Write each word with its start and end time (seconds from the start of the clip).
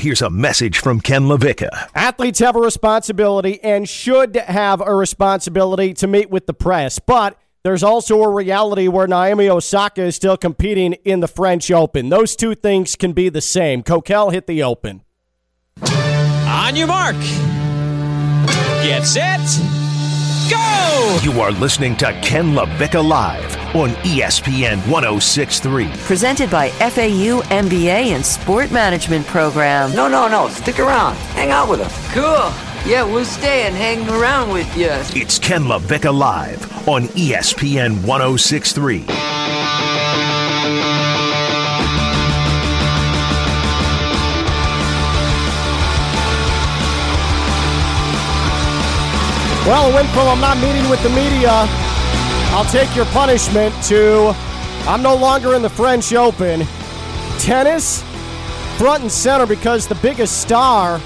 Here's 0.00 0.22
a 0.22 0.30
message 0.30 0.78
from 0.78 1.02
Ken 1.02 1.24
LaVicka. 1.24 1.90
Athletes 1.94 2.38
have 2.38 2.56
a 2.56 2.60
responsibility 2.60 3.62
and 3.62 3.86
should 3.86 4.34
have 4.34 4.80
a 4.80 4.94
responsibility 4.94 5.92
to 5.92 6.06
meet 6.06 6.30
with 6.30 6.46
the 6.46 6.54
press, 6.54 6.98
but 6.98 7.38
there's 7.64 7.82
also 7.82 8.22
a 8.22 8.28
reality 8.30 8.88
where 8.88 9.06
Naomi 9.06 9.50
Osaka 9.50 10.00
is 10.04 10.16
still 10.16 10.38
competing 10.38 10.94
in 11.04 11.20
the 11.20 11.28
French 11.28 11.70
Open. 11.70 12.08
Those 12.08 12.34
two 12.34 12.54
things 12.54 12.96
can 12.96 13.12
be 13.12 13.28
the 13.28 13.42
same. 13.42 13.82
Kokell 13.82 14.32
hit 14.32 14.46
the 14.46 14.62
Open. 14.62 15.02
On 15.82 16.74
your 16.74 16.86
mark. 16.86 17.16
Get 18.82 19.04
set. 19.04 19.79
Go! 20.50 21.18
You 21.22 21.40
are 21.40 21.52
listening 21.52 21.94
to 21.98 22.12
Ken 22.22 22.54
LaVicka 22.54 23.06
Live 23.06 23.56
on 23.76 23.90
ESPN 24.02 24.78
1063. 24.90 25.88
Presented 25.98 26.50
by 26.50 26.70
FAU 26.70 27.40
MBA 27.42 28.14
and 28.14 28.26
Sport 28.26 28.72
Management 28.72 29.26
Program. 29.28 29.94
No, 29.94 30.08
no, 30.08 30.26
no. 30.26 30.48
Stick 30.48 30.80
around. 30.80 31.14
Hang 31.36 31.52
out 31.52 31.68
with 31.70 31.78
us. 31.78 32.12
Cool. 32.12 32.50
Yeah, 32.90 33.04
we'll 33.04 33.24
stay 33.24 33.62
and 33.62 33.76
hang 33.76 34.08
around 34.08 34.52
with 34.52 34.76
you. 34.76 34.90
It's 34.90 35.38
Ken 35.38 35.62
LaVicka 35.62 36.12
Live 36.12 36.88
on 36.88 37.04
ESPN 37.04 38.02
1063. 38.04 39.04
Well, 49.70 50.04
from 50.06 50.26
I'm 50.26 50.40
not 50.40 50.56
meeting 50.56 50.90
with 50.90 51.00
the 51.04 51.10
media, 51.10 51.48
I'll 51.48 52.64
take 52.72 52.92
your 52.96 53.04
punishment, 53.04 53.72
to 53.84 54.32
I'm 54.88 55.00
no 55.00 55.14
longer 55.14 55.54
in 55.54 55.62
the 55.62 55.70
French 55.70 56.12
Open. 56.12 56.66
Tennis, 57.38 58.02
front 58.78 59.02
and 59.02 59.12
center 59.12 59.46
because 59.46 59.86
the 59.86 59.94
biggest 59.94 60.40
star 60.40 61.00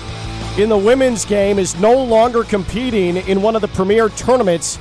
in 0.56 0.70
the 0.70 0.78
women's 0.78 1.26
game 1.26 1.58
is 1.58 1.78
no 1.78 2.02
longer 2.02 2.42
competing 2.42 3.18
in 3.18 3.42
one 3.42 3.54
of 3.54 3.60
the 3.60 3.68
premier 3.68 4.08
tournaments 4.08 4.78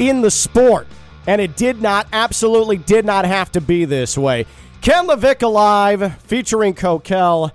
in 0.00 0.20
the 0.20 0.30
sport. 0.30 0.88
And 1.28 1.40
it 1.40 1.54
did 1.54 1.80
not, 1.80 2.08
absolutely 2.12 2.78
did 2.78 3.04
not 3.04 3.26
have 3.26 3.52
to 3.52 3.60
be 3.60 3.84
this 3.84 4.18
way. 4.18 4.44
Ken 4.80 5.06
LaVicka 5.06 5.48
Live 5.48 6.16
featuring 6.22 6.74
Kokell. 6.74 7.52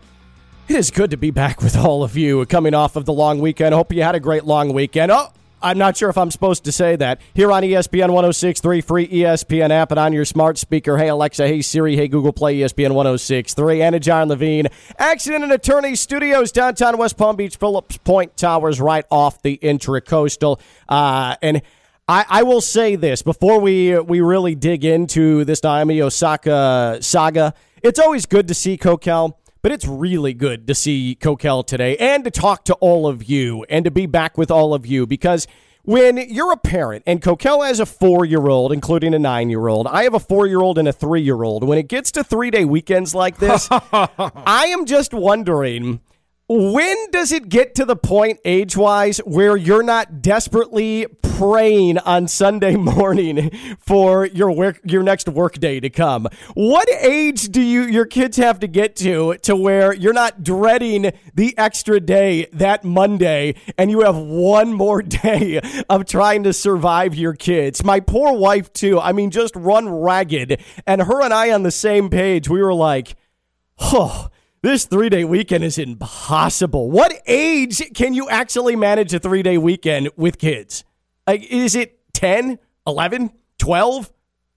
It 0.69 0.77
is 0.77 0.89
good 0.89 1.11
to 1.11 1.17
be 1.17 1.31
back 1.31 1.61
with 1.61 1.75
all 1.75 2.01
of 2.01 2.15
you 2.15 2.45
coming 2.45 2.73
off 2.73 2.95
of 2.95 3.03
the 3.03 3.11
long 3.11 3.41
weekend. 3.41 3.75
Hope 3.75 3.91
you 3.91 4.03
had 4.03 4.15
a 4.15 4.21
great 4.21 4.45
long 4.45 4.71
weekend. 4.71 5.11
Oh, 5.11 5.33
I'm 5.61 5.77
not 5.77 5.97
sure 5.97 6.09
if 6.09 6.17
I'm 6.17 6.31
supposed 6.31 6.63
to 6.65 6.71
say 6.71 6.95
that. 6.95 7.21
Here 7.33 7.51
on 7.51 7.63
ESPN 7.63 8.11
1063, 8.11 8.81
free 8.81 9.07
ESPN 9.07 9.71
app, 9.71 9.91
and 9.91 9.99
on 9.99 10.13
your 10.13 10.25
smart 10.25 10.57
speaker. 10.57 10.97
Hey, 10.97 11.09
Alexa. 11.09 11.47
Hey, 11.47 11.61
Siri. 11.61 11.95
Hey, 11.95 12.07
Google 12.07 12.33
Play 12.33 12.59
ESPN 12.59 12.93
1063. 12.93 13.81
Anna 13.81 13.99
John 13.99 14.29
Levine. 14.29 14.67
Accident 14.97 15.43
and 15.43 15.51
Attorney 15.51 15.95
Studios, 15.95 16.51
downtown 16.51 16.97
West 16.97 17.17
Palm 17.17 17.35
Beach, 17.35 17.57
Phillips 17.57 17.97
Point 17.97 18.37
Towers, 18.37 18.79
right 18.79 19.05
off 19.11 19.41
the 19.41 19.57
intracoastal. 19.61 20.59
Uh, 20.87 21.35
and 21.41 21.61
I, 22.07 22.25
I 22.27 22.43
will 22.43 22.61
say 22.61 22.95
this 22.95 23.21
before 23.21 23.59
we 23.59 23.99
we 23.99 24.21
really 24.21 24.55
dig 24.55 24.83
into 24.83 25.45
this 25.45 25.61
Naomi 25.61 26.01
Osaka 26.01 26.97
saga. 27.01 27.53
It's 27.83 27.99
always 27.99 28.25
good 28.25 28.47
to 28.47 28.53
see 28.53 28.77
Kokell, 28.77 29.35
but 29.61 29.71
it's 29.71 29.85
really 29.85 30.33
good 30.33 30.67
to 30.67 30.75
see 30.75 31.17
Kokell 31.19 31.65
today 31.65 31.97
and 31.97 32.23
to 32.23 32.31
talk 32.31 32.63
to 32.65 32.73
all 32.75 33.07
of 33.07 33.23
you 33.23 33.65
and 33.69 33.85
to 33.85 33.91
be 33.91 34.05
back 34.05 34.37
with 34.37 34.51
all 34.51 34.73
of 34.73 34.85
you 34.85 35.05
because 35.05 35.47
when 35.83 36.17
you're 36.17 36.51
a 36.51 36.57
parent 36.57 37.03
and 37.07 37.21
Kokell 37.21 37.65
has 37.65 37.79
a 37.79 37.85
four 37.85 38.25
year 38.25 38.47
old, 38.47 38.71
including 38.71 39.13
a 39.13 39.19
nine 39.19 39.49
year 39.49 39.67
old, 39.67 39.87
I 39.87 40.03
have 40.03 40.13
a 40.13 40.19
four 40.19 40.45
year 40.45 40.61
old 40.61 40.77
and 40.77 40.87
a 40.87 40.93
three 40.93 41.21
year 41.21 41.43
old. 41.43 41.63
When 41.63 41.77
it 41.77 41.87
gets 41.87 42.11
to 42.11 42.23
three 42.23 42.51
day 42.51 42.65
weekends 42.65 43.15
like 43.15 43.37
this, 43.37 43.67
I 43.71 44.67
am 44.67 44.85
just 44.85 45.13
wondering 45.13 46.01
when 46.51 47.11
does 47.11 47.31
it 47.31 47.47
get 47.47 47.75
to 47.75 47.85
the 47.85 47.95
point 47.95 48.39
age 48.43 48.75
wise 48.75 49.19
where 49.19 49.55
you're 49.55 49.83
not 49.83 50.19
desperately 50.19 51.05
praying 51.21 51.99
on 51.99 52.27
Sunday 52.27 52.75
morning 52.75 53.51
for 53.79 54.25
your 54.25 54.51
work 54.51 54.79
your 54.83 55.03
next 55.03 55.29
work 55.29 55.59
day 55.59 55.79
to 55.79 55.91
come? 55.91 56.27
What 56.55 56.89
age 56.89 57.49
do 57.49 57.61
you 57.61 57.83
your 57.83 58.07
kids 58.07 58.37
have 58.37 58.59
to 58.61 58.67
get 58.67 58.95
to 58.95 59.35
to 59.43 59.55
where 59.55 59.93
you're 59.93 60.11
not 60.11 60.43
dreading 60.43 61.11
the 61.35 61.55
extra 61.55 61.99
day 61.99 62.47
that 62.53 62.83
Monday 62.83 63.53
and 63.77 63.91
you 63.91 64.01
have 64.01 64.17
one 64.17 64.73
more 64.73 65.01
day 65.03 65.61
of 65.87 66.05
trying 66.05 66.41
to 66.45 66.53
survive 66.53 67.13
your 67.13 67.35
kids? 67.35 67.83
My 67.83 67.99
poor 67.99 68.35
wife 68.35 68.73
too. 68.73 68.99
I 68.99 69.11
mean 69.11 69.29
just 69.29 69.55
run 69.55 69.87
ragged 69.87 70.59
and 70.87 71.03
her 71.03 71.21
and 71.21 71.31
I 71.31 71.51
on 71.51 71.61
the 71.61 71.69
same 71.69 72.09
page. 72.09 72.49
We 72.49 72.63
were 72.63 72.73
like, 72.73 73.15
"Oh, 73.79 74.29
this 74.61 74.85
three 74.85 75.09
day 75.09 75.23
weekend 75.23 75.63
is 75.63 75.77
impossible. 75.77 76.89
What 76.91 77.13
age 77.25 77.81
can 77.93 78.13
you 78.13 78.29
actually 78.29 78.75
manage 78.75 79.13
a 79.13 79.19
three 79.19 79.43
day 79.43 79.57
weekend 79.57 80.09
with 80.15 80.37
kids? 80.37 80.83
Like, 81.27 81.43
is 81.43 81.75
it 81.75 81.99
10, 82.13 82.59
11, 82.87 83.31
12? 83.57 84.11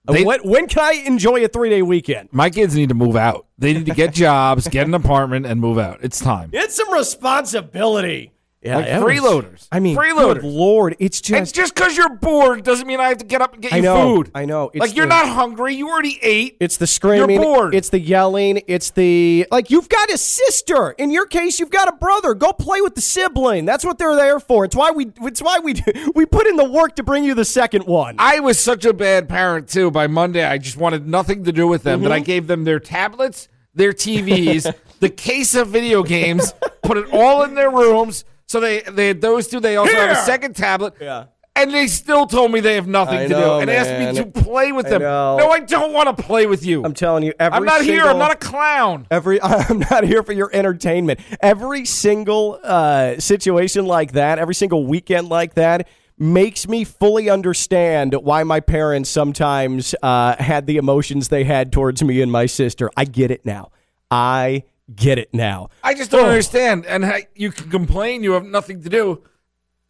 They- 0.07 0.25
when, 0.25 0.41
when 0.41 0.67
can 0.67 0.83
I 0.83 0.93
enjoy 1.07 1.45
a 1.45 1.49
three 1.49 1.71
day 1.71 1.83
weekend? 1.83 2.29
My 2.33 2.51
kids 2.51 2.75
need 2.75 2.89
to 2.89 2.95
move 2.95 3.15
out. 3.15 3.47
They 3.59 3.73
need 3.73 3.87
to 3.87 3.95
get 3.95 4.13
jobs, 4.13 4.67
get 4.67 4.87
an 4.87 4.95
apartment, 4.95 5.47
and 5.47 5.61
move 5.61 5.79
out. 5.79 6.01
It's 6.03 6.19
time. 6.19 6.51
It's 6.53 6.75
some 6.75 6.93
responsibility. 6.93 8.33
Yeah, 8.65 8.77
Like 8.77 8.87
freeloaders. 8.87 9.67
I 9.73 9.81
mean, 9.81 9.97
Freeloaders. 9.97 10.35
good 10.43 10.45
Lord, 10.45 10.95
it's 11.01 11.19
And 11.31 11.39
just. 11.41 11.55
just 11.57 11.75
because 11.75 11.97
you're 11.97 12.15
bored 12.15 12.63
doesn't 12.63 12.87
mean 12.87 13.01
I 13.01 13.09
have 13.09 13.19
to 13.19 13.25
get 13.25 13.43
up 13.43 13.55
and 13.55 13.61
get 13.63 13.73
I 13.73 13.77
you 13.79 13.83
know, 13.83 14.15
food. 14.15 14.31
I 14.37 14.45
know. 14.45 14.71
It's 14.73 14.81
like 14.81 14.95
you're 14.95 15.07
the- 15.07 15.11
not 15.11 15.29
hungry. 15.29 15.75
You 15.75 15.89
already 15.91 16.19
ate. 16.23 16.59
It's 16.61 16.77
the 16.77 16.87
screaming. 16.87 17.41
bored. 17.41 17.75
It's 17.75 17.89
the 17.89 17.99
yelling. 17.99 18.63
It's 18.69 18.91
the 18.91 19.49
like. 19.51 19.71
You've 19.71 19.89
got 19.89 20.11
a 20.11 20.17
sister. 20.17 20.91
In 20.93 21.11
your 21.11 21.27
case, 21.27 21.59
you've 21.59 21.71
got 21.73 21.89
a 21.89 21.93
brother. 21.93 22.35
Go 22.35 22.53
play 22.53 22.81
with 22.81 22.95
the 22.95 23.01
sibling. 23.01 23.65
That's 23.65 23.85
what 23.85 23.99
they're 23.99 24.15
there 24.15 24.39
for. 24.39 24.65
It's 24.65 24.77
why 24.77 24.93
we. 24.93 25.11
It's 25.23 25.43
why 25.43 25.59
we 25.59 25.75
we 26.15 26.25
put 26.25 26.47
in 26.47 26.55
the 26.55 26.71
work 26.71 26.95
to 26.97 27.03
bring 27.03 27.25
you 27.25 27.35
the 27.35 27.45
second 27.45 27.87
one. 27.87 28.15
I 28.21 28.39
was 28.39 28.61
such 28.61 28.85
a 28.85 28.93
bad 28.95 29.29
parent 29.29 29.69
too. 29.69 29.91
By 29.91 30.07
Monday, 30.07 30.45
I 30.45 30.59
just 30.59 30.77
wanted 30.77 31.09
nothing 31.09 31.43
to 31.45 31.53
do 31.53 31.67
with 31.67 31.83
them. 31.83 31.99
Mm-hmm. 31.99 32.09
That 32.11 32.13
I 32.15 32.21
gave 32.21 32.47
them 32.47 32.63
their 32.63 32.79
tablets, 32.79 33.49
their 33.75 33.93
TVs, 33.93 34.73
the 35.01 35.11
case 35.11 35.57
of 35.57 35.67
video 35.69 36.05
games, 36.05 36.55
put 36.83 36.97
it 36.97 37.07
all 37.13 37.43
in 37.43 37.55
their 37.57 37.71
rooms. 37.71 38.25
So 38.47 38.61
they 38.61 38.81
they 38.83 39.09
had 39.09 39.21
those 39.21 39.49
two. 39.49 39.61
They 39.61 39.77
also 39.77 39.95
have 39.95 40.11
a 40.11 40.17
second 40.23 40.57
tablet. 40.57 40.95
Yeah. 41.01 41.27
And 41.55 41.71
they 41.71 41.87
still 41.87 42.27
told 42.27 42.51
me 42.51 42.61
they 42.61 42.77
have 42.77 42.87
nothing 42.87 43.19
I 43.19 43.23
to 43.25 43.29
know, 43.29 43.57
do 43.57 43.61
and 43.61 43.71
asked 43.71 44.17
me 44.17 44.23
to 44.25 44.31
play 44.43 44.73
with 44.73 44.87
I 44.87 44.91
them. 44.91 45.03
know. 45.03 45.37
No, 45.37 45.51
I 45.51 45.61
don't 45.61 45.93
want 45.93 46.17
to 46.17 46.23
play 46.23 46.47
with 46.47 46.65
you. 46.65 46.83
I'm 46.83 46.95
telling 46.95 47.25
you, 47.25 47.35
every 47.39 47.55
I'm 47.59 47.65
not 47.67 47.83
here. 47.83 48.01
I'm 48.01 48.07
single- 48.07 48.19
not 48.21 48.33
a 48.33 48.37
clown. 48.37 49.07
Every 49.11 49.41
I'm 49.43 49.81
not 49.91 50.05
here 50.05 50.23
for 50.23 50.33
your 50.33 50.49
entertainment. 50.55 51.21
Every 51.41 51.85
single 51.85 52.59
uh, 52.65 53.19
situation 53.21 53.85
like 53.85 54.13
that, 54.13 54.39
every 54.39 54.55
single 54.55 54.87
weekend 54.87 55.29
like 55.29 55.53
that, 55.57 55.89
makes 56.19 56.67
me 56.69 56.85
fully 56.85 57.29
understand 57.29 58.15
why 58.15 58.45
my 58.45 58.61
parents 58.61 59.11
sometimes 59.11 59.95
uh, 60.03 60.37
had 60.43 60.67
the 60.67 60.79
emotions 60.79 61.29
they 61.29 61.45
had 61.45 61.71
towards 61.71 62.03
me 62.03 62.23
and 62.23 62.33
my 62.33 62.47
sister. 62.47 62.91
I 62.97 63.05
get 63.05 63.31
it 63.31 63.45
now. 63.45 63.73
I 64.11 64.63
get 64.95 65.19
it 65.19 65.33
now. 65.33 65.69
I 65.83 65.95
just 65.95 66.11
don't 66.11 66.25
Oh. 66.25 66.29
understand. 66.29 66.87
And 66.87 67.05
you 67.35 67.51
can 67.53 67.71
complain 67.71 68.23
you 68.23 68.33
have 68.33 68.45
nothing 68.45 68.83
to 68.83 68.89
do. 68.89 69.23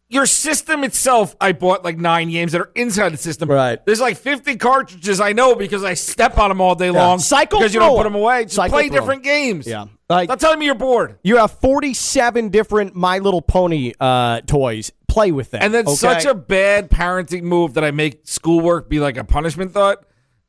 Your 0.09 0.25
system 0.27 0.83
itself, 0.83 1.35
I 1.41 1.53
bought 1.53 1.83
like 1.83 1.97
nine 1.97 2.29
games 2.29 2.51
that 2.51 2.61
are 2.61 2.69
inside 2.75 3.09
the 3.13 3.17
system. 3.17 3.49
Right. 3.49 3.83
There's 3.83 3.99
like 4.01 4.15
50 4.17 4.57
cartridges 4.57 5.19
I 5.19 5.31
know 5.33 5.55
because 5.55 5.83
I 5.83 5.95
step 5.95 6.37
on 6.37 6.49
them 6.49 6.61
all 6.61 6.75
day 6.75 6.91
long. 6.91 7.17
Cycle 7.17 7.57
because 7.59 7.73
you 7.73 7.79
don't 7.79 7.97
put 7.97 8.03
them 8.03 8.13
away. 8.13 8.43
Just 8.43 8.55
Cycle 8.55 8.77
play 8.77 8.85
'em. 8.85 8.91
different 8.91 9.23
games. 9.23 9.65
Yeah. 9.65 9.85
Like 10.09 10.27
Stop 10.27 10.37
telling 10.39 10.59
me 10.59 10.65
you're 10.65 10.75
bored. 10.75 11.17
you 11.23 11.37
have 11.37 11.51
47 11.59 12.49
different 12.49 12.95
My 12.95 13.17
Little 13.17 13.41
Pony 13.41 13.93
uh, 13.99 14.41
toys. 14.41 14.91
Play 15.07 15.31
with 15.31 15.49
them. 15.49 15.61
And 15.63 15.73
then 15.73 15.87
okay? 15.87 15.95
such 15.95 16.25
a 16.25 16.35
bad 16.35 16.91
parenting 16.91 17.43
move 17.43 17.73
that 17.75 17.83
I 17.83 17.89
make 17.91 18.21
schoolwork 18.27 18.89
be 18.89 18.99
like 18.99 19.17
a 19.17 19.23
punishment 19.23 19.71
thought. 19.71 20.03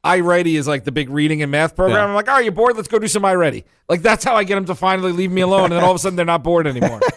iReady 0.04 0.56
is 0.58 0.68
like 0.68 0.84
the 0.84 0.92
big 0.92 1.08
reading 1.10 1.42
and 1.42 1.50
math 1.50 1.74
program. 1.74 1.98
Yeah. 1.98 2.04
I'm 2.06 2.14
like, 2.14 2.28
oh, 2.28 2.38
you're 2.38 2.52
bored? 2.52 2.76
Let's 2.76 2.88
go 2.88 2.98
do 2.98 3.08
some 3.08 3.22
iReady. 3.22 3.64
Like 3.88 4.02
that's 4.02 4.24
how 4.24 4.34
I 4.36 4.44
get 4.44 4.54
them 4.56 4.64
to 4.66 4.74
finally 4.74 5.12
leave 5.12 5.30
me 5.30 5.40
alone. 5.40 5.64
And 5.64 5.72
then 5.72 5.84
all 5.84 5.90
of 5.90 5.96
a 5.96 5.98
sudden 5.98 6.16
they're 6.16 6.24
not 6.24 6.42
bored 6.42 6.66
anymore. 6.66 7.00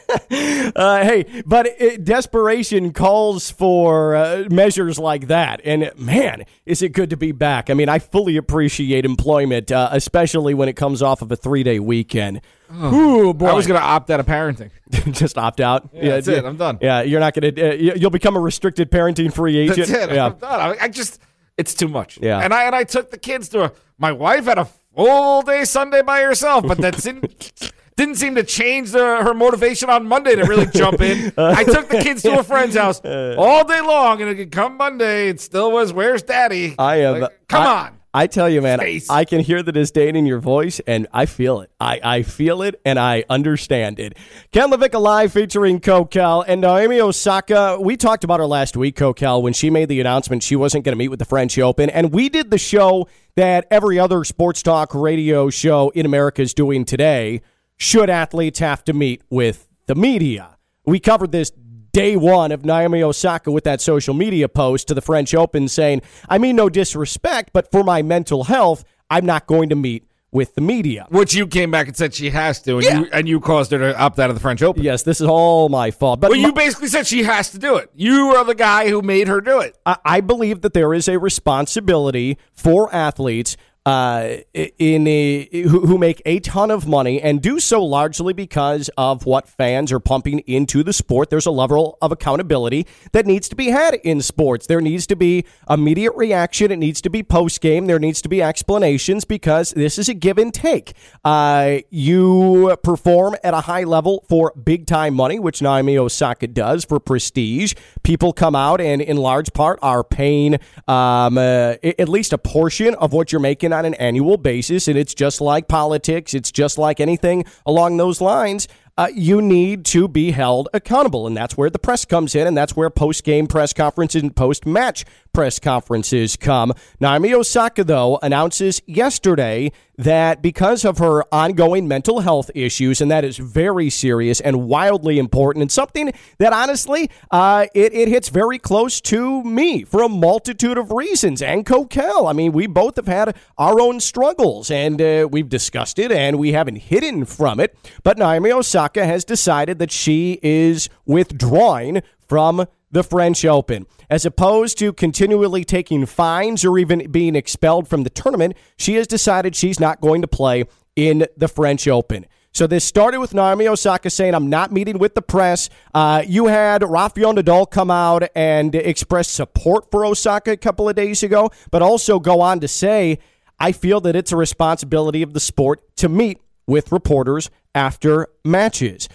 Uh, 0.76 1.02
hey, 1.04 1.44
but 1.46 1.66
it, 1.80 2.04
desperation 2.04 2.92
calls 2.92 3.50
for 3.50 4.16
uh, 4.16 4.44
measures 4.52 5.00
like 5.00 5.28
that. 5.28 5.62
And 5.64 5.92
man, 5.98 6.44
is 6.66 6.82
it 6.82 6.90
good 6.90 7.10
to 7.12 7.18
be 7.18 7.32
back. 7.32 7.70
I 7.70 7.74
mean, 7.74 7.88
I 7.88 8.00
fully 8.00 8.36
appreciate 8.36 9.06
employment, 9.06 9.72
uh, 9.72 9.88
especially 9.94 10.54
when 10.54 10.68
it 10.68 10.74
comes 10.74 11.02
off 11.02 11.22
of 11.22 11.32
a 11.32 11.38
three 11.38 11.64
day 11.64 11.80
weekend. 11.80 12.42
Ooh, 12.84 13.34
boy. 13.34 13.48
I 13.48 13.54
was 13.54 13.66
going 13.66 13.80
to 13.80 13.86
opt 13.86 14.10
out 14.10 14.20
of 14.20 14.26
parenting. 14.26 14.72
just 15.14 15.38
opt 15.38 15.62
out. 15.62 15.90
Yeah, 15.94 16.10
that's 16.16 16.28
it. 16.28 16.44
I'm 16.44 16.58
done. 16.58 16.80
Yeah, 16.82 17.02
you're 17.02 17.22
not 17.22 17.34
going 17.34 17.56
to, 17.56 17.70
uh, 17.70 17.74
you- 17.74 17.94
you'll 17.96 18.10
become 18.12 18.36
a 18.36 18.42
restricted 18.42 18.92
parenting 18.92 19.34
free 19.34 19.58
agent. 19.58 19.78
That's 19.88 19.90
it. 19.90 20.12
Yeah. 20.16 20.26
I'm 20.26 20.38
done. 20.38 20.60
I, 20.60 20.76
I 20.82 20.88
just, 20.90 21.22
it's 21.58 21.74
too 21.74 21.88
much. 21.88 22.20
Yeah. 22.22 22.40
And 22.40 22.54
I 22.54 22.64
and 22.66 22.76
I 22.76 22.84
took 22.84 23.12
the 23.12 23.18
kids 23.18 23.50
to 23.50 23.66
a. 23.66 23.72
My 23.98 24.12
wife 24.12 24.46
had 24.46 24.58
a 24.60 24.66
full 24.96 25.42
day 25.42 25.66
Sunday 25.66 26.02
by 26.02 26.22
herself, 26.22 26.66
but 26.68 26.78
that 26.80 26.98
didn't 27.02 27.72
didn't 27.96 28.16
seem 28.16 28.36
to 28.36 28.44
change 28.44 28.92
the, 28.92 29.00
her 29.24 29.34
motivation 29.34 29.90
on 29.90 30.08
Monday 30.08 30.36
to 30.36 30.44
really 30.44 30.68
jump 30.68 31.02
in. 31.02 31.34
I 31.36 31.64
took 31.64 31.90
the 31.90 32.00
kids 32.00 32.22
to 32.22 32.40
a 32.40 32.44
friend's 32.44 32.76
house 32.76 33.02
all 33.04 33.64
day 33.66 33.82
long, 33.82 34.22
and 34.22 34.30
it 34.30 34.36
could 34.36 34.52
come 34.52 34.78
Monday, 34.78 35.30
it 35.30 35.42
still 35.42 35.72
was, 35.72 35.92
"Where's 35.92 36.22
Daddy?" 36.22 36.76
I 36.78 36.98
am. 36.98 37.20
Like, 37.22 37.48
come 37.48 37.64
I- 37.64 37.88
on. 37.88 37.97
I 38.18 38.26
tell 38.26 38.50
you, 38.50 38.64
man, 38.64 38.80
Face. 38.80 39.12
I 39.12 39.26
can 39.26 39.42
hear 39.42 39.62
the 39.62 39.72
disdain 39.72 40.16
in 40.16 40.26
your 40.26 40.40
voice, 40.40 40.82
and 40.88 41.06
I 41.14 41.28
feel 41.28 41.62
it. 41.62 41.70
I, 41.80 42.00
I 42.04 42.22
feel 42.24 42.64
it, 42.64 42.82
and 42.84 42.98
I 42.98 43.24
understand 43.30 44.00
it. 44.00 44.18
Ken 44.52 44.72
LaVicka 44.72 45.00
Live 45.00 45.34
featuring 45.34 45.80
Kokell 45.80 46.44
and 46.48 46.66
uh, 46.66 46.78
Naomi 46.80 47.00
Osaka. 47.00 47.78
We 47.80 47.96
talked 47.96 48.24
about 48.24 48.40
her 48.40 48.48
last 48.48 48.76
week, 48.76 48.96
Kokell, 48.96 49.44
when 49.44 49.54
she 49.54 49.70
made 49.70 49.88
the 49.88 50.02
announcement 50.02 50.42
she 50.42 50.56
wasn't 50.56 50.84
going 50.84 50.94
to 50.94 50.98
meet 50.98 51.10
with 51.10 51.20
the 51.20 51.26
French 51.26 51.60
Open, 51.60 51.92
and 51.92 52.12
we 52.12 52.28
did 52.28 52.50
the 52.50 52.58
show 52.58 53.08
that 53.36 53.68
every 53.70 54.00
other 54.00 54.24
sports 54.24 54.64
talk 54.64 54.96
radio 54.96 55.52
show 55.52 55.90
in 55.90 56.08
America 56.08 56.42
is 56.42 56.56
doing 56.56 56.86
today. 56.86 57.42
Should 57.76 58.10
athletes 58.10 58.58
have 58.58 58.84
to 58.86 58.94
meet 58.94 59.22
with 59.30 59.68
the 59.86 59.94
media? 59.94 60.58
We 60.88 61.00
covered 61.00 61.32
this 61.32 61.52
day 61.98 62.16
one 62.16 62.52
of 62.52 62.64
Naomi 62.64 63.02
Osaka 63.02 63.52
with 63.52 63.64
that 63.64 63.82
social 63.82 64.14
media 64.14 64.48
post 64.48 64.88
to 64.88 64.94
the 64.94 65.02
French 65.02 65.34
Open 65.34 65.68
saying, 65.68 66.04
I 66.30 66.38
mean, 66.38 66.56
no 66.56 66.70
disrespect, 66.70 67.50
but 67.54 67.72
for 67.72 67.84
my 67.84 68.04
mental 68.04 68.44
health, 68.44 68.84
I'm 69.10 69.26
not 69.26 69.48
going 69.48 69.70
to 69.70 69.76
meet 69.76 70.04
with 70.32 70.54
the 70.54 70.62
media. 70.62 71.08
Which 71.10 71.34
you 71.34 71.48
came 71.48 71.72
back 71.72 71.88
and 71.88 71.98
said 71.98 72.14
she 72.14 72.30
has 72.30 72.62
to, 72.64 72.76
and 72.76 72.84
Yeah. 72.84 73.00
you 73.00 73.08
and 73.14 73.28
you 73.28 73.40
caused 73.40 73.72
her 73.72 73.80
to 73.80 73.98
opt 73.98 74.20
out 74.20 74.30
of 74.30 74.36
the 74.36 74.40
French 74.42 74.62
Open. 74.62 74.84
Yes, 74.84 75.02
this 75.04 75.20
is 75.22 75.28
all 75.28 75.70
my 75.70 75.90
fault. 75.90 76.20
But 76.20 76.30
Well, 76.30 76.40
you 76.40 76.54
basically 76.54 76.90
said 76.90 77.08
she 77.08 77.24
has 77.24 77.50
to 77.52 77.58
do 77.58 77.78
it. 77.78 77.90
You 77.96 78.36
are 78.36 78.44
the 78.46 78.54
guy 78.54 78.90
who 78.90 79.02
made 79.02 79.28
her 79.28 79.42
do 79.42 79.60
it. 79.62 79.76
I, 79.86 79.98
I 80.06 80.22
believe 80.22 80.62
that 80.62 80.74
there 80.74 80.94
is 80.94 81.08
a 81.08 81.18
responsibility 81.18 82.38
for 82.54 82.94
athletes 82.94 83.58
uh, 83.88 84.36
in 84.54 85.08
a, 85.08 85.48
who, 85.64 85.88
who 85.88 85.98
make 85.98 86.22
a 86.26 86.42
ton 86.42 86.70
of 86.70 86.86
money 86.86 87.22
and 87.22 87.42
do 87.42 87.58
so 87.58 87.82
largely 87.82 88.34
because 88.34 88.90
of 88.98 89.26
what 89.26 89.48
fans 89.48 89.94
are 89.94 90.00
pumping 90.02 90.40
into 90.40 90.84
the 90.84 90.92
sport. 90.92 91.30
There's 91.30 91.46
a 91.46 91.52
level 91.52 91.98
of 92.02 92.12
accountability 92.12 92.86
that 93.14 93.26
needs 93.26 93.48
to 93.48 93.56
be 93.56 93.68
had 93.68 93.94
in 93.94 94.22
sports. 94.22 94.68
There 94.68 94.82
needs 94.82 95.08
to 95.08 95.16
be 95.16 95.46
immediate 95.70 96.12
reaction. 96.18 96.70
It 96.70 96.80
needs 96.80 97.00
to 97.00 97.10
be 97.10 97.24
post 97.24 97.62
game. 97.62 97.86
There 97.86 97.98
needs 97.98 98.22
to 98.24 98.28
be 98.28 98.44
explanations 98.44 99.24
because 99.24 99.72
this 99.72 99.98
is 99.98 100.10
a 100.10 100.14
give 100.14 100.38
and 100.38 100.54
take. 100.54 100.92
Uh, 101.24 101.78
you 101.90 102.76
perform 102.84 103.38
at 103.42 103.54
a 103.54 103.62
high 103.62 103.86
level 103.86 104.26
for 104.28 104.52
big 104.62 104.86
time 104.86 105.14
money, 105.14 105.40
which 105.40 105.62
Naomi 105.62 105.98
Osaka 105.98 106.48
does 106.48 106.84
for 106.84 107.00
prestige. 107.00 107.74
People 108.04 108.34
come 108.34 108.54
out 108.54 108.82
and, 108.82 109.02
in 109.02 109.16
large 109.16 109.54
part, 109.54 109.80
are 109.82 110.04
paying 110.04 110.56
um, 110.90 111.38
uh, 111.38 111.76
at 111.82 112.10
least 112.10 112.34
a 112.34 112.38
portion 112.38 112.94
of 112.96 113.14
what 113.14 113.32
you're 113.32 113.40
making 113.40 113.77
on 113.78 113.86
an 113.86 113.94
annual 113.96 114.38
basis. 114.38 114.88
And 114.88 114.98
it's 114.98 115.14
just 115.14 115.40
like 115.40 115.68
politics, 115.68 116.34
it's 116.34 116.52
just 116.52 116.78
like 116.78 117.00
anything 117.00 117.46
along 117.66 117.98
those 117.98 118.22
lines. 118.22 118.68
Uh, 118.98 119.10
you 119.14 119.44
need 119.44 119.86
to 119.86 120.08
be 120.08 120.32
held 120.32 120.68
accountable. 120.74 121.28
And 121.28 121.38
that's 121.38 121.56
where 121.56 121.70
the 121.70 121.78
press 121.78 122.04
comes 122.04 122.34
in, 122.34 122.48
and 122.48 122.58
that's 122.58 122.76
where 122.76 122.90
post 122.90 123.24
game 123.24 123.46
press 123.46 123.72
conferences 123.72 124.24
and 124.24 124.36
post 124.36 124.66
match 124.66 125.06
press 125.38 125.60
conferences 125.60 126.36
come. 126.36 126.74
Naomi 127.00 127.32
Osaka, 127.32 127.84
though, 127.84 128.18
announces 128.24 128.82
yesterday 128.88 129.72
that 129.96 130.42
because 130.42 130.84
of 130.84 130.98
her 130.98 131.24
ongoing 131.32 131.88
mental 131.88 132.22
health 132.22 132.50
issues, 132.56 133.02
and 133.02 133.12
that 133.12 133.24
is 133.24 133.38
very 133.38 133.88
serious 133.88 134.42
and 134.42 134.68
wildly 134.68 135.20
important, 135.20 135.62
and 135.62 135.72
something 135.72 136.12
that 136.40 136.54
honestly, 136.54 137.12
uh, 137.30 137.68
it, 137.76 137.94
it 137.94 138.08
hits 138.08 138.30
very 138.30 138.58
close 138.58 139.00
to 139.00 139.44
me 139.44 139.84
for 139.84 140.02
a 140.02 140.10
multitude 140.10 140.80
of 140.80 140.90
reasons. 140.90 141.44
And 141.44 141.64
Kokell, 141.64 142.28
I 142.28 142.34
mean, 142.34 142.52
we 142.52 142.66
both 142.66 142.96
have 142.96 143.06
had 143.06 143.38
our 143.60 143.80
own 143.80 144.00
struggles, 144.00 144.72
and 144.72 145.00
uh, 145.00 145.28
we've 145.32 145.50
discussed 145.50 146.00
it, 146.00 146.12
and 146.12 146.40
we 146.40 146.54
haven't 146.54 146.78
hidden 146.78 147.26
from 147.26 147.60
it. 147.60 147.78
But 148.02 148.18
Naomi 148.18 148.52
Osaka 148.52 149.06
has 149.06 149.24
decided 149.24 149.78
that 149.78 149.92
she 149.92 150.40
is 150.42 150.90
withdrawing 151.06 152.02
from 152.28 152.66
the 152.92 153.04
French 153.04 153.44
Open. 153.46 153.86
As 154.10 154.26
opposed 154.26 154.78
to 154.80 154.94
continually 154.94 155.64
taking 155.64 156.06
fines 156.06 156.64
or 156.64 156.78
even 156.78 157.12
being 157.12 157.36
expelled 157.36 157.88
from 157.88 158.04
the 158.04 158.10
tournament, 158.10 158.56
she 158.78 158.96
has 158.96 159.08
decided 159.08 159.56
she's 159.56 159.80
not 159.80 160.02
going 160.02 160.22
to 160.22 160.28
play 160.28 160.66
in 160.96 161.28
the 161.36 161.48
French 161.48 161.88
Open. 161.88 162.26
So 162.54 162.66
this 162.66 162.84
started 162.84 163.20
with 163.20 163.36
Naomi 163.36 163.68
Osaka 163.68 164.10
saying, 164.10 164.34
I'm 164.34 164.50
not 164.50 164.72
meeting 164.72 164.98
with 164.98 165.14
the 165.14 165.22
press. 165.22 165.70
Uh, 165.94 166.24
you 166.26 166.48
had 166.48 166.82
Rafael 166.82 167.36
Nadal 167.36 167.70
come 167.70 167.92
out 167.92 168.24
and 168.36 168.74
express 168.74 169.30
support 169.30 169.92
for 169.92 170.04
Osaka 170.04 170.52
a 170.52 170.58
couple 170.58 170.90
of 170.90 170.96
days 170.96 171.22
ago, 171.22 171.52
but 171.70 171.84
also 171.84 172.20
go 172.20 172.42
on 172.42 172.60
to 172.62 172.68
say, 172.68 173.20
I 173.60 173.72
feel 173.74 174.02
that 174.02 174.16
it's 174.16 174.32
a 174.32 174.38
responsibility 174.38 175.22
of 175.22 175.34
the 175.34 175.40
sport 175.40 175.96
to 175.98 176.10
meet 176.10 176.42
with 176.66 176.92
reporters 176.92 177.52
after 177.76 178.28
matches. 178.44 179.08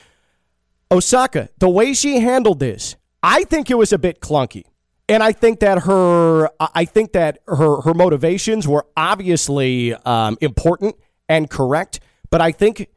Osaka, 0.91 1.49
the 1.59 1.69
way 1.69 1.95
she 1.95 2.21
handled 2.21 2.61
this, 2.61 2.95
I 3.23 3.45
think 3.45 3.71
it 3.71 3.79
was 3.79 3.93
a 3.93 3.99
bit 3.99 4.21
clunky. 4.21 4.65
And 5.09 5.23
I 5.23 5.33
think 5.33 5.61
that 5.61 5.81
her, 5.81 6.49
I 6.59 6.85
think 6.85 7.13
that 7.13 7.39
her, 7.47 7.83
her 7.83 7.95
motivations 7.95 8.67
were 8.67 8.87
obviously 8.97 9.95
um, 9.95 10.39
important 10.41 10.97
and 11.29 11.51
correct, 11.51 12.01
but 12.31 12.41
I 12.41 12.53
think 12.53 12.89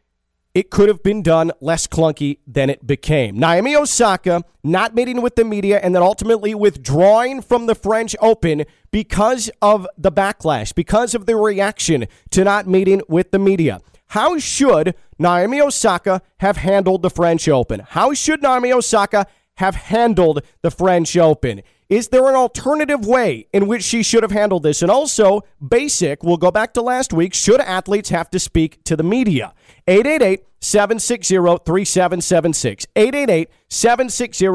it 0.53 0.69
could 0.71 0.87
have 0.87 1.03
been 1.03 1.21
done 1.21 1.51
less 1.59 1.85
clunky 1.85 2.39
than 2.47 2.69
it 2.69 2.87
became. 2.87 3.37
Naomi 3.37 3.75
Osaka 3.75 4.43
not 4.63 4.95
meeting 4.95 5.21
with 5.21 5.35
the 5.35 5.43
media 5.43 5.79
and 5.79 5.93
then 5.93 6.01
ultimately 6.01 6.55
withdrawing 6.55 7.41
from 7.41 7.65
the 7.65 7.75
French 7.75 8.15
Open 8.21 8.63
because 8.91 9.51
of 9.61 9.85
the 9.97 10.11
backlash, 10.11 10.73
because 10.73 11.13
of 11.13 11.25
the 11.25 11.35
reaction 11.35 12.05
to 12.31 12.45
not 12.45 12.67
meeting 12.67 13.01
with 13.09 13.31
the 13.31 13.39
media. 13.39 13.81
How 14.07 14.37
should 14.37 14.95
Naomi 15.19 15.59
Osaka 15.59 16.21
have 16.39 16.57
handled 16.57 17.01
the 17.01 17.09
French 17.09 17.49
Open? 17.49 17.81
How 17.81 18.13
should 18.13 18.41
Naomi 18.41 18.71
Osaka 18.71 19.27
have 19.57 19.75
handled 19.75 20.41
the 20.61 20.71
French 20.71 21.15
Open? 21.17 21.61
Is 21.87 22.07
there 22.07 22.27
an 22.27 22.35
alternative 22.35 23.05
way 23.05 23.47
in 23.53 23.67
which 23.67 23.83
she 23.83 24.01
should 24.01 24.23
have 24.23 24.31
handled 24.31 24.63
this? 24.63 24.81
And 24.81 24.89
also, 24.89 25.41
basic, 25.65 26.23
we'll 26.23 26.37
go 26.37 26.49
back 26.49 26.73
to 26.73 26.81
last 26.81 27.13
week. 27.13 27.33
Should 27.35 27.61
athletes 27.61 28.09
have 28.09 28.29
to 28.31 28.39
speak 28.39 28.83
to 28.85 28.95
the 28.95 29.03
media? 29.03 29.53
888 29.87 30.45
760 30.61 31.35
3776. 31.35 32.87
888 32.95 33.49
760 33.69 34.45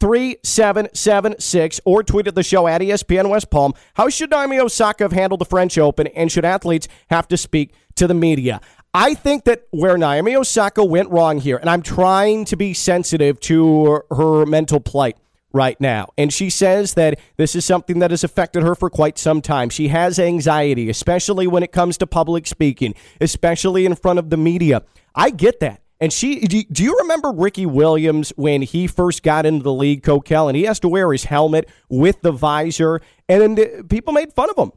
3776. 0.00 1.80
Or 1.84 2.02
tweet 2.02 2.26
at 2.26 2.34
the 2.34 2.42
show 2.42 2.66
at 2.66 2.80
ESPN 2.80 3.30
West 3.30 3.50
Palm. 3.50 3.72
How 3.94 4.08
should 4.08 4.30
Naomi 4.30 4.58
Osaka 4.58 5.04
have 5.04 5.12
handled 5.12 5.40
the 5.40 5.44
French 5.44 5.78
Open? 5.78 6.08
And 6.08 6.32
should 6.32 6.44
athletes 6.44 6.88
have 7.08 7.28
to 7.28 7.36
speak 7.36 7.72
to 7.94 8.08
the 8.08 8.14
media? 8.14 8.60
I 8.92 9.14
think 9.14 9.44
that 9.44 9.66
where 9.70 9.96
Naomi 9.96 10.34
Osaka 10.34 10.84
went 10.84 11.10
wrong 11.10 11.38
here, 11.38 11.56
and 11.56 11.70
I'm 11.70 11.82
trying 11.82 12.44
to 12.46 12.56
be 12.56 12.74
sensitive 12.74 13.38
to 13.40 14.02
her 14.10 14.46
mental 14.46 14.80
plight 14.80 15.16
right 15.52 15.80
now. 15.80 16.08
And 16.18 16.32
she 16.32 16.50
says 16.50 16.94
that 16.94 17.18
this 17.36 17.54
is 17.54 17.64
something 17.64 18.00
that 18.00 18.10
has 18.10 18.24
affected 18.24 18.62
her 18.62 18.74
for 18.74 18.90
quite 18.90 19.18
some 19.18 19.42
time. 19.42 19.68
She 19.68 19.88
has 19.88 20.18
anxiety, 20.18 20.90
especially 20.90 21.46
when 21.46 21.62
it 21.62 21.72
comes 21.72 21.98
to 21.98 22.06
public 22.06 22.46
speaking, 22.46 22.94
especially 23.20 23.86
in 23.86 23.94
front 23.94 24.18
of 24.18 24.30
the 24.30 24.36
media. 24.36 24.82
I 25.14 25.30
get 25.30 25.60
that. 25.60 25.82
And 26.00 26.12
she, 26.12 26.40
do 26.40 26.82
you 26.82 26.96
remember 27.00 27.30
Ricky 27.30 27.66
Williams 27.66 28.32
when 28.36 28.62
he 28.62 28.86
first 28.86 29.22
got 29.22 29.44
into 29.44 29.62
the 29.62 29.72
league, 29.72 30.02
Kokell, 30.02 30.48
and 30.48 30.56
he 30.56 30.62
has 30.64 30.80
to 30.80 30.88
wear 30.88 31.12
his 31.12 31.24
helmet 31.24 31.68
with 31.90 32.22
the 32.22 32.32
visor, 32.32 33.02
and 33.28 33.86
people 33.88 34.14
made 34.14 34.32
fun 34.32 34.48
of 34.50 34.56
him. 34.56 34.72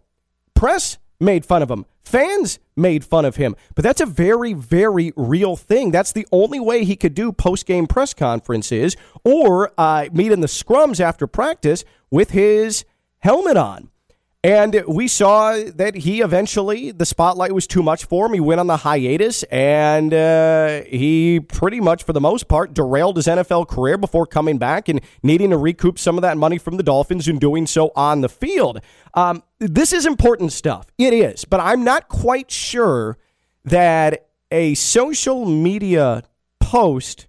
Press 0.53 0.97
made 1.23 1.45
fun 1.45 1.63
of 1.63 1.71
him. 1.71 1.85
Fans 2.03 2.59
made 2.75 3.03
fun 3.03 3.25
of 3.25 3.37
him. 3.37 3.55
But 3.75 3.83
that's 3.83 4.01
a 4.01 4.05
very, 4.05 4.53
very 4.53 5.13
real 5.15 5.55
thing. 5.55 5.91
That's 5.91 6.11
the 6.11 6.27
only 6.31 6.59
way 6.59 6.83
he 6.83 6.95
could 6.95 7.15
do 7.15 7.31
post 7.31 7.65
game 7.65 7.87
press 7.87 8.13
conferences 8.13 8.95
or 9.23 9.71
uh, 9.77 10.09
meet 10.11 10.31
in 10.31 10.41
the 10.41 10.47
scrums 10.47 10.99
after 10.99 11.25
practice 11.27 11.85
with 12.11 12.31
his 12.31 12.85
helmet 13.19 13.57
on. 13.57 13.89
And 14.45 14.83
we 14.89 15.07
saw 15.07 15.53
that 15.75 15.95
he 15.95 16.19
eventually, 16.19 16.91
the 16.91 17.05
spotlight 17.05 17.53
was 17.53 17.65
too 17.65 17.81
much 17.81 18.03
for 18.03 18.25
him. 18.25 18.33
He 18.33 18.41
went 18.41 18.59
on 18.59 18.67
the 18.67 18.75
hiatus 18.75 19.43
and 19.43 20.13
uh, 20.13 20.81
he 20.81 21.39
pretty 21.39 21.79
much, 21.79 22.03
for 22.03 22.11
the 22.11 22.19
most 22.19 22.49
part, 22.49 22.73
derailed 22.73 23.15
his 23.15 23.27
NFL 23.27 23.69
career 23.69 23.97
before 23.97 24.25
coming 24.25 24.57
back 24.57 24.89
and 24.89 24.99
needing 25.23 25.51
to 25.51 25.57
recoup 25.57 25.97
some 25.97 26.17
of 26.17 26.23
that 26.23 26.37
money 26.37 26.57
from 26.57 26.75
the 26.75 26.83
Dolphins 26.83 27.29
and 27.29 27.39
doing 27.39 27.65
so 27.65 27.93
on 27.95 28.19
the 28.19 28.27
field. 28.27 28.81
Um, 29.13 29.43
this 29.59 29.93
is 29.93 30.05
important 30.05 30.51
stuff. 30.51 30.87
It 30.97 31.13
is. 31.13 31.45
But 31.45 31.61
I'm 31.61 31.85
not 31.85 32.09
quite 32.09 32.51
sure 32.51 33.17
that 33.63 34.27
a 34.51 34.73
social 34.73 35.45
media 35.45 36.21
post 36.59 37.27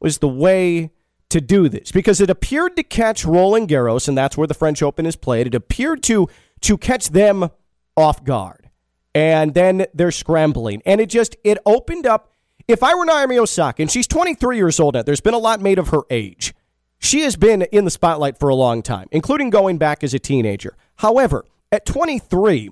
was 0.00 0.18
the 0.18 0.28
way 0.28 0.92
to 1.30 1.40
do 1.40 1.68
this 1.68 1.90
because 1.90 2.20
it 2.20 2.30
appeared 2.30 2.76
to 2.76 2.84
catch 2.84 3.24
Roland 3.24 3.68
Garros, 3.68 4.06
and 4.06 4.16
that's 4.16 4.36
where 4.36 4.46
the 4.46 4.54
French 4.54 4.80
Open 4.80 5.06
is 5.06 5.16
played. 5.16 5.48
It 5.48 5.54
appeared 5.54 6.02
to 6.04 6.28
to 6.62 6.78
catch 6.78 7.10
them 7.10 7.50
off 7.96 8.24
guard, 8.24 8.70
and 9.14 9.54
then 9.54 9.86
they're 9.94 10.10
scrambling, 10.10 10.82
and 10.86 11.00
it 11.00 11.08
just 11.08 11.36
it 11.44 11.58
opened 11.66 12.06
up. 12.06 12.32
If 12.68 12.82
I 12.82 12.94
were 12.94 13.04
Naomi 13.04 13.38
Osaka, 13.38 13.82
and 13.82 13.90
she's 13.90 14.06
23 14.06 14.56
years 14.56 14.78
old 14.78 14.94
now, 14.94 15.02
there's 15.02 15.20
been 15.20 15.34
a 15.34 15.38
lot 15.38 15.60
made 15.60 15.78
of 15.78 15.88
her 15.88 16.02
age. 16.10 16.54
She 16.98 17.22
has 17.22 17.34
been 17.34 17.62
in 17.62 17.84
the 17.84 17.90
spotlight 17.90 18.38
for 18.38 18.48
a 18.48 18.54
long 18.54 18.82
time, 18.82 19.08
including 19.10 19.50
going 19.50 19.76
back 19.78 20.04
as 20.04 20.14
a 20.14 20.20
teenager. 20.20 20.76
However, 20.96 21.44
at 21.72 21.84
23, 21.84 22.70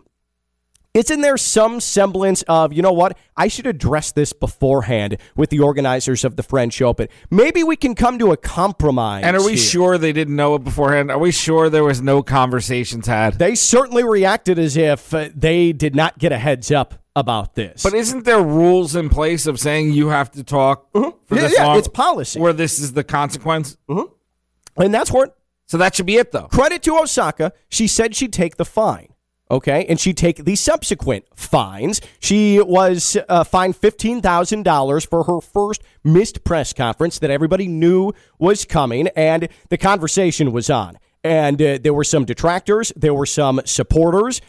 Isn't 0.93 1.21
there 1.21 1.37
some 1.37 1.79
semblance 1.79 2.43
of, 2.49 2.73
you 2.73 2.83
know 2.83 2.93
what? 2.93 3.17
I 3.37 3.47
should 3.47 3.69
address 3.69 4.11
this 4.11 4.33
beforehand 4.33 5.19
with 5.37 5.51
the 5.51 5.61
organizers 5.61 6.25
of 6.25 6.35
the 6.35 6.43
French 6.43 6.83
Open. 6.83 7.07
Maybe 7.31 7.63
we 7.63 7.77
can 7.77 7.95
come 7.95 8.19
to 8.19 8.33
a 8.33 8.37
compromise. 8.37 9.23
And 9.23 9.37
are 9.37 9.43
we 9.45 9.51
here. 9.51 9.57
sure 9.59 9.99
they 9.99 10.13
didn't 10.13 10.35
know 10.35 10.57
it 10.57 10.65
beforehand? 10.65 11.13
Are 11.13 11.19
we 11.19 11.31
sure 11.31 11.71
there 11.71 11.85
was 11.85 12.03
no 12.03 12.25
conversations 12.25 13.07
had? 13.07 13.35
They 13.39 13.55
certainly 13.55 14.03
reacted 14.03 14.59
as 14.59 14.77
if 14.77 15.15
uh, 15.15 15.29
they 15.33 15.73
did 15.73 15.95
not 15.95 16.19
get 16.19 16.33
a 16.33 16.39
heads 16.39 16.73
up 16.73 16.95
about 17.15 17.55
this. 17.55 17.85
But 17.85 17.95
isn't 17.95 18.25
there 18.25 18.43
rules 18.43 18.97
in 18.97 19.11
place 19.11 19.47
of 19.47 19.61
saying 19.61 19.93
you 19.93 20.09
have 20.09 20.33
to 20.33 20.43
talk 20.43 20.91
for 20.93 21.01
Mm-hmm. 21.03 21.35
Yeah, 21.37 21.41
this 21.43 21.55
yeah, 21.57 21.67
long? 21.67 21.79
it's 21.79 21.87
policy. 21.89 22.41
Where 22.41 22.53
this 22.53 22.81
is 22.81 22.95
the 22.95 23.05
consequence? 23.05 23.77
and 23.89 24.93
that's 24.93 25.13
what 25.13 25.37
So 25.67 25.79
that 25.79 25.95
should 25.95 26.07
be 26.07 26.17
it, 26.17 26.33
though. 26.33 26.49
credit 26.49 26.83
to 26.83 26.99
Osaka. 26.99 27.53
She 27.69 27.87
said 27.87 28.17
she'd 28.17 28.33
take 28.33 28.57
the 28.57 28.65
fine. 28.65 29.10
Okay, 29.51 29.85
and 29.89 29.99
she'd 29.99 30.17
take 30.17 30.45
the 30.45 30.55
subsequent 30.55 31.25
fines. 31.35 32.01
She 32.21 32.61
was 32.61 33.17
uh, 33.29 33.43
fined 33.43 33.77
fifteen 33.77 34.21
thousand 34.23 34.63
dollars 34.65 35.05
for 35.05 35.25
her 35.25 35.41
first 35.41 35.83
missed 36.05 36.45
press 36.45 36.73
conference 36.73 37.19
that 37.19 37.31
everybody 37.31 37.67
knew 37.67 38.13
was 38.39 38.65
coming, 38.65 39.09
and 39.09 39.49
the 39.69 39.77
conversation 39.79 40.53
was 40.53 40.71
on. 40.71 40.99
And 41.25 41.61
uh, 41.61 41.79
there 41.83 41.93
were 41.93 42.05
some 42.05 42.25
detractors, 42.25 42.93
there 42.97 43.13
were 43.13 43.27
some 43.27 43.61
supporters. 43.65 44.41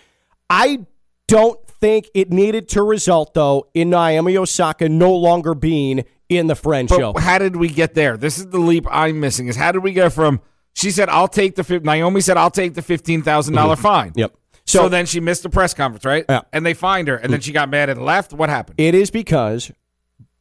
I 0.50 0.86
don't 1.27 1.60
think 1.67 2.10
it 2.13 2.31
needed 2.31 2.70
to 2.70 2.84
result, 2.84 3.34
though, 3.34 3.67
in 3.74 3.89
Naomi 3.89 4.38
Osaka 4.38 4.88
no 4.88 5.13
longer 5.15 5.55
being 5.55 6.05
in 6.29 6.48
the 6.48 6.55
French 6.55 6.89
But 6.89 7.01
Open. 7.01 7.22
how 7.24 7.39
did 7.39 7.55
we 7.55 7.67
get 7.70 7.93
there? 7.93 8.17
This 8.17 8.38
is 8.38 8.48
the 8.48 8.60
leap 8.60 8.86
I'm 8.89 9.20
missing. 9.20 9.48
Is 9.48 9.55
how 9.55 9.72
did 9.72 9.79
we 9.84 9.93
go 9.93 10.10
from? 10.10 10.41
She 10.74 10.91
said, 10.91 11.10
"I'll 11.10 11.27
take 11.27 11.55
the." 11.55 11.79
Naomi 11.84 12.22
said, 12.22 12.38
"I'll 12.38 12.51
take 12.51 12.75
the 12.75 12.81
fifteen 12.81 13.22
thousand 13.24 13.55
dollar 13.55 13.75
fine." 13.75 14.12
Mm-hmm. 14.12 14.20
Yep. 14.20 14.36
So, 14.72 14.84
So- 14.84 14.90
then 14.90 15.06
she 15.06 15.20
missed 15.20 15.44
the 15.44 15.50
press 15.50 15.74
conference, 15.74 16.06
right? 16.06 16.25
Yeah. 16.30 16.42
And 16.54 16.66
they 16.66 16.74
fined 16.74 17.10
her, 17.10 17.18
and 17.18 17.32
then 17.32 17.42
mm. 17.42 17.44
she 17.44 17.51
got 17.51 17.70
mad 17.70 17.90
and 17.90 18.04
left. 18.04 18.32
What 18.32 18.50
happened? 18.50 18.80
It 18.80 18.96
is 18.96 19.12
because 19.12 19.72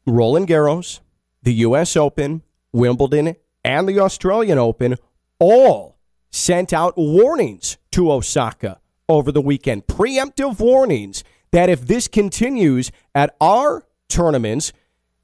Roland 0.07 0.47
Garros, 0.47 1.01
the 1.43 1.53
U.S. 1.55 1.97
Open, 1.97 2.43
Wimbledon, 2.73 3.35
and 3.65 3.89
the 3.89 3.99
Australian 3.99 4.57
Open 4.57 4.97
all 5.41 5.97
sent 6.31 6.73
out 6.73 6.95
warnings 6.97 7.77
to 7.91 8.13
Osaka 8.13 8.79
over 9.09 9.33
the 9.33 9.41
weekend. 9.41 9.89
Preemptive 9.89 10.61
warnings 10.61 11.25
that 11.51 11.69
if 11.69 11.89
this 11.89 12.07
continues 12.07 12.93
at 13.15 13.35
our 13.41 13.83
tournaments, 14.09 14.73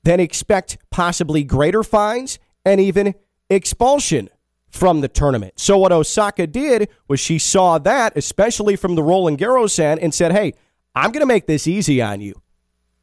then 0.02 0.18
expect 0.18 0.78
possibly 0.90 1.44
greater 1.44 1.84
fines 1.84 2.40
and 2.64 2.80
even 2.80 3.14
expulsion 3.48 4.28
from 4.70 5.00
the 5.00 5.08
tournament. 5.08 5.54
So 5.56 5.78
what 5.78 5.92
Osaka 5.92 6.46
did 6.46 6.88
was 7.08 7.20
she 7.20 7.38
saw 7.38 7.78
that, 7.78 8.16
especially 8.16 8.76
from 8.76 8.94
the 8.94 9.02
Roland 9.02 9.38
Garros 9.38 9.78
end, 9.78 10.00
and 10.00 10.12
said, 10.12 10.32
"Hey, 10.32 10.54
I'm 10.94 11.12
going 11.12 11.20
to 11.20 11.26
make 11.26 11.46
this 11.46 11.66
easy 11.66 12.02
on 12.02 12.20
you. 12.20 12.34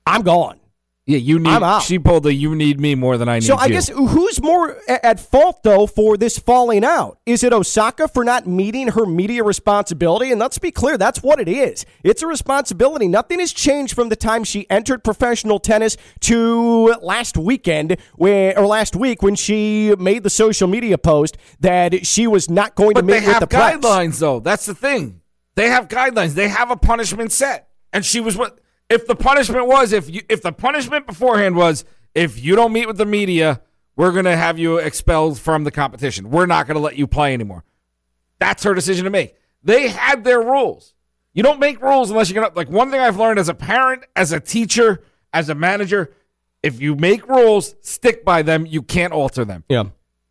I'm 0.06 0.22
gone." 0.24 0.60
Yeah, 1.06 1.18
you 1.18 1.38
need. 1.38 1.50
I'm 1.50 1.64
out. 1.64 1.82
She 1.82 2.00
pulled 2.00 2.24
the 2.24 2.34
"you 2.34 2.56
need 2.56 2.80
me 2.80 2.96
more 2.96 3.18
than 3.18 3.28
I 3.28 3.36
need 3.40 3.44
you. 3.44 3.48
So 3.48 3.56
I 3.56 3.66
you." 3.66 3.74
guess 3.74 3.90
who's 3.90 4.42
more 4.42 4.78
at 4.88 5.20
fault 5.20 5.62
though 5.64 5.86
for 5.86 6.16
this 6.16 6.40
falling 6.40 6.86
out? 6.86 7.18
Is 7.26 7.44
it 7.44 7.52
Osaka 7.52 8.08
for 8.08 8.24
not 8.24 8.48
meeting 8.48 8.90
her 8.90 9.06
media 9.06 9.44
responsibility? 9.44 10.32
And 10.32 10.40
let's 10.40 10.58
be 10.60 10.72
clear, 10.72 10.98
that's 10.98 11.22
what 11.22 11.40
it 11.42 11.50
is. 11.50 11.86
It's 12.04 12.22
a 12.22 12.28
responsibility. 12.28 13.08
Nothing 13.10 13.40
has 13.40 13.52
changed 13.52 13.94
from 13.94 14.10
the 14.10 14.16
time 14.16 14.44
she 14.46 14.66
entered 14.70 15.04
professional 15.04 15.60
tennis 15.60 15.98
to 16.22 16.96
last 17.02 17.38
weekend, 17.38 17.98
where 18.16 18.58
or 18.58 18.66
last 18.66 18.96
week 18.96 19.22
when 19.22 19.36
she 19.36 19.94
made 20.00 20.24
the 20.24 20.30
social 20.30 20.68
media 20.70 20.98
post 20.98 21.38
that 21.60 22.06
she 22.06 22.28
was 22.28 22.50
not 22.50 22.76
going 22.76 22.96
to 22.96 23.02
But 23.02 23.08
they 23.08 23.20
meet 23.20 23.26
with 23.26 23.34
have 23.34 23.40
the 23.42 23.48
press. 23.48 23.76
guidelines, 23.78 24.20
though. 24.20 24.40
That's 24.40 24.66
the 24.66 24.76
thing. 24.76 25.20
They 25.56 25.68
have 25.68 25.88
guidelines. 25.88 26.34
They 26.34 26.48
have 26.48 26.72
a 26.72 26.76
punishment 26.78 27.32
set. 27.32 27.68
And 27.92 28.04
she 28.06 28.20
was 28.20 28.36
what? 28.38 28.58
If 28.94 29.08
the 29.08 29.16
punishment 29.16 29.66
was 29.66 29.92
if 29.92 30.08
you 30.08 30.22
if 30.30 30.44
the 30.44 30.52
punishment 30.52 31.08
beforehand 31.08 31.56
was 31.56 31.84
if 32.14 32.44
you 32.44 32.56
don't 32.56 32.72
meet 32.72 32.86
with 32.86 32.98
the 32.98 33.08
media, 33.08 33.60
we're 33.96 34.12
gonna 34.12 34.38
have 34.38 34.60
you 34.60 34.78
expelled 34.78 35.40
from 35.40 35.64
the 35.64 35.72
competition. 35.72 36.30
We're 36.30 36.46
not 36.46 36.68
gonna 36.68 36.80
let 36.80 36.96
you 36.96 37.08
play 37.08 37.34
anymore. 37.34 37.64
That's 38.38 38.62
her 38.62 38.76
decision 38.76 39.06
to 39.06 39.10
make. 39.10 39.36
They 39.64 39.88
had 39.88 40.24
their 40.24 40.42
rules. 40.42 40.94
You 41.34 41.42
don't 41.42 41.60
make 41.60 41.82
rules 41.82 42.12
unless 42.12 42.30
you're 42.30 42.44
gonna 42.44 42.54
like 42.56 42.70
one 42.70 42.92
thing 42.92 43.00
I've 43.00 43.18
learned 43.18 43.40
as 43.40 43.50
a 43.50 43.56
parent, 43.56 44.04
as 44.16 44.32
a 44.32 44.40
teacher, 44.40 45.04
as 45.34 45.50
a 45.50 45.56
manager. 45.56 46.14
If 46.62 46.80
you 46.80 46.96
make 46.96 47.28
rules, 47.28 47.74
stick 47.82 48.24
by 48.24 48.44
them. 48.44 48.68
You 48.68 48.84
can't 48.84 49.12
alter 49.12 49.44
them. 49.44 49.64
Yeah. 49.70 49.86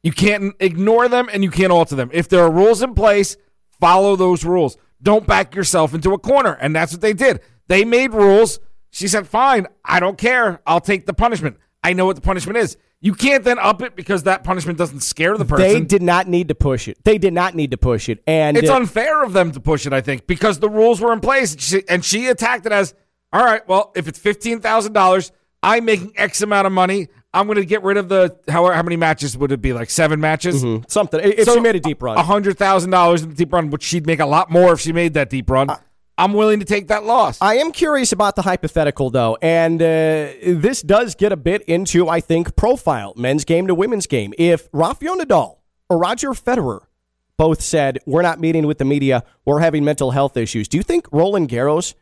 You 0.04 0.12
can't 0.12 0.54
ignore 0.60 1.08
them 1.08 1.28
and 1.32 1.42
you 1.42 1.50
can't 1.50 1.72
alter 1.72 1.96
them. 1.96 2.10
If 2.12 2.28
there 2.28 2.44
are 2.44 2.50
rules 2.50 2.80
in 2.80 2.94
place, 2.94 3.36
follow 3.80 4.14
those 4.14 4.44
rules. 4.44 4.76
Don't 5.02 5.26
back 5.26 5.56
yourself 5.56 5.94
into 5.94 6.12
a 6.12 6.18
corner. 6.18 6.52
And 6.60 6.76
that's 6.76 6.92
what 6.92 7.00
they 7.00 7.12
did. 7.12 7.40
They 7.72 7.84
made 7.86 8.12
rules. 8.12 8.60
She 8.90 9.08
said, 9.08 9.26
fine, 9.26 9.66
I 9.82 9.98
don't 9.98 10.18
care. 10.18 10.60
I'll 10.66 10.80
take 10.80 11.06
the 11.06 11.14
punishment. 11.14 11.56
I 11.82 11.94
know 11.94 12.04
what 12.04 12.16
the 12.16 12.22
punishment 12.22 12.58
is. 12.58 12.76
You 13.00 13.14
can't 13.14 13.42
then 13.42 13.58
up 13.58 13.80
it 13.80 13.96
because 13.96 14.24
that 14.24 14.44
punishment 14.44 14.76
doesn't 14.76 15.00
scare 15.00 15.36
the 15.38 15.46
person. 15.46 15.66
They 15.66 15.80
did 15.80 16.02
not 16.02 16.28
need 16.28 16.48
to 16.48 16.54
push 16.54 16.86
it. 16.86 17.02
They 17.02 17.16
did 17.16 17.32
not 17.32 17.54
need 17.54 17.70
to 17.70 17.78
push 17.78 18.10
it. 18.10 18.22
And 18.26 18.58
it's 18.58 18.68
uh, 18.68 18.76
unfair 18.76 19.22
of 19.24 19.32
them 19.32 19.52
to 19.52 19.60
push 19.60 19.86
it, 19.86 19.94
I 19.94 20.02
think, 20.02 20.26
because 20.26 20.58
the 20.58 20.68
rules 20.68 21.00
were 21.00 21.14
in 21.14 21.20
place. 21.20 21.56
She, 21.58 21.82
and 21.88 22.04
she 22.04 22.28
attacked 22.28 22.66
it 22.66 22.72
as, 22.72 22.94
all 23.32 23.42
right, 23.42 23.66
well, 23.66 23.90
if 23.96 24.06
it's 24.06 24.18
$15,000, 24.18 25.30
I'm 25.62 25.84
making 25.86 26.12
X 26.16 26.42
amount 26.42 26.66
of 26.66 26.72
money. 26.72 27.08
I'm 27.32 27.46
going 27.46 27.56
to 27.56 27.64
get 27.64 27.82
rid 27.82 27.96
of 27.96 28.10
the, 28.10 28.36
how, 28.48 28.70
how 28.70 28.82
many 28.82 28.96
matches 28.96 29.36
would 29.38 29.50
it 29.50 29.62
be? 29.62 29.72
Like 29.72 29.88
seven 29.88 30.20
matches? 30.20 30.62
something. 30.88 31.20
If 31.20 31.46
So, 31.46 31.54
she 31.54 31.60
made 31.60 31.76
a 31.76 31.80
deep 31.80 32.02
run. 32.02 32.18
hundred 32.18 32.58
thousand 32.58 32.90
dollars 32.90 33.22
in 33.22 33.30
the 33.30 33.34
deep 33.34 33.50
run, 33.52 33.70
which 33.70 33.82
she'd 33.82 34.06
make 34.06 34.20
a 34.20 34.26
lot 34.26 34.50
more 34.50 34.74
if 34.74 34.80
she 34.80 34.92
made 34.92 35.14
that 35.14 35.30
deep 35.30 35.48
run. 35.48 35.70
I'm 36.18 36.34
willing 36.34 36.60
to 36.60 36.66
take 36.66 36.88
that 36.88 37.04
loss. 37.04 37.38
I 37.40 37.56
am 37.56 37.72
curious 37.72 38.12
about 38.12 38.36
the 38.36 38.42
hypothetical, 38.42 39.10
though, 39.10 39.38
and 39.40 39.80
uh, 39.80 40.32
this 40.44 40.82
does 40.82 41.14
get 41.14 41.32
a 41.32 41.36
bit 41.36 41.62
into, 41.62 42.08
I 42.08 42.20
think, 42.20 42.54
profile 42.54 43.14
men's 43.16 43.44
game 43.44 43.66
to 43.66 43.74
women's 43.74 44.06
game. 44.06 44.34
If 44.38 44.68
Rafael 44.72 45.16
Nadal 45.16 45.58
or 45.88 45.98
Roger 45.98 46.30
Federer 46.30 46.80
both 47.38 47.62
said, 47.62 47.98
We're 48.06 48.22
not 48.22 48.40
meeting 48.40 48.66
with 48.66 48.78
the 48.78 48.84
media, 48.84 49.24
we're 49.44 49.60
having 49.60 49.84
mental 49.84 50.10
health 50.10 50.36
issues, 50.36 50.68
do 50.68 50.76
you 50.76 50.82
think 50.82 51.06
Roland 51.10 51.48
Garros 51.48 51.94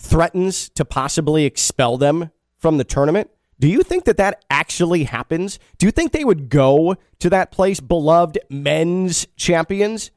threatens 0.00 0.68
to 0.70 0.84
possibly 0.84 1.44
expel 1.44 1.96
them 1.96 2.30
from 2.58 2.78
the 2.78 2.84
tournament? 2.84 3.30
Do 3.60 3.68
you 3.68 3.82
think 3.82 4.04
that 4.04 4.16
that 4.16 4.44
actually 4.50 5.04
happens? 5.04 5.60
Do 5.78 5.86
you 5.86 5.92
think 5.92 6.12
they 6.12 6.24
would 6.24 6.48
go 6.48 6.96
to 7.20 7.30
that 7.30 7.52
place, 7.52 7.78
beloved 7.78 8.38
men's 8.50 9.26
champions? 9.36 10.10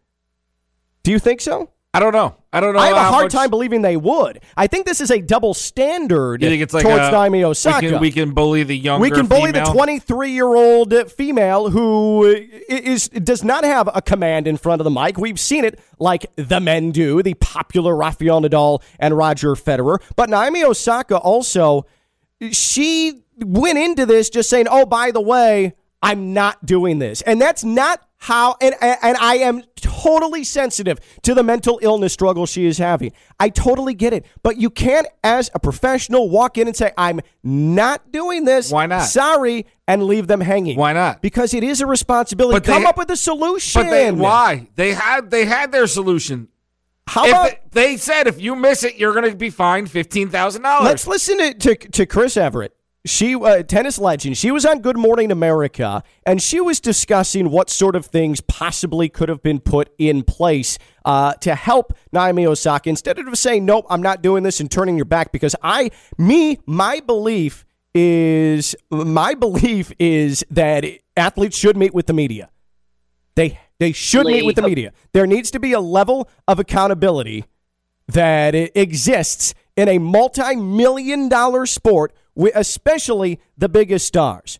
Do 1.03 1.11
you 1.11 1.19
think 1.19 1.41
so? 1.41 1.69
I 1.93 1.99
don't 1.99 2.13
know. 2.13 2.35
I 2.57 2.59
don't 2.59 2.73
know. 2.73 2.79
I 2.79 2.87
have 2.87 2.97
a 2.97 3.03
hard 3.03 3.25
much- 3.25 3.31
time 3.33 3.49
believing 3.51 3.83
they 3.83 3.97
would. 3.97 4.39
I 4.55 4.65
think 4.65 4.87
this 4.87 4.99
is 4.99 5.11
a 5.11 5.21
double 5.21 5.53
standard 5.53 6.41
You 6.41 6.49
think 6.49 6.63
it's 6.63 6.73
like 6.73 6.83
towards 6.83 7.07
a, 7.07 7.11
Naomi 7.11 7.43
Osaka. 7.43 7.85
We 7.85 7.91
can, 7.91 8.01
we 8.01 8.11
can 8.11 8.31
bully 8.31 8.63
the 8.63 8.75
younger. 8.75 9.01
We 9.01 9.11
can 9.11 9.27
bully 9.27 9.51
the 9.51 9.61
23 9.63 10.31
year 10.31 10.47
old 10.47 10.93
female 11.11 11.69
who 11.69 12.25
is 12.67 13.09
does 13.09 13.43
not 13.43 13.63
have 13.63 13.89
a 13.93 14.01
command 14.01 14.47
in 14.47 14.57
front 14.57 14.81
of 14.81 14.85
the 14.85 14.91
mic. 14.91 15.17
We've 15.17 15.39
seen 15.39 15.65
it 15.65 15.79
like 15.99 16.25
the 16.35 16.59
men 16.59 16.91
do, 16.91 17.21
the 17.21 17.35
popular 17.35 17.95
Rafael 17.95 18.41
Nadal 18.41 18.81
and 18.99 19.15
Roger 19.15 19.53
Federer. 19.53 20.01
But 20.15 20.29
Naomi 20.29 20.63
Osaka 20.63 21.17
also, 21.17 21.85
she 22.51 23.23
went 23.39 23.77
into 23.77 24.05
this 24.05 24.29
just 24.29 24.49
saying, 24.49 24.67
"Oh, 24.69 24.85
by 24.85 25.11
the 25.11 25.21
way, 25.21 25.75
I'm 26.01 26.33
not 26.33 26.65
doing 26.65 26.99
this," 26.99 27.21
and 27.21 27.39
that's 27.39 27.63
not 27.63 28.01
how. 28.17 28.55
And 28.61 28.73
and 28.81 29.17
I 29.17 29.37
am 29.37 29.63
totally 30.01 30.43
sensitive 30.43 30.99
to 31.23 31.33
the 31.33 31.43
mental 31.43 31.79
illness 31.81 32.13
struggle 32.13 32.45
she 32.45 32.65
is 32.65 32.77
having. 32.77 33.11
I 33.39 33.49
totally 33.49 33.93
get 33.93 34.13
it, 34.13 34.25
but 34.43 34.57
you 34.57 34.69
can't, 34.69 35.07
as 35.23 35.49
a 35.53 35.59
professional, 35.59 36.29
walk 36.29 36.57
in 36.57 36.67
and 36.67 36.75
say, 36.75 36.91
"I'm 36.97 37.21
not 37.43 38.11
doing 38.11 38.45
this." 38.45 38.71
Why 38.71 38.85
not? 38.85 39.01
Sorry, 39.03 39.65
and 39.87 40.03
leave 40.03 40.27
them 40.27 40.41
hanging. 40.41 40.77
Why 40.77 40.93
not? 40.93 41.21
Because 41.21 41.53
it 41.53 41.63
is 41.63 41.81
a 41.81 41.85
responsibility. 41.87 42.55
But 42.55 42.63
they- 42.65 42.73
Come 42.73 42.85
up 42.85 42.97
with 42.97 43.09
a 43.11 43.17
solution. 43.17 43.81
But 43.83 43.89
they, 43.91 44.11
why? 44.11 44.67
They 44.75 44.93
had 44.93 45.31
they 45.31 45.45
had 45.45 45.71
their 45.71 45.87
solution. 45.87 46.49
How 47.07 47.23
If 47.25 47.31
about? 47.31 47.49
they, 47.71 47.93
they 47.93 47.97
said 47.97 48.27
if 48.27 48.41
you 48.41 48.53
miss 48.55 48.83
it, 48.83 48.95
you're 48.97 49.13
going 49.13 49.29
to 49.31 49.35
be 49.35 49.49
fined 49.49 49.89
fifteen 49.89 50.29
thousand 50.29 50.63
dollars. 50.63 50.85
Let's 50.85 51.07
listen 51.07 51.37
to, 51.37 51.53
to, 51.53 51.75
to 51.75 52.05
Chris 52.05 52.35
Evert. 52.35 52.73
She, 53.05 53.35
uh, 53.35 53.63
tennis 53.63 53.99
legend, 53.99 54.37
she 54.37 54.51
was 54.51 54.65
on 54.65 54.81
Good 54.81 54.97
Morning 54.97 55.31
America, 55.31 56.03
and 56.25 56.41
she 56.41 56.59
was 56.59 56.81
discussing 56.81 57.51
what 57.51 57.69
sort 57.69 57.95
of 57.95 58.05
things 58.05 58.41
possibly 58.41 59.07
could 59.07 59.29
have 59.29 59.41
been 59.41 59.59
put 59.59 59.89
in 59.97 60.23
place 60.23 60.77
uh, 61.05 61.33
to 61.35 61.55
help 61.55 61.93
Naomi 62.11 62.45
Osaka 62.45 62.89
instead 62.89 63.17
of 63.17 63.37
saying, 63.37 63.63
"Nope, 63.65 63.85
I'm 63.89 64.01
not 64.01 64.21
doing 64.21 64.43
this," 64.43 64.59
and 64.59 64.69
turning 64.69 64.97
your 64.97 65.05
back. 65.05 65.31
Because 65.31 65.55
I, 65.63 65.91
me, 66.17 66.59
my 66.65 66.99
belief 66.99 67.65
is 67.93 68.75
my 68.89 69.33
belief 69.33 69.91
is 69.99 70.43
that 70.51 70.85
athletes 71.15 71.57
should 71.57 71.77
meet 71.77 71.93
with 71.93 72.07
the 72.07 72.13
media. 72.13 72.49
They 73.35 73.59
they 73.79 73.91
should 73.91 74.25
meet 74.25 74.45
with 74.45 74.55
the 74.55 74.63
media. 74.63 74.91
There 75.13 75.27
needs 75.27 75.51
to 75.51 75.59
be 75.59 75.71
a 75.73 75.79
level 75.79 76.29
of 76.47 76.59
accountability 76.59 77.45
that 78.07 78.55
exists 78.55 79.53
in 79.77 79.87
a 79.87 79.99
multi-million 79.99 81.29
dollar 81.29 81.65
sport, 81.65 82.11
especially 82.53 83.39
the 83.57 83.69
biggest 83.69 84.05
stars. 84.07 84.59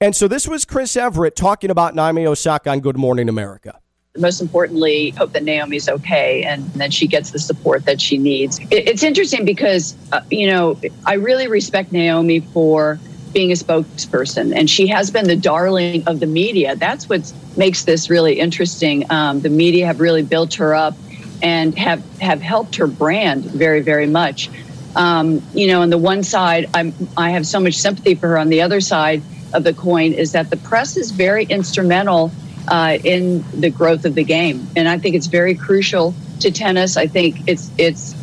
And 0.00 0.16
so 0.16 0.28
this 0.28 0.48
was 0.48 0.64
Chris 0.64 0.96
Evert 0.96 1.36
talking 1.36 1.70
about 1.70 1.94
Naomi 1.94 2.26
Osaka 2.26 2.70
on 2.70 2.80
Good 2.80 2.96
Morning 2.96 3.28
America. 3.28 3.78
most 4.16 4.40
importantly, 4.40 5.10
hope 5.10 5.32
that 5.32 5.42
Naomi's 5.42 5.88
okay 5.88 6.44
and 6.44 6.64
that 6.74 6.92
she 6.92 7.06
gets 7.06 7.30
the 7.30 7.38
support 7.38 7.84
that 7.86 8.00
she 8.00 8.16
needs. 8.16 8.60
It's 8.70 9.02
interesting 9.02 9.44
because, 9.44 9.96
uh, 10.12 10.20
you 10.30 10.46
know, 10.46 10.80
I 11.04 11.14
really 11.14 11.48
respect 11.48 11.90
Naomi 11.90 12.40
for 12.40 12.98
being 13.32 13.50
a 13.50 13.54
spokesperson, 13.54 14.54
and 14.54 14.70
she 14.70 14.86
has 14.86 15.10
been 15.10 15.26
the 15.26 15.34
darling 15.36 16.06
of 16.06 16.20
the 16.20 16.26
media. 16.26 16.76
That's 16.76 17.08
what 17.08 17.32
makes 17.56 17.84
this 17.84 18.08
really 18.08 18.38
interesting. 18.38 19.10
Um, 19.10 19.40
the 19.40 19.50
media 19.50 19.86
have 19.86 19.98
really 19.98 20.22
built 20.22 20.54
her 20.54 20.74
up 20.74 20.94
and 21.42 21.76
have, 21.78 22.02
have 22.20 22.40
helped 22.40 22.76
her 22.76 22.86
brand 22.86 23.44
very, 23.44 23.80
very 23.80 24.06
much. 24.06 24.50
Um, 24.96 25.42
you 25.54 25.66
know, 25.66 25.82
on 25.82 25.90
the 25.90 25.98
one 25.98 26.22
side, 26.22 26.70
I'm, 26.74 26.94
I 27.16 27.30
have 27.30 27.46
so 27.46 27.60
much 27.60 27.74
sympathy 27.74 28.14
for 28.14 28.28
her. 28.28 28.38
On 28.38 28.48
the 28.48 28.62
other 28.62 28.80
side 28.80 29.22
of 29.52 29.64
the 29.64 29.72
coin 29.72 30.12
is 30.12 30.32
that 30.32 30.50
the 30.50 30.56
press 30.56 30.96
is 30.96 31.10
very 31.10 31.44
instrumental 31.44 32.30
uh, 32.68 32.98
in 33.04 33.44
the 33.58 33.70
growth 33.70 34.04
of 34.04 34.14
the 34.14 34.24
game, 34.24 34.66
and 34.76 34.88
I 34.88 34.98
think 34.98 35.14
it's 35.14 35.26
very 35.26 35.54
crucial 35.54 36.14
to 36.40 36.50
tennis. 36.50 36.96
I 36.96 37.06
think 37.06 37.46
it's 37.46 37.70
it's 37.78 38.14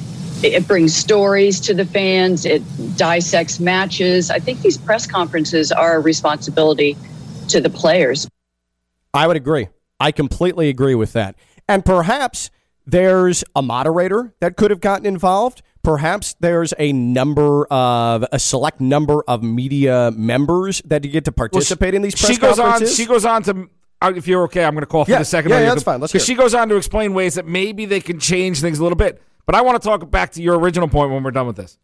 it 0.43 0.67
brings 0.67 0.95
stories 0.95 1.59
to 1.61 1.73
the 1.73 1.85
fans. 1.85 2.45
It 2.45 2.63
dissects 2.97 3.59
matches. 3.59 4.31
I 4.31 4.39
think 4.39 4.61
these 4.61 4.77
press 4.77 5.05
conferences 5.05 5.71
are 5.71 5.97
a 5.97 5.99
responsibility 5.99 6.97
to 7.49 7.61
the 7.61 7.69
players. 7.69 8.27
I 9.13 9.27
would 9.27 9.37
agree. 9.37 9.67
I 9.99 10.11
completely 10.11 10.69
agree 10.69 10.95
with 10.95 11.13
that. 11.13 11.35
And 11.67 11.85
perhaps 11.85 12.49
there's 12.85 13.43
a 13.55 13.61
moderator 13.61 14.33
that 14.39 14.57
could 14.57 14.71
have 14.71 14.81
gotten 14.81 15.05
involved. 15.05 15.61
Perhaps 15.83 16.35
there's 16.39 16.73
a 16.77 16.93
number 16.93 17.65
of 17.65 18.25
a 18.31 18.37
select 18.37 18.79
number 18.79 19.23
of 19.27 19.41
media 19.41 20.11
members 20.15 20.81
that 20.85 21.03
you 21.03 21.11
get 21.11 21.25
to 21.25 21.31
participate 21.31 21.87
well, 21.87 21.91
she, 21.91 21.95
in 21.95 22.01
these 22.01 22.15
press 22.15 22.31
she 22.31 22.37
goes. 22.37 22.59
On, 22.59 22.85
she 22.85 23.05
goes 23.05 23.25
on 23.25 23.43
to 23.43 23.69
uh, 24.01 24.13
if 24.15 24.27
you're 24.27 24.43
okay, 24.43 24.63
I'm 24.63 24.73
going 24.73 24.81
to 24.81 24.87
call 24.87 25.05
for 25.05 25.11
yeah, 25.11 25.19
the 25.19 25.25
second. 25.25 25.51
Yeah, 25.51 25.61
yeah 25.61 25.69
that's 25.69 25.83
fine. 25.83 25.99
Let's 25.99 26.11
Because 26.11 26.25
she 26.25 26.35
goes 26.35 26.53
on 26.53 26.69
to 26.69 26.75
explain 26.75 27.13
ways 27.13 27.35
that 27.35 27.45
maybe 27.45 27.85
they 27.85 28.01
can 28.01 28.19
change 28.19 28.61
things 28.61 28.79
a 28.79 28.83
little 28.83 28.95
bit. 28.95 29.21
But 29.45 29.55
I 29.55 29.61
want 29.61 29.81
to 29.81 29.87
talk 29.87 30.09
back 30.09 30.31
to 30.33 30.41
your 30.41 30.57
original 30.57 30.87
point 30.87 31.11
when 31.11 31.23
we're 31.23 31.31
done 31.31 31.47
with 31.47 31.55
this. 31.55 31.77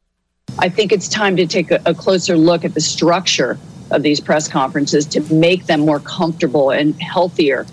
I 0.59 0.69
think 0.69 0.91
it's 0.91 1.07
time 1.07 1.35
to 1.37 1.45
take 1.45 1.71
a, 1.71 1.81
a 1.85 1.93
closer 1.93 2.37
look 2.37 2.65
at 2.65 2.73
the 2.73 2.81
structure 2.81 3.57
of 3.91 4.03
these 4.03 4.19
press 4.19 4.47
conferences 4.47 5.05
to 5.05 5.33
make 5.33 5.65
them 5.65 5.81
more 5.81 5.99
comfortable 5.99 6.71
and 6.71 6.99
healthier 7.01 7.65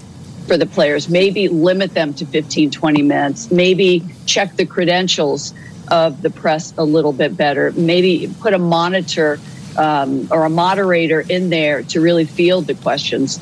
for 0.47 0.57
the 0.57 0.67
players. 0.67 1.09
Maybe 1.09 1.49
limit 1.49 1.95
them 1.95 2.15
to 2.15 2.27
15, 2.27 2.71
20 2.71 3.03
minutes. 3.03 3.51
Maybe 3.51 4.03
check 4.27 4.57
the 4.57 4.67
credentials 4.67 5.55
of 5.89 6.23
the 6.23 6.31
press 6.31 6.75
a 6.77 6.85
little 6.85 7.13
bit 7.13 7.37
better. 7.37 7.73
Maybe 7.73 8.33
put 8.41 8.55
a 8.55 8.59
monitor 8.59 9.39
um, 9.77 10.29
or 10.31 10.45
a 10.45 10.51
moderator 10.51 11.21
in 11.21 11.51
there 11.51 11.83
to 11.85 12.01
really 12.01 12.25
field 12.25 12.67
the 12.67 12.75
questions. 12.75 13.41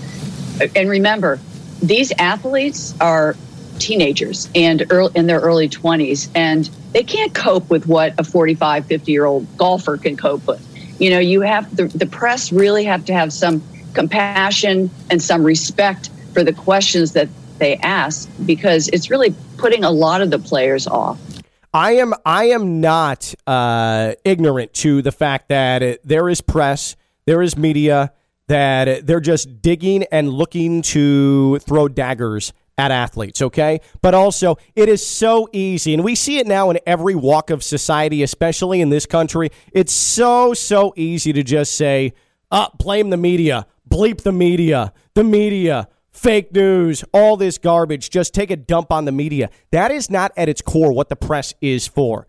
And 0.75 0.89
remember, 0.89 1.39
these 1.83 2.13
athletes 2.19 2.95
are 3.01 3.37
teenagers 3.79 4.49
and 4.55 4.85
early, 4.91 5.13
in 5.15 5.27
their 5.27 5.41
early 5.41 5.69
20s, 5.69 6.29
and 6.35 6.69
they 6.93 7.03
can't 7.03 7.35
cope 7.35 7.69
with 7.71 7.87
what 7.87 8.15
a 8.19 8.25
45, 8.25 8.87
50 8.87 9.13
year 9.13 9.25
old 9.25 9.57
golfer 9.57 9.97
can 9.97 10.17
cope 10.17 10.47
with. 10.47 10.67
You 11.01 11.11
know, 11.11 11.19
you 11.19 11.41
have 11.41 11.75
the, 11.75 11.87
the 11.87 12.07
press 12.07 12.53
really 12.53 12.85
have 12.85 13.05
to 13.07 13.13
have 13.13 13.33
some 13.33 13.63
compassion 13.93 14.91
and 15.11 15.21
some 15.21 15.43
respect 15.43 16.11
for 16.33 16.45
the 16.45 16.53
questions 16.53 17.13
that 17.13 17.29
they 17.59 17.77
ask 17.77 18.29
because 18.45 18.89
it's 18.89 19.11
really 19.11 19.35
putting 19.57 19.85
a 19.85 19.91
lot 19.91 20.21
of 20.21 20.31
the 20.31 20.39
players 20.39 20.87
off. 20.87 21.19
I 21.75 21.93
am 21.93 22.13
I 22.27 22.47
am 22.47 22.81
not 22.81 23.35
uh, 23.47 24.13
ignorant 24.25 24.75
to 24.75 25.01
the 25.01 25.13
fact 25.13 25.49
that 25.49 25.83
it, 25.83 26.07
there 26.07 26.29
is 26.29 26.41
press, 26.41 26.97
there 27.25 27.41
is 27.41 27.57
media 27.57 28.13
that 28.49 29.07
they're 29.07 29.21
just 29.21 29.63
digging 29.63 30.05
and 30.13 30.29
looking 30.29 30.83
to 30.83 31.59
throw 31.61 31.89
daggers 31.89 32.53
at 32.77 32.91
athletes, 32.91 33.41
okay? 33.41 33.81
But 34.03 34.15
also, 34.15 34.57
it 34.75 34.89
is 34.89 35.07
so 35.07 35.49
easy, 35.53 35.95
and 35.95 36.05
we 36.05 36.15
see 36.15 36.39
it 36.39 36.47
now 36.47 36.71
in 36.71 36.79
every 36.87 37.15
walk 37.15 37.51
of 37.51 37.63
society, 37.63 38.23
especially 38.23 38.81
in 38.81 38.91
this 38.91 39.07
country. 39.07 39.51
It's 39.73 39.93
so, 39.93 40.53
so 40.55 40.93
easy 40.97 41.33
to 41.33 41.43
just 41.43 41.75
say, 41.77 42.13
uh, 42.51 42.69
blame 42.79 43.11
the 43.11 43.17
media, 43.17 43.67
bleep 43.89 44.23
the 44.23 44.33
media, 44.33 44.93
the 45.15 45.25
media, 45.25 45.89
fake 46.13 46.53
news, 46.53 47.05
all 47.13 47.37
this 47.37 47.59
garbage. 47.59 48.11
Just 48.11 48.35
take 48.35 48.51
a 48.51 48.57
dump 48.57 48.93
on 48.93 49.05
the 49.05 49.13
media. 49.13 49.51
That 49.71 49.91
is 49.91 50.11
not 50.11 50.33
at 50.37 50.49
its 50.49 50.63
core 50.63 50.93
what 50.93 51.09
the 51.09 51.17
press 51.17 51.55
is 51.61 51.87
for. 51.87 52.27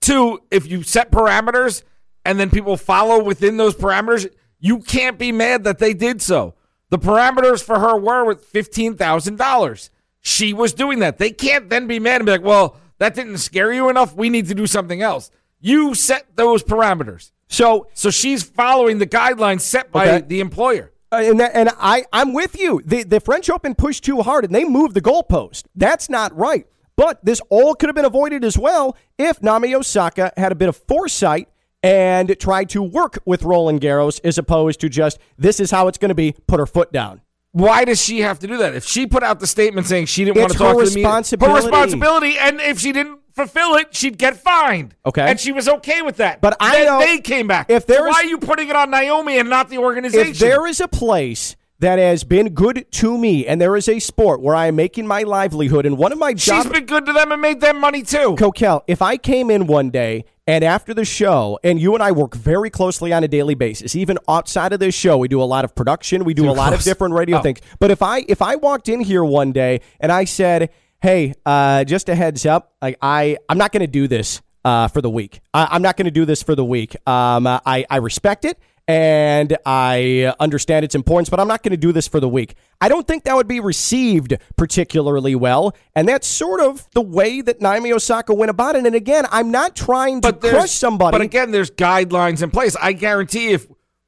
Two, 0.00 0.40
if 0.50 0.66
you 0.66 0.82
set 0.82 1.10
parameters 1.10 1.82
and 2.24 2.38
then 2.38 2.50
people 2.50 2.76
follow 2.76 3.22
within 3.22 3.56
those 3.56 3.74
parameters, 3.74 4.28
you 4.60 4.78
can't 4.78 5.18
be 5.18 5.32
mad 5.32 5.64
that 5.64 5.78
they 5.78 5.92
did 5.92 6.22
so. 6.22 6.54
The 6.90 6.98
parameters 6.98 7.62
for 7.62 7.80
her 7.80 7.96
were 7.96 8.24
with 8.24 8.52
$15,000. 8.52 9.90
She 10.20 10.52
was 10.52 10.72
doing 10.72 11.00
that. 11.00 11.18
They 11.18 11.30
can't 11.30 11.68
then 11.68 11.86
be 11.86 11.98
mad 11.98 12.16
and 12.16 12.26
be 12.26 12.32
like, 12.32 12.42
well, 12.42 12.76
that 12.98 13.14
didn't 13.14 13.38
scare 13.38 13.72
you 13.72 13.88
enough. 13.88 14.14
We 14.14 14.30
need 14.30 14.46
to 14.48 14.54
do 14.54 14.66
something 14.66 15.02
else. 15.02 15.30
You 15.60 15.94
set 15.94 16.36
those 16.36 16.62
parameters. 16.62 17.32
So, 17.54 17.86
so 17.94 18.10
she's 18.10 18.42
following 18.42 18.98
the 18.98 19.06
guidelines 19.06 19.60
set 19.60 19.92
by 19.92 20.08
okay. 20.08 20.26
the 20.26 20.40
employer. 20.40 20.92
Uh, 21.12 21.22
and 21.22 21.38
that, 21.38 21.52
and 21.54 21.70
I 21.78 22.04
I'm 22.12 22.32
with 22.32 22.58
you. 22.58 22.82
The 22.84 23.04
the 23.04 23.20
French 23.20 23.48
Open 23.48 23.76
pushed 23.76 24.02
too 24.02 24.22
hard 24.22 24.44
and 24.44 24.52
they 24.52 24.64
moved 24.64 24.94
the 24.94 25.00
goalpost. 25.00 25.64
That's 25.76 26.10
not 26.10 26.36
right. 26.36 26.66
But 26.96 27.24
this 27.24 27.40
all 27.50 27.74
could 27.74 27.88
have 27.88 27.94
been 27.94 28.04
avoided 28.04 28.44
as 28.44 28.58
well 28.58 28.96
if 29.18 29.42
Naomi 29.42 29.74
Osaka 29.74 30.32
had 30.36 30.52
a 30.52 30.54
bit 30.54 30.68
of 30.68 30.76
foresight 30.76 31.48
and 31.82 32.36
tried 32.40 32.70
to 32.70 32.82
work 32.82 33.18
with 33.24 33.42
Roland 33.44 33.80
Garros 33.80 34.20
as 34.24 34.38
opposed 34.38 34.80
to 34.80 34.88
just 34.88 35.18
this 35.38 35.60
is 35.60 35.70
how 35.70 35.86
it's 35.86 35.98
going 35.98 36.08
to 36.08 36.14
be. 36.14 36.32
Put 36.48 36.58
her 36.58 36.66
foot 36.66 36.92
down. 36.92 37.20
Why 37.52 37.84
does 37.84 38.02
she 38.02 38.20
have 38.20 38.40
to 38.40 38.48
do 38.48 38.56
that? 38.56 38.74
If 38.74 38.84
she 38.84 39.06
put 39.06 39.22
out 39.22 39.38
the 39.38 39.46
statement 39.46 39.86
saying 39.86 40.06
she 40.06 40.24
didn't 40.24 40.38
it's 40.38 40.42
want 40.42 40.52
to 40.52 40.58
talk 40.58 40.84
to 40.84 40.90
the 40.90 40.94
media, 40.96 41.48
her 41.48 41.54
responsibility, 41.54 42.36
and 42.36 42.60
if 42.60 42.80
she 42.80 42.90
didn't 42.90 43.20
fulfill 43.34 43.74
it, 43.74 43.94
she'd 43.94 44.18
get 44.18 44.36
fined. 44.36 44.94
Okay. 45.04 45.28
And 45.28 45.38
she 45.38 45.52
was 45.52 45.68
okay 45.68 46.02
with 46.02 46.16
that. 46.18 46.40
But 46.40 46.56
I 46.60 46.76
then 46.76 46.86
know 46.86 46.98
they 47.00 47.18
came 47.18 47.46
back. 47.46 47.70
If 47.70 47.86
there 47.86 47.98
so 47.98 48.06
is, 48.06 48.14
why 48.14 48.20
are 48.22 48.26
you 48.26 48.38
putting 48.38 48.68
it 48.68 48.76
on 48.76 48.90
Naomi 48.90 49.38
and 49.38 49.50
not 49.50 49.68
the 49.68 49.78
organization? 49.78 50.32
If 50.32 50.38
there 50.38 50.66
is 50.66 50.80
a 50.80 50.88
place 50.88 51.56
that 51.80 51.98
has 51.98 52.24
been 52.24 52.50
good 52.54 52.86
to 52.90 53.18
me, 53.18 53.46
and 53.46 53.60
there 53.60 53.76
is 53.76 53.88
a 53.88 53.98
sport 53.98 54.40
where 54.40 54.54
I 54.54 54.68
am 54.68 54.76
making 54.76 55.06
my 55.06 55.22
livelihood, 55.22 55.84
and 55.84 55.98
one 55.98 56.12
of 56.12 56.18
my 56.18 56.32
jobs. 56.32 56.64
She's 56.64 56.72
been 56.72 56.86
good 56.86 57.04
to 57.06 57.12
them 57.12 57.32
and 57.32 57.42
made 57.42 57.60
them 57.60 57.78
money 57.78 58.02
too. 58.02 58.36
Kokell, 58.36 58.82
if 58.86 59.02
I 59.02 59.16
came 59.16 59.50
in 59.50 59.66
one 59.66 59.90
day 59.90 60.24
and 60.46 60.62
after 60.62 60.94
the 60.94 61.04
show, 61.04 61.58
and 61.64 61.80
you 61.80 61.94
and 61.94 62.02
I 62.02 62.12
work 62.12 62.34
very 62.34 62.70
closely 62.70 63.12
on 63.12 63.24
a 63.24 63.28
daily 63.28 63.54
basis, 63.54 63.94
even 63.96 64.18
outside 64.28 64.72
of 64.72 64.80
this 64.80 64.94
show, 64.94 65.18
we 65.18 65.28
do 65.28 65.42
a 65.42 65.44
lot 65.44 65.64
of 65.64 65.74
production, 65.74 66.24
we 66.24 66.32
do 66.32 66.44
Too 66.44 66.50
a 66.50 66.52
lot 66.52 66.72
of 66.72 66.82
different 66.82 67.14
radio 67.14 67.38
oh. 67.38 67.42
things. 67.42 67.60
But 67.80 67.90
if 67.90 68.02
I 68.02 68.24
if 68.28 68.40
I 68.40 68.56
walked 68.56 68.88
in 68.88 69.00
here 69.00 69.24
one 69.24 69.52
day 69.52 69.80
and 70.00 70.12
I 70.12 70.24
said, 70.24 70.70
hey, 71.04 71.34
uh, 71.44 71.84
just 71.84 72.08
a 72.08 72.14
heads 72.14 72.46
up, 72.46 72.72
like 72.80 72.96
I, 73.02 73.36
I'm 73.46 73.58
not 73.58 73.72
going 73.72 73.82
to 73.82 73.86
do 73.86 74.08
this 74.08 74.40
uh, 74.64 74.88
for 74.88 75.02
the 75.02 75.10
week. 75.10 75.42
I, 75.52 75.76
am 75.76 75.82
not 75.82 75.98
going 75.98 76.06
to 76.06 76.10
do 76.10 76.24
this 76.24 76.42
for 76.42 76.54
the 76.54 76.64
week. 76.64 76.96
Um, 77.06 77.46
I, 77.46 77.84
I 77.90 77.98
respect 77.98 78.46
it 78.46 78.58
and 78.88 79.54
I 79.66 80.34
understand 80.40 80.82
its 80.82 80.94
importance, 80.94 81.28
but 81.28 81.40
I'm 81.40 81.46
not 81.48 81.62
going 81.62 81.72
to 81.72 81.76
do 81.76 81.92
this 81.92 82.08
for 82.08 82.20
the 82.20 82.28
week. 82.28 82.54
I 82.80 82.88
don't 82.88 83.06
think 83.06 83.24
that 83.24 83.36
would 83.36 83.46
be 83.46 83.60
received 83.60 84.32
particularly 84.56 85.34
well, 85.34 85.76
and 85.94 86.08
that's 86.08 86.26
sort 86.26 86.60
of 86.60 86.88
the 86.92 87.02
way 87.02 87.42
that 87.42 87.60
Naomi 87.60 87.92
Osaka 87.92 88.32
went 88.32 88.48
about 88.48 88.74
it. 88.74 88.86
And 88.86 88.94
again, 88.94 89.26
I'm 89.30 89.50
not 89.50 89.76
trying 89.76 90.22
to 90.22 90.32
crush 90.32 90.70
somebody. 90.70 91.12
But 91.12 91.20
again, 91.20 91.50
there's 91.50 91.70
guidelines 91.70 92.42
in 92.42 92.50
place. 92.50 92.76
I 92.76 92.94
guarantee 92.94 93.48
if 93.48 93.66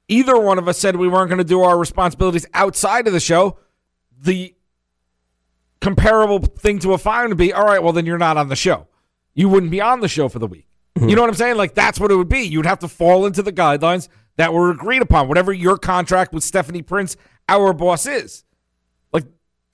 either 0.08 0.38
one 0.38 0.58
of 0.58 0.66
us 0.66 0.78
said 0.78 0.96
we 0.96 1.08
weren't 1.08 1.28
going 1.28 1.38
to 1.38 1.44
do 1.44 1.60
our 1.60 1.76
responsibilities 1.76 2.46
outside 2.54 3.06
of 3.06 3.12
the 3.12 3.20
show, 3.20 3.58
the 4.18 4.55
comparable 5.80 6.40
thing 6.40 6.78
to 6.80 6.92
a 6.92 6.98
fine 6.98 7.28
would 7.28 7.38
be 7.38 7.52
all 7.52 7.64
right, 7.64 7.82
well, 7.82 7.92
then 7.92 8.06
you're 8.06 8.18
not 8.18 8.36
on 8.36 8.48
the 8.48 8.56
show. 8.56 8.88
You 9.34 9.48
wouldn't 9.48 9.70
be 9.70 9.80
on 9.80 10.00
the 10.00 10.08
show 10.08 10.28
for 10.28 10.38
the 10.38 10.46
week. 10.46 10.66
You 10.96 11.02
hmm. 11.02 11.08
know 11.14 11.20
what 11.20 11.28
I'm 11.28 11.34
saying? 11.34 11.56
Like, 11.56 11.74
that's 11.74 12.00
what 12.00 12.10
it 12.10 12.16
would 12.16 12.28
be. 12.28 12.40
You'd 12.40 12.66
have 12.66 12.78
to 12.80 12.88
fall 12.88 13.26
into 13.26 13.42
the 13.42 13.52
guidelines 13.52 14.08
that 14.36 14.52
were 14.52 14.70
agreed 14.70 15.02
upon, 15.02 15.28
whatever 15.28 15.52
your 15.52 15.76
contract 15.76 16.32
with 16.32 16.42
Stephanie 16.42 16.82
Prince, 16.82 17.16
our 17.48 17.72
boss, 17.72 18.06
is. 18.06 18.44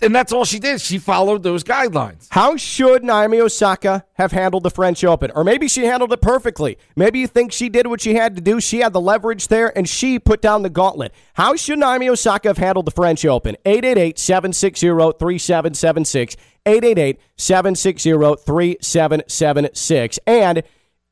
And 0.02 0.14
that's 0.14 0.32
all 0.32 0.44
she 0.44 0.58
did. 0.58 0.80
She 0.80 0.98
followed 0.98 1.42
those 1.44 1.62
guidelines. 1.62 2.26
How 2.30 2.56
should 2.56 3.04
Naomi 3.04 3.40
Osaka 3.40 4.04
have 4.14 4.32
handled 4.32 4.64
the 4.64 4.70
French 4.70 5.04
Open? 5.04 5.30
Or 5.34 5.44
maybe 5.44 5.68
she 5.68 5.84
handled 5.84 6.12
it 6.12 6.20
perfectly. 6.20 6.76
Maybe 6.96 7.20
you 7.20 7.28
think 7.28 7.52
she 7.52 7.68
did 7.68 7.86
what 7.86 8.00
she 8.00 8.14
had 8.14 8.34
to 8.34 8.42
do. 8.42 8.60
She 8.60 8.80
had 8.80 8.92
the 8.92 9.00
leverage 9.00 9.46
there 9.48 9.76
and 9.76 9.88
she 9.88 10.18
put 10.18 10.42
down 10.42 10.62
the 10.62 10.70
gauntlet. 10.70 11.12
How 11.34 11.54
should 11.54 11.78
Naomi 11.78 12.08
Osaka 12.08 12.48
have 12.48 12.58
handled 12.58 12.86
the 12.86 12.90
French 12.90 13.24
Open? 13.24 13.56
888 13.64 14.18
760 14.18 14.88
3776. 14.88 16.36
888 16.66 17.20
760 17.36 18.10
3776. 18.44 20.18
And 20.26 20.62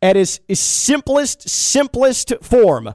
at 0.02 0.16
its 0.16 0.40
simplest, 0.52 1.48
simplest 1.48 2.32
form, 2.42 2.94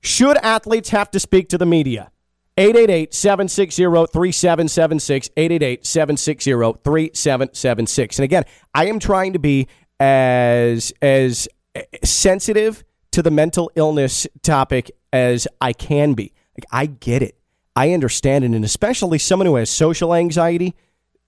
should 0.00 0.36
athletes 0.38 0.88
have 0.90 1.10
to 1.12 1.20
speak 1.20 1.48
to 1.50 1.58
the 1.58 1.66
media? 1.66 2.10
888 2.58 3.12
760 3.12 3.82
3776. 4.12 5.30
888 5.36 5.86
760 5.86 6.50
3776. 6.82 8.18
And 8.18 8.24
again, 8.24 8.44
I 8.74 8.86
am 8.86 8.98
trying 8.98 9.34
to 9.34 9.38
be 9.38 9.68
as, 10.00 10.92
as 11.02 11.48
eh, 11.74 11.82
sensitive 12.02 12.84
to 13.12 13.22
the 13.22 13.30
mental 13.30 13.70
illness 13.76 14.26
topic 14.42 14.90
as 15.12 15.46
I 15.60 15.72
can 15.72 16.14
be. 16.14 16.32
Like, 16.56 16.66
I 16.70 16.86
get 16.86 17.22
it. 17.22 17.38
I 17.74 17.92
understand 17.92 18.44
it. 18.44 18.52
And 18.52 18.64
especially 18.64 19.18
someone 19.18 19.46
who 19.46 19.56
has 19.56 19.68
social 19.68 20.14
anxiety, 20.14 20.74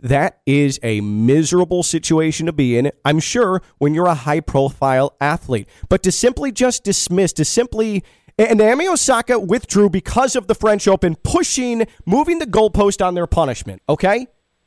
that 0.01 0.41
is 0.47 0.79
a 0.83 1.01
miserable 1.01 1.83
situation 1.83 2.47
to 2.47 2.53
be 2.53 2.79
in. 2.79 2.91
I'm 3.05 3.21
sure 3.21 3.63
when 3.79 3.95
you're 3.95 4.07
a 4.07 4.15
high 4.15 4.41
profile 4.41 5.17
athlete. 5.21 5.69
But 5.89 6.03
to 6.05 6.13
simply 6.13 6.53
just 6.53 6.85
dismiss, 6.85 7.33
to 7.35 7.45
simply 7.45 8.05
and 8.39 8.59
Naomi 8.59 8.87
Osaka 8.89 9.39
withdrew 9.39 9.91
because 9.91 10.37
of 10.37 10.47
the 10.47 10.55
French 10.55 10.87
Open 10.87 11.17
pushing, 11.17 11.87
moving 12.07 12.39
the 12.39 12.47
goalpost 12.47 13.05
on 13.05 13.15
their 13.15 13.27
punishment. 13.27 13.83
Okay, 13.89 14.27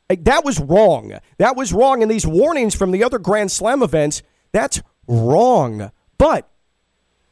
Like, 0.10 0.26
that 0.26 0.44
was 0.44 0.60
wrong. 0.60 1.14
That 1.38 1.56
was 1.56 1.72
wrong. 1.72 2.02
And 2.02 2.12
these 2.12 2.28
warnings 2.28 2.76
from 2.76 2.92
the 2.92 3.02
other 3.04 3.18
Grand 3.18 3.50
Slam 3.50 3.82
events, 3.82 4.22
that's 4.52 4.82
wrong. 5.08 5.92
But 6.18 6.50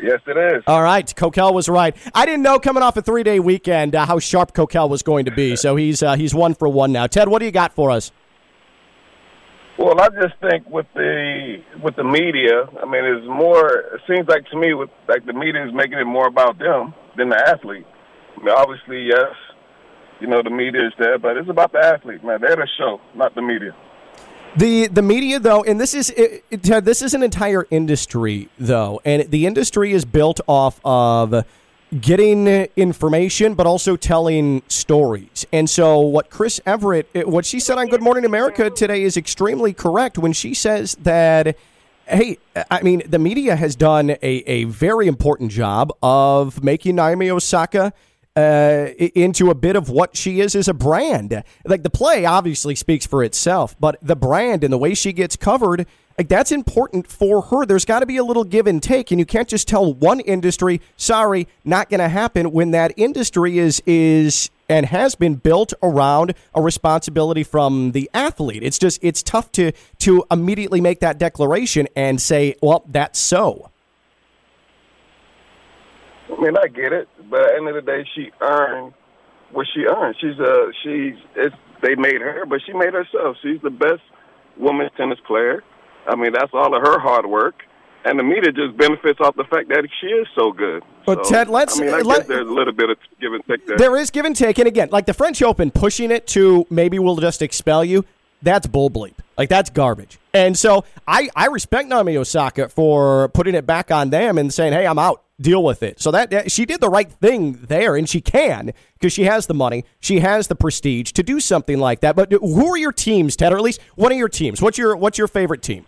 Yes, 0.03 0.21
it 0.27 0.39
is. 0.39 0.63
All 0.67 0.83
right, 0.83 1.07
Kokell 1.07 1.53
was 1.53 1.69
right. 1.69 1.95
I 2.15 2.25
didn't 2.25 2.41
know 2.43 2.59
coming 2.59 2.83
off 2.83 2.97
a 2.97 3.03
three-day 3.03 3.41
weekend 3.41 3.95
uh, 3.95 4.07
how 4.07 4.19
sharp 4.19 4.55
Kokell 4.55 4.89
was 4.89 5.03
going 5.03 5.27
to 5.27 5.31
be, 5.31 5.55
so 5.55 5.77
he's 5.77 6.03
uh, 6.03 6.17
he's 6.17 6.35
one 6.35 6.55
for 6.55 6.69
one 6.69 6.93
now. 6.93 7.07
Ted, 7.07 7.29
what 7.29 7.41
do 7.41 7.45
you 7.45 7.53
got 7.53 7.75
for 7.75 7.91
us? 7.91 8.11
Well, 9.83 10.01
I 10.01 10.11
just 10.11 10.39
think 10.41 10.69
with 10.71 10.87
the 10.95 11.57
with 11.83 11.97
the 11.97 12.05
media, 12.05 12.69
I 12.81 12.87
mean, 12.87 13.05
it's 13.05 13.27
more. 13.27 13.67
It 13.95 14.01
seems 14.09 14.29
like 14.29 14.47
to 14.51 14.57
me, 14.57 14.75
with 14.75 14.91
like 15.09 15.27
the 15.27 15.33
media 15.33 15.67
is 15.67 15.75
making 15.75 15.99
it 15.99 16.05
more 16.05 16.29
about 16.29 16.57
them 16.61 16.95
than 17.17 17.31
the 17.31 17.49
athlete. 17.49 17.85
I 18.37 18.45
mean, 18.45 18.55
obviously, 18.57 19.03
yes, 19.03 19.35
you 20.21 20.29
know 20.29 20.41
the 20.41 20.51
media 20.51 20.87
is 20.87 20.93
there, 21.01 21.19
but 21.19 21.37
it's 21.37 21.51
about 21.51 21.73
the 21.73 21.81
athlete, 21.81 22.23
man. 22.23 22.41
They're 22.41 22.55
the 22.55 22.69
show, 22.79 23.01
not 23.17 23.35
the 23.35 23.43
media. 23.43 23.75
The 24.57 24.87
the 24.87 25.03
media 25.03 25.41
though, 25.41 25.65
and 25.65 25.81
this 25.81 25.95
is 25.95 26.11
it, 26.11 26.45
it, 26.53 26.63
this 26.85 27.03
is 27.03 27.13
an 27.13 27.25
entire 27.25 27.67
industry 27.69 28.51
though, 28.61 29.01
and 29.05 29.29
the 29.33 29.47
industry 29.47 29.93
is 29.93 30.05
built 30.05 30.41
off 30.47 30.81
of 30.85 31.45
getting 32.01 32.47
information, 32.77 33.55
but 33.55 33.67
also 33.67 33.97
telling 33.97 34.63
stories. 34.69 35.45
And 35.53 35.69
so, 35.69 36.01
what 36.01 36.31
Chris 36.31 36.61
Evert, 36.65 37.07
what 37.15 37.45
she 37.45 37.61
said 37.61 37.79
on 37.79 37.89
Good 37.89 38.03
Morning 38.03 38.25
America 38.25 38.71
today, 38.71 39.03
is 39.03 39.17
extremely 39.17 39.73
correct 39.73 40.19
when 40.19 40.33
she 40.33 40.55
says 40.55 40.97
that. 41.03 41.57
Hey, 42.05 42.39
I 42.69 42.83
mean, 42.83 43.03
the 43.07 43.21
media 43.21 43.55
has 43.55 43.77
done 43.77 44.11
a, 44.11 44.19
a 44.23 44.65
very 44.65 45.07
important 45.07 45.53
job 45.53 45.93
of 46.03 46.63
making 46.63 46.97
Naomi 46.97 47.31
Osaka 47.31 47.93
uh, 48.35 48.89
into 49.15 49.51
a 49.51 49.55
bit 49.55 49.77
of 49.77 49.89
what 49.89 50.17
she 50.17 50.41
is 50.41 50.55
as 50.55 50.69
a 50.69 50.75
brand. 50.75 51.43
Like 51.65 51.83
the 51.83 51.91
play 51.91 52.25
obviously 52.25 52.75
speaks 52.75 53.07
for 53.07 53.23
itself, 53.23 53.77
but 53.79 53.99
the 54.03 54.17
brand 54.17 54.65
and 54.65 54.73
the 54.73 54.79
way 54.79 54.95
she 54.95 55.13
gets 55.13 55.37
covered, 55.37 55.87
like 56.23 56.29
that's 56.29 56.53
important 56.53 57.09
for 57.09 57.43
her. 57.43 57.67
There's 57.67 57.85
got 57.85 57.99
to 57.99 58.07
be 58.07 58.17
a 58.17 58.23
little 58.23 58.45
give 58.45 58.69
and 58.69 58.81
take, 58.81 59.11
and 59.11 59.19
you 59.19 59.27
can't 59.27 59.49
just 59.49 59.67
tell 59.67 59.93
one 59.93 60.21
industry, 60.21 60.81
"Sorry, 60.97 61.49
not 61.65 61.91
going 61.91 61.99
to 61.99 62.09
happen," 62.09 62.53
when 62.53 62.71
that 62.71 62.93
industry 62.97 63.59
is 63.59 63.83
is 63.87 64.49
and 64.69 64.87
has 64.87 65.17
been 65.17 65.35
built 65.35 65.73
around 65.83 66.35
a 66.55 66.63
responsibility 66.63 67.43
from 67.43 67.91
the 67.91 68.09
athlete. 68.15 68.63
It's 68.63 68.79
just 68.79 69.01
it's 69.03 69.21
tough 69.21 69.51
to 69.53 69.73
to 69.99 70.25
immediately 70.31 70.81
make 70.81 71.01
that 71.01 71.19
declaration 71.19 71.89
and 71.97 72.21
say, 72.21 72.55
"Well, 72.63 72.85
that's 72.87 73.19
so." 73.19 73.71
I 76.31 76.41
mean, 76.41 76.57
I 76.57 76.69
get 76.69 76.93
it, 76.93 77.09
but 77.29 77.41
at 77.41 77.49
the 77.49 77.57
end 77.57 77.69
of 77.69 77.75
the 77.75 77.83
day, 77.83 78.09
she 78.15 78.31
earned 78.41 78.95
what 79.51 79.67
she 79.75 79.87
earned. 79.87 80.15
She's 80.21 80.39
a 80.39 80.71
she's 80.85 81.17
they 81.83 81.97
made 81.97 82.21
her, 82.21 82.47
but 82.47 82.61
she 82.65 82.73
made 82.75 82.95
herself. 82.95 83.39
She's 83.43 83.61
the 83.61 83.71
best 83.71 84.03
women's 84.57 84.93
tennis 84.97 85.19
player. 85.27 85.65
I 86.07 86.17
mean, 86.17 86.33
that's 86.33 86.53
all 86.53 86.75
of 86.75 86.83
her 86.83 86.99
hard 86.99 87.27
work. 87.27 87.55
And 88.05 88.19
the 88.19 88.25
media 88.25 88.51
just 88.51 88.77
benefits 88.77 89.21
off 89.21 89.37
the 89.37 89.45
fact 89.45 89.69
that 89.69 89.87
she 90.01 90.09
is 90.09 90.27
so 90.37 90.51
good. 90.51 90.83
But 91.07 91.25
So, 91.25 91.33
Ted, 91.35 91.49
let's- 91.49 91.79
I 91.81 91.85
mean, 91.85 91.95
I 91.95 91.99
let- 92.01 92.19
guess 92.19 92.27
there's 92.27 92.49
a 92.49 92.53
little 92.53 92.73
bit 92.73 92.91
of 92.91 92.97
give 93.21 93.33
and 93.33 93.45
take 93.49 93.65
there. 93.67 93.77
There 93.79 93.97
is 93.97 94.11
give 94.11 94.25
and 94.25 94.35
take, 94.35 94.59
and 94.59 94.67
again, 94.67 94.89
like 94.91 95.07
the 95.07 95.15
French 95.15 95.41
Open, 95.41 95.71
pushing 95.71 96.11
it 96.11 96.27
to 96.29 96.67
maybe 96.69 96.99
we'll 96.99 97.17
just 97.17 97.43
expel 97.43 97.85
you. 97.85 98.05
That's 98.43 98.67
bull 98.67 98.91
bleep. 98.91 99.15
Like 99.39 99.49
that's 99.49 99.71
garbage. 99.71 100.19
And 100.35 100.59
so 100.59 100.85
I 101.07 101.29
I 101.37 101.47
respect 101.47 101.89
Naomi 101.89 102.17
Osaka 102.17 102.69
for 102.69 103.29
putting 103.29 103.55
it 103.55 103.67
back 103.67 103.93
on 103.93 104.11
them 104.11 104.37
and 104.37 104.53
saying, 104.53 104.73
"Hey, 104.73 104.85
I'm 104.85 104.99
out. 104.99 105.23
Deal 105.41 105.63
with 105.63 105.83
it." 105.85 106.01
So 106.01 106.11
that, 106.11 106.31
that 106.31 106.51
she 106.51 106.67
did 106.67 106.81
the 106.81 106.89
right 106.89 107.11
thing 107.11 107.57
there, 107.69 107.95
and 107.95 108.09
she 108.09 108.21
can 108.21 108.73
because 108.95 109.13
she 109.13 109.25
has 109.25 109.47
the 109.47 109.55
money, 109.55 109.85
she 110.01 110.19
has 110.21 110.49
the 110.49 110.57
prestige 110.57 111.13
to 111.13 111.23
do 111.23 111.39
something 111.39 111.79
like 111.79 112.01
that. 112.01 112.17
But 112.17 112.33
who 112.33 112.67
are 112.73 112.77
your 112.77 112.93
teams, 112.93 113.37
Ted? 113.37 113.53
Or 113.53 113.57
at 113.57 113.63
least 113.63 113.81
one 113.95 114.11
of 114.11 114.19
your 114.19 114.29
teams. 114.29 114.61
What's 114.61 114.77
your 114.77 114.97
what's 114.97 115.19
your 115.19 115.29
favorite 115.29 115.63
team? 115.63 115.87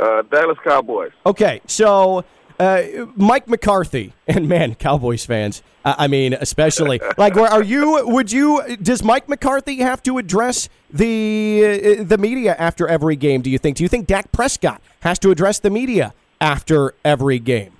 Uh, 0.00 0.22
Dallas 0.22 0.56
Cowboys. 0.64 1.12
Okay, 1.26 1.60
so 1.66 2.24
uh, 2.58 2.82
Mike 3.16 3.48
McCarthy 3.48 4.14
and 4.26 4.48
man, 4.48 4.74
Cowboys 4.74 5.24
fans. 5.26 5.62
Uh, 5.84 5.94
I 5.98 6.08
mean, 6.08 6.34
especially 6.34 7.00
like, 7.16 7.34
where 7.34 7.50
are 7.50 7.62
you? 7.62 8.06
Would 8.06 8.32
you? 8.32 8.76
Does 8.76 9.02
Mike 9.02 9.28
McCarthy 9.28 9.76
have 9.76 10.02
to 10.04 10.18
address 10.18 10.68
the 10.90 11.98
uh, 12.00 12.04
the 12.04 12.18
media 12.18 12.54
after 12.58 12.86
every 12.88 13.16
game? 13.16 13.42
Do 13.42 13.50
you 13.50 13.58
think? 13.58 13.76
Do 13.76 13.82
you 13.82 13.88
think 13.88 14.06
Dak 14.06 14.30
Prescott 14.32 14.82
has 15.00 15.18
to 15.20 15.30
address 15.30 15.58
the 15.58 15.70
media 15.70 16.14
after 16.40 16.94
every 17.04 17.38
game? 17.38 17.72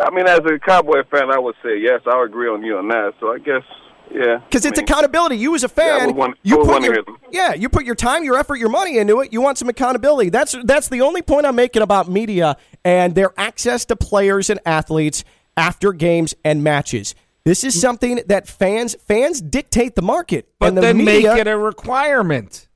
I 0.00 0.10
mean, 0.10 0.26
as 0.26 0.40
a 0.40 0.58
Cowboy 0.58 1.02
fan, 1.10 1.30
I 1.30 1.38
would 1.38 1.54
say 1.62 1.78
yes. 1.78 2.00
I 2.06 2.16
would 2.18 2.30
agree 2.30 2.48
on 2.48 2.62
you 2.62 2.76
on 2.78 2.88
that. 2.88 3.14
So 3.20 3.32
I 3.32 3.38
guess, 3.38 3.62
yeah. 4.12 4.38
Because 4.38 4.64
it's 4.64 4.78
mean, 4.78 4.84
accountability. 4.84 5.36
You 5.36 5.54
as 5.54 5.64
a 5.64 5.70
Yeah, 5.76 5.82
I 5.84 5.98
fan, 5.98 6.06
would 6.08 6.16
want- 6.16 6.34
I 6.34 6.38
you 6.42 6.58
would 6.58 6.66
put 6.66 6.82
your 6.82 7.04
yeah, 7.30 7.54
you 7.54 7.68
put 7.68 7.84
your 7.84 7.94
time, 7.94 8.24
your 8.24 8.36
effort, 8.38 8.56
your 8.56 8.68
money 8.68 8.98
into 8.98 9.20
it. 9.20 9.32
You 9.32 9.40
want 9.40 9.58
some 9.58 9.68
accountability. 9.68 10.30
That's 10.30 10.54
that's 10.64 10.88
the 10.88 11.00
only 11.00 11.22
point 11.22 11.46
I'm 11.46 11.56
making 11.56 11.82
about 11.82 12.08
media 12.08 12.56
and 12.84 13.14
their 13.14 13.32
access 13.38 13.84
to 13.86 13.96
players 13.96 14.50
and 14.50 14.60
athletes 14.66 15.24
after 15.56 15.92
games 15.92 16.34
and 16.44 16.62
matches. 16.64 17.14
This 17.44 17.62
is 17.64 17.76
mm. 17.76 17.80
something 17.80 18.20
that 18.26 18.48
fans 18.48 18.96
fans 19.06 19.40
dictate 19.40 19.94
the 19.96 20.02
market, 20.02 20.48
But 20.58 20.68
and 20.68 20.76
the 20.78 20.80
then 20.82 20.96
media, 20.98 21.32
make 21.34 21.40
it 21.42 21.46
a 21.46 21.58
requirement. 21.58 22.68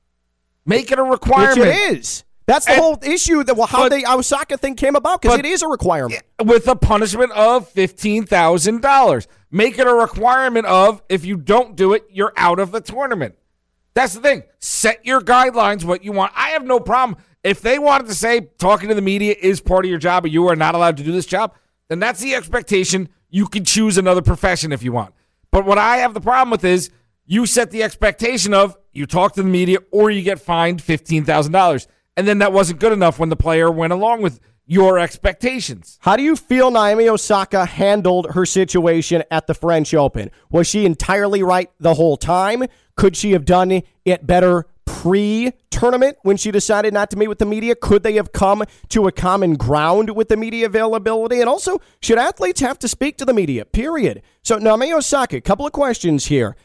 Make 0.65 0.91
it 0.91 0.99
a 0.99 1.03
which 1.03 1.13
requirement. 1.13 1.67
it 1.67 1.97
is. 1.97 2.23
That's 2.45 2.65
the 2.65 2.73
And- 2.73 2.81
whole 2.81 2.99
issue. 3.03 3.43
That 3.43 3.55
well, 3.57 3.67
how 3.67 3.89
but- 3.89 3.91
the 3.95 4.05
Osaka 4.11 4.57
thing 4.57 4.75
came 4.75 4.95
about 4.95 5.21
because 5.21 5.39
it 5.39 5.45
is 5.45 5.61
a 5.61 5.67
requirement. 5.67 6.21
with 6.43 6.67
a 6.67 6.75
punishment 6.75 7.31
of 7.31 7.67
fifteen 7.69 8.25
thousand 8.25 8.81
dollars. 8.81 9.27
Make 9.51 9.79
it 9.79 9.87
a 9.87 9.93
requirement 9.93 10.65
of 10.67 11.01
if 11.09 11.25
you 11.25 11.37
don't 11.37 11.75
do 11.75 11.93
it, 11.93 12.05
you're 12.11 12.33
out 12.37 12.59
of 12.59 12.71
the 12.71 12.81
tournament. 12.81 13.35
That's 13.93 14.13
the 14.13 14.21
thing. 14.21 14.43
Set 14.59 15.05
your 15.05 15.21
guidelines, 15.21 15.83
what 15.83 16.03
you 16.03 16.11
want. 16.11 16.31
I 16.35 16.49
have 16.49 16.63
no 16.63 16.79
problem 16.79 17.17
If 17.43 17.61
they 17.61 17.79
wanted 17.79 18.07
to 18.07 18.13
say 18.13 18.41
talking 18.57 18.89
to 18.89 18.95
the 18.95 19.01
media 19.01 19.35
is 19.39 19.61
part 19.61 19.85
of 19.85 19.89
your 19.89 19.99
job, 19.99 20.23
but 20.23 20.31
you 20.31 20.47
are 20.47 20.55
not 20.55 20.75
allowed 20.75 20.97
to 20.97 21.03
do 21.03 21.11
this 21.11 21.25
job, 21.25 21.55
then 21.87 21.99
that's 21.99 22.19
the 22.19 22.35
expectation. 22.35 23.09
You 23.29 23.47
can 23.47 23.63
choose 23.63 23.97
another 23.97 24.21
profession 24.21 24.71
if 24.71 24.83
you 24.83 24.91
want. 24.91 25.13
But 25.51 25.65
what 25.65 25.77
I 25.77 25.97
have 25.97 26.13
the 26.13 26.21
problem 26.21 26.51
with 26.51 26.65
is 26.65 26.91
you 27.25 27.45
set 27.45 27.71
the 27.71 27.81
expectation 27.81 28.53
of 28.53 28.77
you 28.91 29.05
talk 29.05 29.33
to 29.33 29.43
the 29.43 29.49
media 29.49 29.77
or 29.91 30.11
you 30.11 30.21
get 30.21 30.39
fined 30.39 30.81
$15,000. 30.81 31.87
And 32.17 32.27
then 32.27 32.39
that 32.39 32.51
wasn't 32.51 32.81
good 32.81 32.91
enough 32.91 33.19
when 33.19 33.29
the 33.29 33.35
player 33.35 33.71
went 33.71 33.93
along 33.93 34.21
with 34.21 34.39
your 34.69 34.99
expectations. 34.99 35.97
How 36.01 36.15
do 36.15 36.21
you 36.21 36.35
feel 36.35 36.69
Naomi 36.69 37.09
Osaka 37.09 37.65
handled 37.65 38.33
her 38.33 38.45
situation 38.45 39.23
at 39.31 39.47
the 39.47 39.55
French 39.55 39.95
Open? 39.95 40.29
Was 40.51 40.67
she 40.67 40.85
entirely 40.85 41.41
right 41.41 41.71
the 41.79 41.95
whole 41.95 42.17
time? 42.17 42.65
Could 42.95 43.17
she 43.17 43.31
have 43.31 43.45
done 43.45 43.81
it 44.05 44.27
better 44.27 44.67
pre 44.85 45.53
tournament 45.71 46.17
when 46.21 46.37
she 46.37 46.51
decided 46.51 46.93
not 46.93 47.09
to 47.09 47.17
meet 47.17 47.29
with 47.29 47.39
the 47.39 47.47
media? 47.47 47.73
Could 47.73 48.03
they 48.03 48.13
have 48.13 48.31
come 48.31 48.63
to 48.89 49.07
a 49.07 49.11
common 49.11 49.55
ground 49.55 50.15
with 50.15 50.29
the 50.29 50.37
media 50.37 50.67
availability? 50.67 51.39
And 51.39 51.49
also, 51.49 51.81
should 51.99 52.19
athletes 52.19 52.61
have 52.61 52.77
to 52.79 52.87
speak 52.87 53.17
to 53.17 53.25
the 53.25 53.33
media? 53.33 53.65
Period. 53.65 54.21
So, 54.43 54.59
Naomi 54.59 54.93
Osaka, 54.93 55.37
a 55.37 55.41
couple 55.41 55.65
of 55.65 55.71
questions 55.71 56.27
here. 56.27 56.55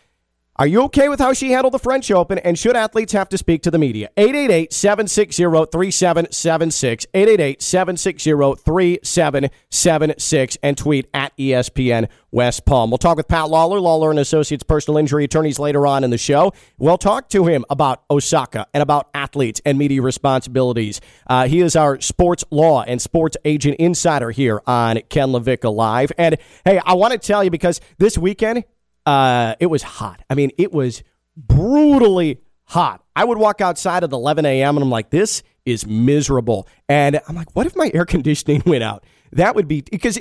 Are 0.57 0.69
you 0.69 0.83
okay 0.83 1.09
with 1.09 1.19
how 1.19 1.33
she 1.33 1.51
handled 1.51 1.75
the 1.75 1.81
French 1.81 2.09
Open? 2.13 2.39
And 2.39 2.57
should 2.57 2.77
athletes 2.77 3.13
have 3.13 3.29
to 3.31 3.39
speak 3.39 3.63
to 3.63 3.73
the 3.73 3.79
media? 3.79 4.11
888 4.17 4.73
760 4.73 5.43
3776. 5.43 7.07
888 7.13 7.61
760 7.61 8.31
3776. 8.63 10.59
And 10.63 10.79
tweet 10.79 11.11
at 11.13 11.37
ESPN 11.37 12.09
West 12.31 12.65
Palm. 12.67 12.91
We'll 12.91 12.99
talk 12.99 13.17
with 13.17 13.27
Pat 13.27 13.47
Lawlor, 13.47 13.81
Lawlor 13.81 14.11
and 14.11 14.21
Associates 14.21 14.63
personal 14.63 14.97
injury 14.99 15.25
attorneys 15.25 15.59
later 15.59 15.89
on 15.89 16.05
in 16.05 16.11
the 16.11 16.19
show. 16.19 16.53
We'll 16.79 16.99
talk 16.99 17.29
to 17.31 17.47
him 17.47 17.65
about 17.69 18.05
Osaka 18.09 18.69
and 18.73 18.81
about 18.81 19.09
athletes 19.13 19.61
and 19.65 19.77
media 19.77 20.03
responsibilities. 20.03 21.01
Uh, 21.27 21.49
he 21.49 21.63
is 21.63 21.75
our 21.75 22.01
sports 22.01 22.45
law 22.53 22.85
and 22.85 23.03
sports 23.03 23.37
agent 23.45 23.77
insider 23.81 24.31
here 24.31 24.63
on 24.69 25.01
Ken 25.09 25.31
LaVicka 25.31 25.75
Live. 25.75 26.13
And 26.17 26.37
hey, 26.65 26.81
I 26.87 26.95
want 26.95 27.13
to 27.13 27.19
tell 27.19 27.43
you 27.43 27.51
because 27.51 27.81
this 27.99 28.17
weekend, 28.17 28.63
uh, 29.07 29.55
it 29.61 29.67
was 29.67 29.83
hot. 29.83 30.23
I 30.31 30.35
mean, 30.35 30.51
it 30.59 30.73
was 30.73 31.03
brutally 31.37 32.41
hot. 32.65 33.03
I 33.17 33.25
would 33.25 33.39
walk 33.39 33.61
outside 33.61 34.05
at 34.05 34.13
11 34.13 34.45
a.m. 34.47 34.77
and 34.77 34.85
I'm 34.85 34.91
like, 34.91 35.11
this 35.11 35.43
is 35.65 35.87
miserable. 35.87 36.69
And 36.89 37.21
I'm 37.29 37.35
like, 37.35 37.55
what 37.55 37.67
if 37.67 37.77
my 37.77 37.91
air 37.95 38.05
conditioning 38.07 38.63
went 38.67 38.83
out? 38.83 39.05
That 39.33 39.55
would 39.55 39.69
be 39.69 39.83
because 39.83 40.19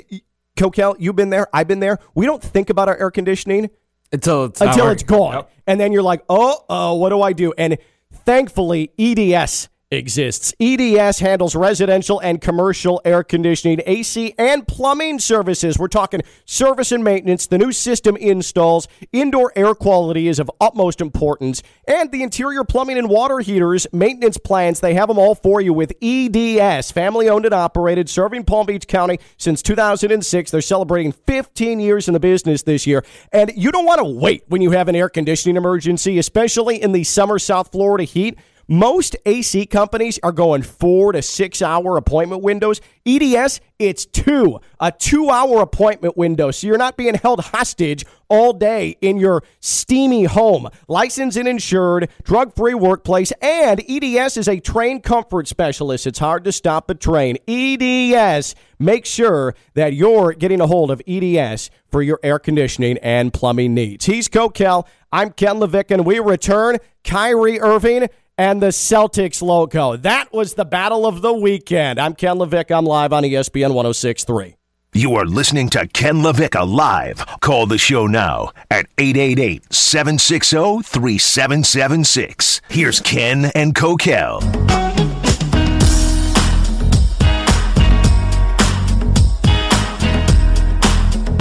Kokell, 0.56 0.96
you've 0.98 1.16
been 1.16 1.30
there, 1.30 1.48
I've 1.52 1.68
been 1.68 1.80
there. 1.80 1.98
We 2.14 2.26
don't 2.26 2.42
think 2.42 2.70
about 2.70 2.88
our 2.88 2.96
air 2.96 3.10
conditioning 3.10 3.70
until 4.12 4.44
it's 4.46 4.60
until 4.60 4.88
it's 4.88 5.02
gone, 5.02 5.34
yep. 5.34 5.50
and 5.66 5.80
then 5.80 5.92
you're 5.92 6.02
like, 6.02 6.22
oh, 6.28 6.64
oh, 6.68 6.94
what 6.94 7.10
do 7.10 7.20
I 7.22 7.32
do? 7.32 7.52
And 7.56 7.78
thankfully, 8.12 8.92
EDS 8.98 9.68
exists. 9.90 10.54
EDS 10.60 11.20
handles 11.20 11.54
residential 11.54 12.20
and 12.20 12.40
commercial 12.40 13.00
air 13.04 13.22
conditioning, 13.22 13.80
AC, 13.86 14.34
and 14.38 14.66
plumbing 14.66 15.18
services. 15.18 15.78
We're 15.78 15.88
talking 15.88 16.20
service 16.44 16.92
and 16.92 17.04
maintenance. 17.04 17.46
The 17.46 17.58
new 17.58 17.72
system 17.72 18.16
installs. 18.16 18.88
Indoor 19.12 19.52
air 19.56 19.74
quality 19.74 20.28
is 20.28 20.38
of 20.38 20.50
utmost 20.60 21.00
importance. 21.00 21.62
And 21.86 22.10
the 22.10 22.22
interior 22.22 22.64
plumbing 22.64 22.98
and 22.98 23.08
water 23.08 23.40
heaters, 23.40 23.86
maintenance 23.92 24.38
plans, 24.38 24.80
they 24.80 24.94
have 24.94 25.08
them 25.08 25.18
all 25.18 25.34
for 25.34 25.60
you 25.60 25.72
with 25.72 25.92
EDS, 26.02 26.90
family 26.90 27.28
owned 27.28 27.44
and 27.44 27.54
operated, 27.54 28.08
serving 28.08 28.44
Palm 28.44 28.66
Beach 28.66 28.86
County 28.86 29.18
since 29.36 29.62
2006. 29.62 30.50
They're 30.50 30.60
celebrating 30.60 31.12
15 31.12 31.80
years 31.80 32.08
in 32.08 32.14
the 32.14 32.20
business 32.20 32.62
this 32.62 32.86
year. 32.86 33.04
And 33.32 33.52
you 33.54 33.70
don't 33.70 33.86
want 33.86 33.98
to 33.98 34.04
wait 34.04 34.44
when 34.48 34.62
you 34.62 34.72
have 34.72 34.88
an 34.88 34.96
air 34.96 35.08
conditioning 35.08 35.56
emergency, 35.56 36.18
especially 36.18 36.82
in 36.82 36.92
the 36.92 37.04
summer 37.04 37.38
South 37.38 37.70
Florida 37.70 38.04
heat. 38.04 38.38
Most 38.66 39.14
AC 39.26 39.66
companies 39.66 40.18
are 40.22 40.32
going 40.32 40.62
four 40.62 41.12
to 41.12 41.20
six 41.20 41.60
hour 41.60 41.96
appointment 41.98 42.42
windows. 42.42 42.80
EDS, 43.04 43.60
it's 43.78 44.06
two, 44.06 44.58
a 44.80 44.90
two 44.90 45.28
hour 45.28 45.60
appointment 45.60 46.16
window. 46.16 46.50
So 46.50 46.66
you're 46.66 46.78
not 46.78 46.96
being 46.96 47.14
held 47.14 47.40
hostage 47.40 48.06
all 48.30 48.54
day 48.54 48.96
in 49.02 49.18
your 49.18 49.42
steamy 49.60 50.24
home. 50.24 50.68
Licensed 50.88 51.36
and 51.36 51.46
insured, 51.46 52.08
drug 52.22 52.54
free 52.54 52.72
workplace, 52.72 53.32
and 53.42 53.82
EDS 53.86 54.38
is 54.38 54.48
a 54.48 54.60
trained 54.60 55.02
comfort 55.02 55.46
specialist. 55.46 56.06
It's 56.06 56.18
hard 56.18 56.44
to 56.44 56.52
stop 56.52 56.88
a 56.88 56.94
train. 56.94 57.36
EDS, 57.46 58.54
make 58.78 59.04
sure 59.04 59.54
that 59.74 59.92
you're 59.92 60.32
getting 60.32 60.62
a 60.62 60.66
hold 60.66 60.90
of 60.90 61.02
EDS 61.06 61.70
for 61.90 62.02
your 62.02 62.18
air 62.22 62.38
conditioning 62.38 62.96
and 62.98 63.32
plumbing 63.32 63.74
needs. 63.74 64.06
He's 64.06 64.28
Kokell. 64.28 64.86
I'm 65.12 65.30
Ken 65.30 65.56
LaVicka, 65.56 65.92
and 65.92 66.06
we 66.06 66.18
return 66.18 66.78
Kyrie 67.04 67.60
Irving 67.60 68.08
and 68.36 68.60
the 68.60 68.68
Celtics 68.68 69.42
logo. 69.42 69.96
That 69.96 70.32
was 70.32 70.54
the 70.54 70.64
battle 70.64 71.06
of 71.06 71.22
the 71.22 71.32
weekend. 71.32 72.00
I'm 72.00 72.14
Ken 72.14 72.36
LaVicka. 72.36 72.76
I'm 72.76 72.86
live 72.86 73.12
on 73.12 73.22
ESPN 73.22 73.74
1063. 73.74 74.56
You 74.92 75.14
are 75.14 75.24
listening 75.24 75.68
to 75.70 75.86
Ken 75.88 76.16
LaVicka 76.16 76.68
live. 76.68 77.24
Call 77.40 77.66
the 77.66 77.78
show 77.78 78.06
now 78.06 78.50
at 78.70 78.86
888 78.98 79.72
760 79.72 80.82
3776. 80.82 82.60
Here's 82.68 83.00
Ken 83.00 83.46
and 83.54 83.74
Kokell. 83.74 84.40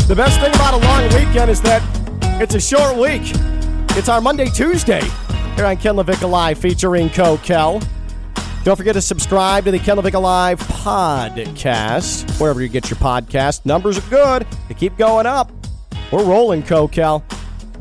The 0.08 0.16
best 0.16 0.40
thing 0.40 0.54
about 0.54 0.74
a 0.74 0.78
long 0.78 1.04
weekend 1.26 1.50
is 1.50 1.62
that 1.62 1.82
it's 2.42 2.56
a 2.56 2.60
short 2.60 2.98
week. 2.98 3.22
It's 3.96 4.10
our 4.10 4.22
Monday, 4.22 4.48
Tuesday 4.48 5.02
here 5.56 5.66
on 5.66 5.78
Ken 5.78 5.96
LaVicka 5.96 6.30
Live 6.30 6.58
featuring 6.58 7.10
Kokell. 7.10 7.86
Don't 8.64 8.76
forget 8.76 8.94
to 8.94 9.02
subscribe 9.02 9.66
to 9.66 9.72
the 9.72 9.80
Ken 9.80 9.98
LaVicka 9.98 10.22
Live 10.22 10.60
podcast, 10.60 12.40
wherever 12.40 12.62
you 12.62 12.70
get 12.70 12.90
your 12.90 12.98
podcast. 12.98 13.66
Numbers 13.66 13.98
are 13.98 14.10
good. 14.10 14.48
They 14.68 14.74
keep 14.74 14.98
going 14.98 15.26
up. 15.26 15.52
We're 16.12 16.24
rolling, 16.24 16.64
Kokell. 16.64 17.24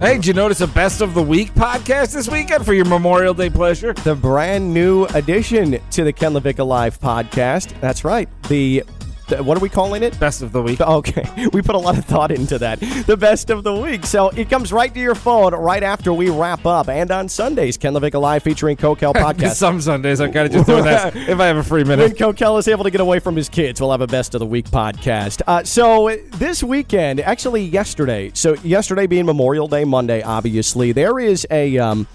Hey, 0.01 0.17
did 0.17 0.27
you 0.27 0.33
notice 0.33 0.61
a 0.61 0.67
best 0.67 1.01
of 1.01 1.15
the 1.15 1.23
week 1.23 1.55
podcast 1.55 2.13
this 2.13 2.29
weekend 2.29 2.67
for 2.67 2.75
your 2.75 2.85
Memorial 2.85 3.35
Day 3.35 3.49
pleasure? 3.49 3.93
The 3.93 4.17
brand 4.17 4.75
new 4.75 5.05
addition 5.15 5.79
to 5.91 6.05
the 6.05 6.13
Ken 6.13 6.33
LaVicka 6.33 6.67
Live 6.67 6.99
podcast. 7.01 7.79
That's 7.81 8.05
right. 8.05 8.29
The 8.49 8.83
what 9.31 9.57
are 9.57 9.61
we 9.61 9.69
calling 9.69 10.03
it? 10.03 10.19
Best 10.21 10.43
of 10.43 10.53
the 10.53 10.63
week. 10.63 10.81
Okay. 10.93 11.49
We 11.53 11.63
put 11.63 11.75
a 11.75 11.79
lot 11.79 11.97
of 11.97 12.05
thought 12.05 12.31
into 12.31 12.59
that. 12.59 12.79
The 13.07 13.17
best 13.17 13.51
of 13.51 13.65
the 13.65 13.75
week. 13.75 14.05
So 14.05 14.29
it 14.31 14.51
comes 14.51 14.73
right 14.73 14.93
to 14.93 15.01
your 15.01 15.15
phone 15.15 15.55
right 15.55 15.83
after 15.83 16.13
we 16.13 16.29
wrap 16.29 16.67
up. 16.67 16.89
And 16.89 17.11
on 17.11 17.29
Sundays, 17.29 17.79
Ken 17.79 17.95
LaVicka 17.95 18.21
Live 18.21 18.43
featuring 18.43 18.77
Kokell 18.77 19.15
podcast. 19.15 19.55
Some 19.55 19.81
Sundays, 19.81 20.21
I 20.21 20.29
kind 20.29 20.47
of 20.47 20.53
just 20.53 20.67
doing 20.67 20.85
that 20.85 21.17
if 21.17 21.41
I 21.41 21.47
have 21.47 21.57
a 21.57 21.63
free 21.63 21.85
minute. 21.85 22.03
When 22.03 22.35
Kokell 22.35 22.59
is 22.59 22.69
able 22.69 22.85
to 22.85 22.91
get 22.91 23.01
away 23.01 23.21
from 23.21 23.37
his 23.37 23.49
kids, 23.49 23.81
we'll 23.81 23.91
have 23.91 24.01
a 24.03 24.07
best 24.07 24.35
of 24.35 24.41
the 24.41 24.47
week 24.47 24.67
podcast. 24.67 25.41
Uh, 25.47 25.65
so 25.65 26.15
this 26.33 26.63
weekend, 26.63 27.21
actually 27.21 27.65
yesterday, 27.65 28.31
so 28.35 28.55
yesterday 28.57 29.07
being 29.07 29.25
Memorial 29.25 29.69
Day 29.69 29.85
Monday, 29.85 30.23
obviously, 30.23 30.93
there 30.93 31.19
is 31.19 31.47
a. 31.51 31.79
Um, 31.79 32.07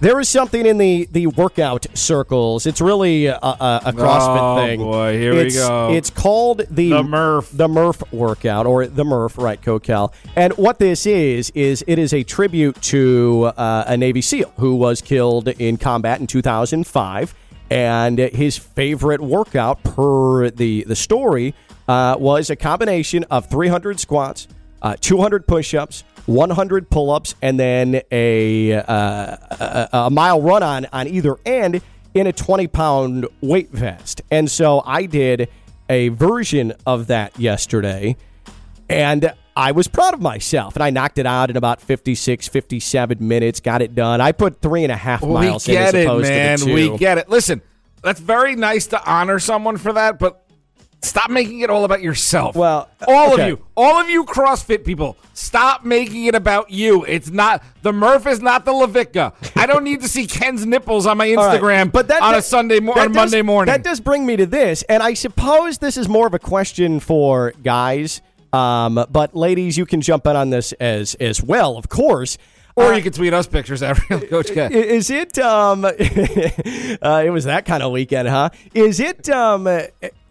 there 0.00 0.20
is 0.20 0.28
something 0.28 0.66
in 0.66 0.78
the, 0.78 1.08
the 1.12 1.26
workout 1.28 1.86
circles. 1.94 2.66
It's 2.66 2.80
really 2.80 3.26
a, 3.26 3.36
a, 3.36 3.80
a 3.86 3.92
CrossFit 3.92 3.96
thing. 3.96 4.40
oh, 4.40 4.56
thing. 4.56 4.80
boy, 4.80 5.18
here 5.18 5.32
it's, 5.34 5.54
we 5.54 5.60
go. 5.60 5.92
It's 5.92 6.10
called 6.10 6.62
the, 6.70 6.90
the 6.90 7.02
Murph. 7.02 7.50
The 7.52 7.68
Murph 7.68 8.12
workout, 8.12 8.66
or 8.66 8.86
the 8.86 9.04
Murph, 9.04 9.38
right, 9.38 9.60
Kokell. 9.60 10.12
And 10.36 10.52
what 10.54 10.78
this 10.78 11.06
is, 11.06 11.50
is 11.50 11.84
it 11.86 11.98
is 11.98 12.12
a 12.12 12.22
tribute 12.22 12.80
to 12.82 13.52
uh, 13.56 13.84
a 13.86 13.96
Navy 13.96 14.20
SEAL 14.20 14.52
who 14.58 14.76
was 14.76 15.00
killed 15.00 15.48
in 15.48 15.76
combat 15.76 16.20
in 16.20 16.26
2005. 16.26 17.34
And 17.70 18.18
his 18.18 18.58
favorite 18.58 19.20
workout, 19.20 19.82
per 19.82 20.50
the, 20.50 20.84
the 20.84 20.94
story, 20.94 21.54
uh, 21.88 22.16
was 22.18 22.50
a 22.50 22.56
combination 22.56 23.24
of 23.30 23.48
300 23.48 23.98
squats, 23.98 24.48
uh, 24.82 24.96
200 25.00 25.46
push 25.46 25.74
ups, 25.74 26.04
100 26.26 26.90
pull 26.90 27.10
ups, 27.10 27.34
and 27.42 27.58
then 27.58 28.02
a, 28.10 28.72
uh, 28.72 29.36
a, 29.50 29.88
a 29.92 30.10
mile 30.10 30.40
run 30.40 30.62
on 30.62 30.86
on 30.92 31.06
either 31.08 31.36
end 31.44 31.82
in 32.14 32.26
a 32.26 32.32
20 32.32 32.66
pound 32.68 33.26
weight 33.40 33.70
vest. 33.70 34.22
And 34.30 34.50
so 34.50 34.82
I 34.86 35.06
did 35.06 35.48
a 35.88 36.08
version 36.08 36.72
of 36.86 37.08
that 37.08 37.38
yesterday, 37.38 38.16
and 38.88 39.32
I 39.56 39.72
was 39.72 39.88
proud 39.88 40.14
of 40.14 40.20
myself. 40.20 40.74
And 40.74 40.82
I 40.82 40.90
knocked 40.90 41.18
it 41.18 41.26
out 41.26 41.50
in 41.50 41.56
about 41.56 41.80
56, 41.80 42.48
57 42.48 43.18
minutes, 43.20 43.60
got 43.60 43.82
it 43.82 43.94
done. 43.94 44.20
I 44.20 44.32
put 44.32 44.60
three 44.60 44.82
and 44.82 44.92
a 44.92 44.96
half 44.96 45.22
miles 45.22 45.66
we 45.66 45.74
get 45.74 45.80
in 45.80 45.86
as 45.86 45.94
it, 45.94 46.06
opposed 46.06 46.28
man. 46.28 46.58
to 46.58 46.64
the 46.64 46.70
two. 46.70 46.92
We 46.92 46.98
get 46.98 47.18
it. 47.18 47.28
Listen, 47.28 47.62
that's 48.02 48.20
very 48.20 48.56
nice 48.56 48.86
to 48.88 49.10
honor 49.10 49.38
someone 49.38 49.76
for 49.76 49.92
that, 49.92 50.18
but 50.18 50.43
Stop 51.04 51.30
making 51.30 51.60
it 51.60 51.70
all 51.70 51.84
about 51.84 52.00
yourself. 52.02 52.56
Well, 52.56 52.88
all 53.06 53.34
okay. 53.34 53.42
of 53.42 53.48
you, 53.48 53.64
all 53.76 54.00
of 54.00 54.08
you 54.08 54.24
CrossFit 54.24 54.84
people, 54.84 55.16
stop 55.34 55.84
making 55.84 56.24
it 56.26 56.34
about 56.34 56.70
you. 56.70 57.04
It's 57.04 57.30
not 57.30 57.62
the 57.82 57.92
Murph 57.92 58.26
is 58.26 58.40
not 58.40 58.64
the 58.64 58.72
Lavicka. 58.72 59.34
I 59.56 59.66
don't 59.66 59.84
need 59.84 60.00
to 60.02 60.08
see 60.08 60.26
Ken's 60.26 60.64
nipples 60.66 61.06
on 61.06 61.16
my 61.18 61.32
right, 61.34 61.60
Instagram, 61.60 61.92
but 61.92 62.08
that- 62.08 62.22
on 62.22 62.34
a 62.34 62.42
Sunday 62.42 62.80
mo- 62.80 62.92
on 62.92 63.08
does- 63.08 63.14
Monday 63.14 63.42
morning. 63.42 63.72
That 63.72 63.84
does 63.84 64.00
bring 64.00 64.24
me 64.26 64.36
to 64.36 64.46
this, 64.46 64.82
and 64.84 65.02
I 65.02 65.14
suppose 65.14 65.78
this 65.78 65.96
is 65.96 66.08
more 66.08 66.26
of 66.26 66.34
a 66.34 66.38
question 66.38 67.00
for 67.00 67.52
guys. 67.62 68.22
Um, 68.52 69.04
but 69.10 69.34
ladies, 69.34 69.76
you 69.76 69.84
can 69.84 70.00
jump 70.00 70.26
in 70.26 70.36
on 70.36 70.50
this 70.50 70.72
as 70.74 71.14
as 71.16 71.42
well, 71.42 71.76
of 71.76 71.88
course. 71.88 72.38
Or 72.76 72.86
Uh, 72.92 72.96
you 72.96 73.02
can 73.02 73.12
tweet 73.12 73.32
us 73.32 73.46
pictures 73.46 73.82
at 73.84 73.98
real 74.10 74.20
Coach 74.20 74.52
K. 74.52 74.66
Is 74.72 75.08
it? 75.10 75.38
Um, 75.38 75.84
uh, 75.84 75.90
it 75.94 77.30
was 77.32 77.44
that 77.44 77.64
kind 77.66 77.82
of 77.82 77.92
weekend, 77.92 78.28
huh? 78.28 78.50
Is 78.74 78.98
it? 79.00 79.28
Um, 79.28 79.68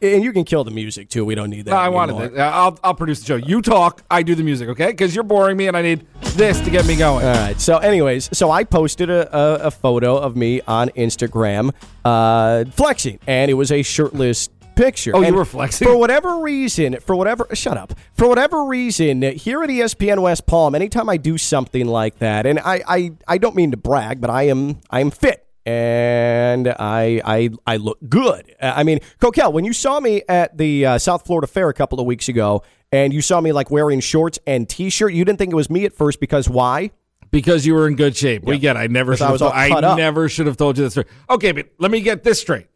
and 0.03 0.23
you 0.23 0.33
can 0.33 0.43
kill 0.43 0.63
the 0.63 0.71
music 0.71 1.09
too. 1.09 1.25
We 1.25 1.35
don't 1.35 1.49
need 1.49 1.65
that. 1.65 1.71
No, 1.71 1.77
I 1.77 1.89
wanted 1.89 2.33
it. 2.33 2.39
I'll, 2.39 2.77
I'll 2.83 2.93
produce 2.93 3.19
the 3.21 3.25
show. 3.25 3.35
You 3.35 3.61
talk, 3.61 4.03
I 4.11 4.23
do 4.23 4.35
the 4.35 4.43
music, 4.43 4.69
okay? 4.69 4.87
Because 4.87 5.15
you're 5.15 5.23
boring 5.23 5.57
me 5.57 5.67
and 5.67 5.77
I 5.77 5.81
need 5.81 6.05
this 6.21 6.59
to 6.61 6.69
get 6.69 6.85
me 6.85 6.95
going. 6.95 7.25
All 7.25 7.33
right. 7.33 7.59
So, 7.59 7.77
anyways, 7.77 8.35
so 8.37 8.51
I 8.51 8.63
posted 8.63 9.09
a, 9.09 9.35
a, 9.35 9.67
a 9.67 9.71
photo 9.71 10.17
of 10.17 10.35
me 10.35 10.61
on 10.61 10.89
Instagram 10.89 11.73
uh, 12.03 12.65
flexing, 12.71 13.19
and 13.27 13.49
it 13.49 13.55
was 13.55 13.71
a 13.71 13.81
shirtless 13.81 14.49
picture. 14.75 15.15
Oh, 15.15 15.21
you 15.21 15.33
were 15.33 15.45
flexing? 15.45 15.87
For 15.87 15.95
whatever 15.95 16.39
reason, 16.39 16.99
for 16.99 17.15
whatever, 17.15 17.47
shut 17.53 17.77
up. 17.77 17.93
For 18.13 18.27
whatever 18.27 18.65
reason, 18.65 19.21
here 19.21 19.63
at 19.63 19.69
ESPN 19.69 20.21
West 20.21 20.45
Palm, 20.45 20.75
anytime 20.75 21.09
I 21.09 21.17
do 21.17 21.37
something 21.37 21.85
like 21.85 22.19
that, 22.19 22.45
and 22.45 22.59
I, 22.59 22.81
I, 22.87 23.11
I 23.27 23.37
don't 23.37 23.55
mean 23.55 23.71
to 23.71 23.77
brag, 23.77 24.19
but 24.19 24.29
I 24.29 24.43
am, 24.43 24.79
I 24.89 24.99
am 24.99 25.11
fit. 25.11 25.42
And 25.65 26.67
I, 26.67 27.21
I, 27.23 27.49
I 27.65 27.77
look 27.77 27.97
good. 28.09 28.53
I 28.61 28.83
mean, 28.83 28.99
Kokell, 29.19 29.53
when 29.53 29.63
you 29.65 29.73
saw 29.73 29.99
me 29.99 30.23
at 30.27 30.57
the 30.57 30.85
uh, 30.85 30.97
South 30.97 31.25
Florida 31.25 31.47
Fair 31.47 31.69
a 31.69 31.73
couple 31.73 31.99
of 31.99 32.05
weeks 32.05 32.27
ago, 32.27 32.63
and 32.91 33.13
you 33.13 33.21
saw 33.21 33.39
me 33.41 33.51
like 33.53 33.71
wearing 33.71 33.99
shorts 33.99 34.39
and 34.45 34.67
t-shirt, 34.67 35.13
you 35.13 35.23
didn't 35.25 35.39
think 35.39 35.51
it 35.53 35.55
was 35.55 35.69
me 35.69 35.85
at 35.85 35.93
first 35.93 36.19
because 36.19 36.49
why? 36.49 36.91
Because 37.31 37.65
you 37.65 37.73
were 37.73 37.87
in 37.87 37.95
good 37.95 38.15
shape. 38.15 38.43
We 38.43 38.59
get. 38.59 38.75
it. 38.75 38.79
I 38.79 38.87
never 38.87 39.15
should 39.15 39.23
I 39.23 39.27
have. 39.27 39.31
was 39.33 39.41
all 39.41 39.51
Told, 39.51 39.83
I 39.83 39.87
up. 39.91 39.97
never 39.97 40.29
should 40.29 40.45
have 40.47 40.57
told 40.57 40.77
you 40.77 40.87
this. 40.87 41.03
Okay, 41.29 41.51
but 41.51 41.69
let 41.79 41.89
me 41.89 42.01
get 42.01 42.23
this 42.23 42.39
straight. 42.39 42.67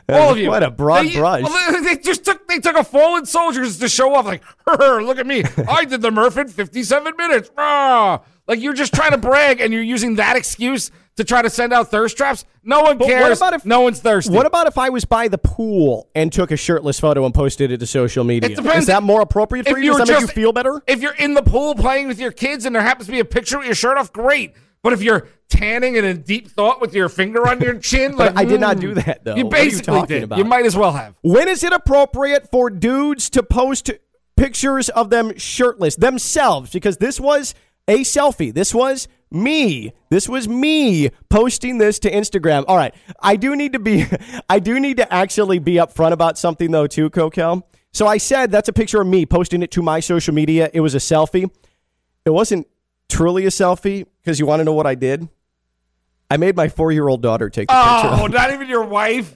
All 0.10 0.32
of 0.32 0.38
you. 0.38 0.50
What 0.50 0.64
a 0.64 0.72
broad 0.72 1.06
they, 1.06 1.16
brush. 1.16 1.44
well, 1.44 1.84
They 1.84 1.98
just 1.98 2.26
took 2.26 2.48
they 2.48 2.60
took 2.60 2.76
a 2.76 2.84
fallen 2.84 3.26
soldiers 3.26 3.80
to 3.80 3.90
show 3.90 4.14
off, 4.16 4.26
like, 4.26 4.44
look 4.68 5.18
at 5.18 5.28
me. 5.28 5.44
I 5.70 5.86
did 5.86 6.02
the 6.02 6.12
Murph 6.12 6.38
in 6.38 6.48
57 6.48 7.16
minutes. 7.18 7.52
Rah. 7.58 8.20
Like 8.48 8.60
you're 8.60 8.74
just 8.74 8.94
trying 8.94 9.12
to 9.12 9.18
brag 9.18 9.62
and 9.62 9.72
you're 9.72 9.84
using 9.84 10.16
that 10.16 10.36
excuse 10.36 10.90
to 11.18 11.24
try 11.24 11.42
to 11.42 11.50
send 11.50 11.72
out 11.72 11.92
thirst 11.92 12.18
traps. 12.18 12.46
No 12.64 12.82
one 12.82 12.98
cares. 12.98 13.22
what 13.22 13.38
about 13.38 13.54
if 13.54 13.66
no 13.66 13.82
one's 13.82 14.00
thirsty? 14.00 14.34
What 14.34 14.46
about 14.46 14.68
if 14.68 14.78
I 14.78 14.90
was 14.90 15.06
by 15.06 15.28
the 15.28 15.38
pool 15.38 16.10
and 16.16 16.34
took 16.34 16.50
a 16.50 16.58
shirtless 16.58 17.00
photo 17.00 17.26
and 17.26 17.34
posted 17.34 17.72
it 17.72 17.78
to 17.80 17.86
social 17.86 18.24
media? 18.24 18.50
It 18.50 18.56
depends. 18.56 18.80
Is 18.80 18.88
that 18.88 19.04
more 19.04 19.22
appropriate 19.22 19.68
for 19.68 19.78
If 19.78 19.84
you? 19.84 19.98
Does 19.98 20.08
that 20.08 20.14
make 20.14 20.22
you 20.22 20.28
feel 20.28 20.52
better? 20.52 20.82
If 20.88 21.02
you're 21.02 21.16
in 21.16 21.36
the 21.36 21.44
pool 21.44 21.76
playing 21.76 22.08
with 22.08 22.20
your 22.20 22.32
kids 22.32 22.66
and 22.66 22.76
there 22.76 22.82
happens 22.82 23.06
to 23.06 23.12
be 23.12 23.20
a 23.20 23.26
picture 23.26 23.60
with 23.60 23.68
your 23.68 23.76
shirt 23.76 23.98
off, 23.98 24.12
great. 24.12 24.54
But 24.82 24.94
if 24.94 25.02
you're 25.02 25.28
tanning 25.50 25.98
and 25.98 26.06
in 26.06 26.22
deep 26.22 26.50
thought 26.50 26.80
with 26.80 26.94
your 26.94 27.10
finger 27.10 27.48
on 27.48 27.60
your 27.60 27.78
chin, 27.80 28.16
like 28.18 28.38
I 28.38 28.46
did 28.46 28.62
not 28.62 28.80
do 28.80 28.90
hmm. 28.90 29.00
that, 29.00 29.24
though. 29.24 29.36
You 29.36 29.46
you 29.46 29.50
basically 29.50 29.94
talking 29.94 30.16
did. 30.16 30.24
about? 30.24 30.38
You 30.38 30.46
might 30.46 30.66
as 30.66 30.76
well 30.76 30.94
have. 30.94 31.16
When 31.22 31.48
is 31.48 31.64
it 31.64 31.74
appropriate 31.74 32.50
for 32.50 32.70
dudes 32.70 33.30
to 33.32 33.44
post 33.44 33.92
pictures 34.38 34.90
of 34.90 35.10
them 35.10 35.38
shirtless 35.38 35.96
themselves? 35.96 36.72
Because 36.72 36.98
this 36.98 37.20
was 37.20 37.56
a 37.88 38.00
selfie. 38.00 38.54
This 38.54 38.74
was 38.74 39.08
me. 39.32 39.94
This 40.10 40.30
was 40.30 40.48
me 40.48 41.10
posting 41.30 41.78
this 41.78 42.00
to 42.00 42.12
Instagram. 42.12 42.66
All 42.68 42.78
right. 42.78 42.94
I 43.22 43.36
do 43.36 43.56
need 43.56 43.74
to 43.74 43.80
be 43.80 44.06
I 44.50 44.60
do 44.60 44.80
need 44.80 44.98
to 44.98 45.14
actually 45.14 45.60
be 45.60 45.76
upfront 45.76 46.12
about 46.12 46.38
something 46.38 46.72
though 46.72 46.88
too, 46.88 47.10
Kokell. 47.10 47.64
So 47.92 48.08
I 48.08 48.18
said 48.18 48.52
that's 48.52 48.70
a 48.70 48.74
picture 48.74 49.02
of 49.02 49.08
me 49.08 49.26
posting 49.26 49.64
it 49.64 49.72
to 49.72 49.82
my 49.82 50.00
social 50.00 50.34
media. 50.34 50.70
It 50.74 50.82
was 50.82 50.96
a 50.96 51.00
selfie. 51.00 51.50
It 52.26 52.30
wasn't 52.30 52.68
truly 53.10 53.46
a 53.46 53.50
selfie 53.50 54.06
because 54.30 54.40
you 54.40 54.46
want 54.46 54.60
to 54.60 54.64
know 54.64 54.74
what 54.74 54.86
I 54.86 54.94
did? 54.94 55.28
I 56.30 56.38
made 56.38 56.56
my 56.56 56.68
4-year-old 56.68 57.24
daughter 57.24 57.50
take 57.50 57.68
the 57.68 57.74
picture. 57.74 58.22
Oh, 58.22 58.28
not 58.28 58.54
even 58.54 58.70
your 58.70 58.86
wife. 58.86 59.36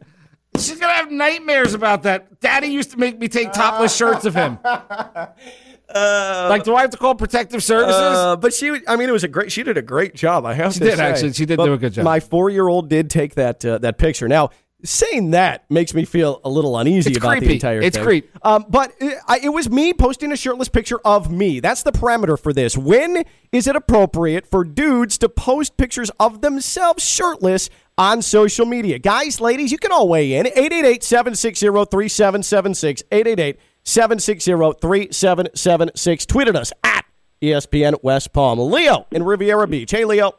She's 0.56 0.80
gonna 0.80 0.94
have 0.94 1.12
nightmares 1.12 1.74
about 1.74 2.04
that. 2.04 2.39
Daddy 2.39 2.68
used 2.68 2.91
to 2.91 2.98
make 2.98 3.18
me 3.18 3.28
take 3.28 3.52
topless 3.54 3.96
shirts 3.96 4.24
of 4.26 4.36
him. 4.36 4.60
like, 4.64 6.64
do 6.64 6.76
I 6.76 6.82
have 6.82 6.91
to 6.91 6.98
call 6.98 7.16
protective 7.16 7.64
services? 7.64 7.96
Uh, 8.00 8.36
but 8.36 8.54
she, 8.54 8.80
I 8.88 8.96
mean, 8.96 9.10
it 9.10 9.12
was 9.12 9.24
a 9.24 9.28
great. 9.28 9.52
She 9.52 9.64
did 9.64 9.78
a 9.78 9.82
great 9.82 10.14
job. 10.14 10.46
I 10.46 10.54
have 10.54 10.74
She 10.74 10.80
to 10.80 10.86
did, 10.86 10.98
say. 10.98 11.04
actually. 11.04 11.34
She 11.34 11.48
did 11.48 11.58
But 11.58 11.66
do 11.66 11.74
a 11.74 11.78
good 11.80 11.94
job. 11.94 12.06
My 12.06 12.20
four-year-old 12.20 12.88
did 12.88 13.10
take 13.10 13.34
that 13.34 13.66
uh, 13.66 13.80
that 13.80 13.98
picture. 13.98 14.28
Now, 14.28 14.52
saying 14.84 15.32
that 15.32 15.64
makes 15.70 15.94
me 15.94 16.06
feel 16.06 16.42
a 16.44 16.50
little 16.50 16.78
uneasy 16.78 17.12
It's 17.12 17.18
about 17.18 17.36
the 17.36 17.40
creepy. 17.40 17.54
entire 17.54 17.82
It's 17.82 17.96
thing. 17.98 18.06
creep. 18.06 18.30
Um, 18.46 18.66
but 18.70 18.94
it, 19.00 19.18
I, 19.28 19.40
it 19.44 19.50
was 19.50 19.70
me 19.70 19.94
posting 19.94 20.32
a 20.32 20.36
shirtless 20.38 20.70
picture 20.70 21.00
of 21.06 21.32
me. 21.32 21.60
That's 21.60 21.84
the 21.84 21.92
parameter 21.92 22.38
for 22.40 22.52
this. 22.54 22.78
When 22.78 23.24
is 23.52 23.68
it 23.68 23.76
appropriate 23.76 24.46
for 24.46 24.64
dudes 24.64 25.18
to 25.20 25.30
post 25.30 25.78
pictures 25.78 26.10
of 26.20 26.42
themselves 26.42 27.04
shirtless? 27.08 27.70
On 27.96 28.24
social 28.24 28.66
media. 28.66 28.98
Guys, 28.98 29.40
ladies, 29.40 29.72
you 29.72 29.78
can 29.78 29.92
all 29.92 30.08
weigh 30.10 30.34
in. 30.34 30.48
888 30.48 31.04
760 31.04 31.68
3776. 31.92 33.04
888 33.12 33.60
760 33.84 34.52
3776. 34.82 36.26
Tweet 36.26 36.48
at 36.48 36.56
us 36.56 36.74
at 36.84 37.06
ESPN 37.44 38.02
West 38.04 38.34
Palm. 38.34 38.58
Leo 38.58 39.06
in 39.12 39.22
Riviera 39.22 39.68
Beach. 39.68 39.92
Hey, 39.92 40.06
Leo. 40.06 40.34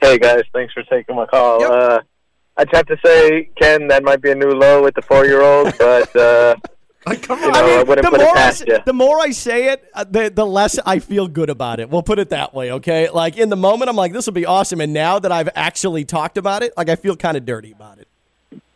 Hey 0.00 0.16
guys, 0.18 0.44
thanks 0.54 0.72
for 0.72 0.82
taking 0.84 1.14
my 1.14 1.26
call. 1.26 1.60
Yep. 1.60 1.70
Uh, 1.70 1.98
I'd 2.56 2.68
have 2.74 2.86
to 2.86 2.96
say, 3.04 3.50
Ken, 3.60 3.88
that 3.88 4.04
might 4.04 4.20
be 4.20 4.30
a 4.30 4.34
new 4.34 4.50
low 4.50 4.82
with 4.82 4.94
the 4.94 5.02
four-year-old, 5.02 5.72
but 5.78 6.14
uh, 6.16 6.56
Like, 7.06 7.22
come 7.22 7.40
you 7.40 7.50
know, 7.50 7.80
I, 7.80 7.82
wouldn't 7.82 8.04
the 8.04 8.10
put 8.10 8.20
it 8.20 8.24
more, 8.24 8.32
I, 8.36 8.38
past 8.38 8.64
you. 8.66 8.78
the 8.84 8.92
more 8.92 9.18
I 9.20 9.30
say 9.30 9.72
it, 9.72 9.82
uh, 9.94 10.04
the, 10.04 10.30
the 10.34 10.44
less 10.44 10.78
I 10.84 10.98
feel 10.98 11.28
good 11.28 11.48
about 11.48 11.80
it. 11.80 11.88
We'll 11.88 12.02
put 12.02 12.18
it 12.18 12.28
that 12.28 12.52
way, 12.52 12.72
okay? 12.72 13.08
Like 13.08 13.38
in 13.38 13.48
the 13.48 13.56
moment, 13.56 13.88
I'm 13.88 13.96
like, 13.96 14.12
this 14.12 14.26
will 14.26 14.34
be 14.34 14.44
awesome. 14.44 14.80
And 14.82 14.92
now 14.92 15.18
that 15.18 15.32
I've 15.32 15.48
actually 15.54 16.04
talked 16.04 16.36
about 16.36 16.62
it, 16.62 16.74
like 16.76 16.90
I 16.90 16.96
feel 16.96 17.16
kind 17.16 17.38
of 17.38 17.46
dirty 17.46 17.72
about 17.72 17.98
it. 17.98 18.08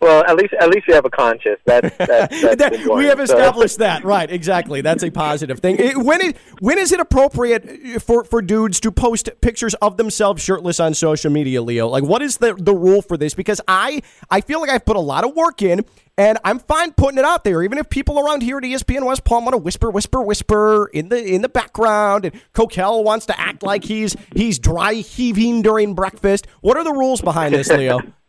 Well, 0.05 0.23
at 0.27 0.37
least 0.37 0.53
at 0.61 0.69
least 0.69 0.87
you 0.87 0.93
have 0.95 1.07
a 1.07 1.11
conscience. 1.11 1.59
That's, 1.65 1.97
that's, 1.97 2.41
that's 2.43 2.57
That- 2.57 2.95
we 2.95 3.07
have 3.07 3.17
So- 3.17 3.23
established 3.25 3.79
that, 3.79 4.05
right? 4.05 4.31
Exactly. 4.31 4.83
That's 4.83 5.03
a 5.03 5.11
positive 5.11 5.61
thing. 5.61 5.77
It- 5.79 5.97
when 5.97 6.21
is 6.21 6.35
when 6.61 6.77
is 6.79 6.93
it 6.93 7.01
appropriate 7.01 7.97
uh, 7.97 7.99
for 8.01 8.25
for 8.25 8.43
dudes 8.43 8.81
to 8.81 8.93
post 8.93 9.31
pictures 9.41 9.73
of 9.81 9.97
themselves 9.97 10.43
shirtless 10.43 10.79
on 10.79 10.93
social 10.93 11.31
media, 11.33 11.63
Leo? 11.63 11.89
Like, 11.89 12.05
what 12.05 12.21
is 12.21 12.37
the 12.37 12.55
the 12.55 12.75
rule 12.75 13.01
for 13.01 13.17
this? 13.17 13.33
Because 13.33 13.61
I 13.67 14.03
I 14.31 14.43
feel 14.43 14.61
like 14.61 14.69
I've 14.69 14.85
put 14.85 14.97
a 14.97 15.01
lot 15.01 15.25
of 15.25 15.35
work 15.35 15.63
in. 15.63 15.85
And 16.17 16.39
I'm 16.45 16.61
fine 16.61 16.93
putting 16.93 17.19
it 17.19 17.25
out 17.25 17.43
there, 17.43 17.61
even 17.65 17.77
if 17.77 17.89
people 17.91 18.21
around 18.21 18.45
here 18.45 18.59
at 18.59 18.63
ESPN 18.63 19.05
West 19.05 19.25
Palm 19.25 19.45
want 19.47 19.55
to 19.55 19.59
whisper, 19.59 19.91
whisper, 19.91 20.23
whisper 20.23 20.89
in 20.95 21.09
the 21.09 21.21
in 21.21 21.43
the 21.43 21.49
background, 21.49 22.25
and 22.27 22.41
Kokell 22.55 23.03
wants 23.03 23.27
to 23.27 23.41
act 23.41 23.65
like 23.65 23.83
he's 23.83 24.15
he's 24.33 24.61
dry 24.61 24.95
heaving 24.95 25.61
during 25.63 25.93
breakfast. 25.95 26.47
What 26.61 26.77
are 26.77 26.85
the 26.85 26.93
rules 26.93 27.21
behind 27.21 27.53
this, 27.53 27.69
Leo? 27.69 27.99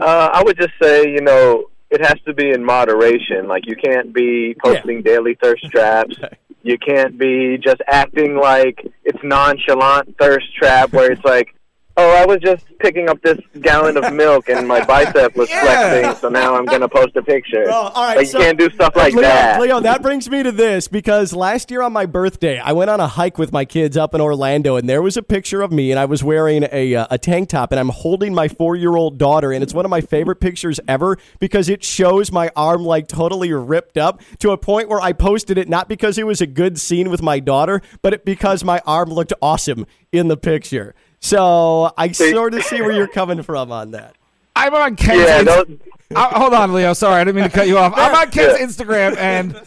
Uh, 0.00 0.30
I 0.32 0.42
would 0.42 0.58
just 0.58 0.72
say, 0.82 1.08
you 1.08 1.20
know, 1.20 1.66
it 1.90 2.04
has 2.04 2.20
to 2.26 2.34
be 2.34 2.50
in 2.50 2.64
moderation. 2.64 3.46
Like 3.46 3.66
you 3.66 3.76
can't 3.76 4.12
be 4.12 4.56
posting 4.62 5.02
daily 5.02 5.36
thirst 5.40 5.64
traps. 5.70 6.16
You 6.62 6.78
can't 6.78 7.18
be 7.18 7.58
just 7.58 7.80
acting 7.86 8.36
like 8.36 8.80
it's 9.04 9.18
nonchalant 9.22 10.16
thirst 10.18 10.46
trap 10.56 10.92
where 10.92 11.12
it's 11.12 11.24
like, 11.24 11.54
oh, 11.96 12.10
I 12.10 12.26
was 12.26 12.40
just 12.40 12.64
picking 12.80 13.08
up 13.08 13.22
this 13.22 13.38
gallon 13.60 13.96
of 13.96 14.12
milk 14.12 14.48
and 14.48 14.66
my 14.66 14.84
bicep 14.86 15.36
was 15.36 15.48
Yeah. 15.48 15.62
flexing, 15.62 16.20
so 16.20 16.28
now 16.28 16.56
I'm 16.56 16.64
gonna 16.64 16.88
post 16.88 17.14
a 17.16 17.22
picture. 17.22 17.64
Oh, 17.68 17.72
all 17.94 18.04
right, 18.04 18.16
like 18.16 18.26
so- 18.26 18.38
you 18.38 18.44
can't 18.44 18.58
do 18.58 18.68
stuff 18.70 18.96
like 18.96 19.12
Leo, 19.14 19.22
that. 19.22 19.60
Leo, 19.60 19.80
that 19.80 20.02
brings 20.02 20.28
me 20.28 20.42
to 20.42 20.50
this 20.52 20.88
because 20.88 21.32
last 21.32 21.70
year 21.70 21.82
on 21.82 21.92
my 21.92 22.06
birthday, 22.06 22.58
I 22.58 22.72
went 22.72 22.90
on 22.90 23.00
a 23.00 23.06
hike 23.06 23.38
with 23.38 23.52
my 23.52 23.64
kids 23.64 23.96
up 23.96 24.14
in 24.14 24.20
Orlando, 24.20 24.76
and 24.76 24.88
there 24.88 25.02
was 25.02 25.16
a 25.16 25.22
picture 25.22 25.62
of 25.62 25.70
me, 25.72 25.90
and 25.90 25.98
I 26.00 26.04
was 26.06 26.24
wearing 26.24 26.66
a, 26.72 26.94
uh, 26.94 27.06
a 27.10 27.18
tank 27.18 27.48
top, 27.48 27.70
and 27.72 27.78
I'm 27.78 27.90
holding 27.90 28.34
my 28.34 28.48
four 28.48 28.74
year 28.76 28.96
old 28.96 29.18
daughter, 29.18 29.52
and 29.52 29.62
it's 29.62 29.72
one 29.74 29.84
of 29.84 29.90
my 29.90 30.00
favorite 30.00 30.40
pictures 30.40 30.80
ever 30.88 31.16
because 31.38 31.68
it 31.68 31.84
shows 31.84 32.32
my 32.32 32.50
arm 32.56 32.84
like 32.84 33.06
totally 33.08 33.52
ripped 33.52 33.96
up 33.98 34.20
to 34.40 34.50
a 34.50 34.58
point 34.58 34.88
where 34.88 35.00
I 35.00 35.12
posted 35.12 35.58
it 35.58 35.68
not 35.68 35.88
because 35.88 36.18
it 36.18 36.26
was 36.26 36.40
a 36.40 36.46
good 36.46 36.78
scene 36.78 37.08
with 37.10 37.22
my 37.22 37.38
daughter, 37.40 37.80
but 38.02 38.12
it, 38.14 38.24
because 38.24 38.64
my 38.64 38.80
arm 38.86 39.10
looked 39.10 39.32
awesome 39.40 39.86
in 40.12 40.28
the 40.28 40.36
picture. 40.36 40.94
So 41.24 41.90
I 41.96 42.12
sort 42.12 42.52
of 42.52 42.62
see 42.64 42.82
where 42.82 42.92
you're 42.92 43.08
coming 43.08 43.42
from 43.42 43.72
on 43.72 43.92
that. 43.92 44.14
I'm 44.54 44.74
on 44.74 44.94
Ken's 44.94 45.22
yeah, 45.22 45.40
Inst- 45.40 45.46
don't, 45.46 45.82
Uh, 46.14 46.38
hold 46.38 46.52
on, 46.52 46.74
Leo. 46.74 46.92
Sorry, 46.92 47.18
I 47.18 47.24
didn't 47.24 47.36
mean 47.36 47.44
to 47.44 47.50
cut 47.50 47.66
you 47.66 47.78
off. 47.78 47.94
I'm 47.96 48.14
on 48.14 48.30
Ken's 48.30 48.58
Yeah. 48.60 48.66
Instagram, 48.66 49.16
and 49.16 49.58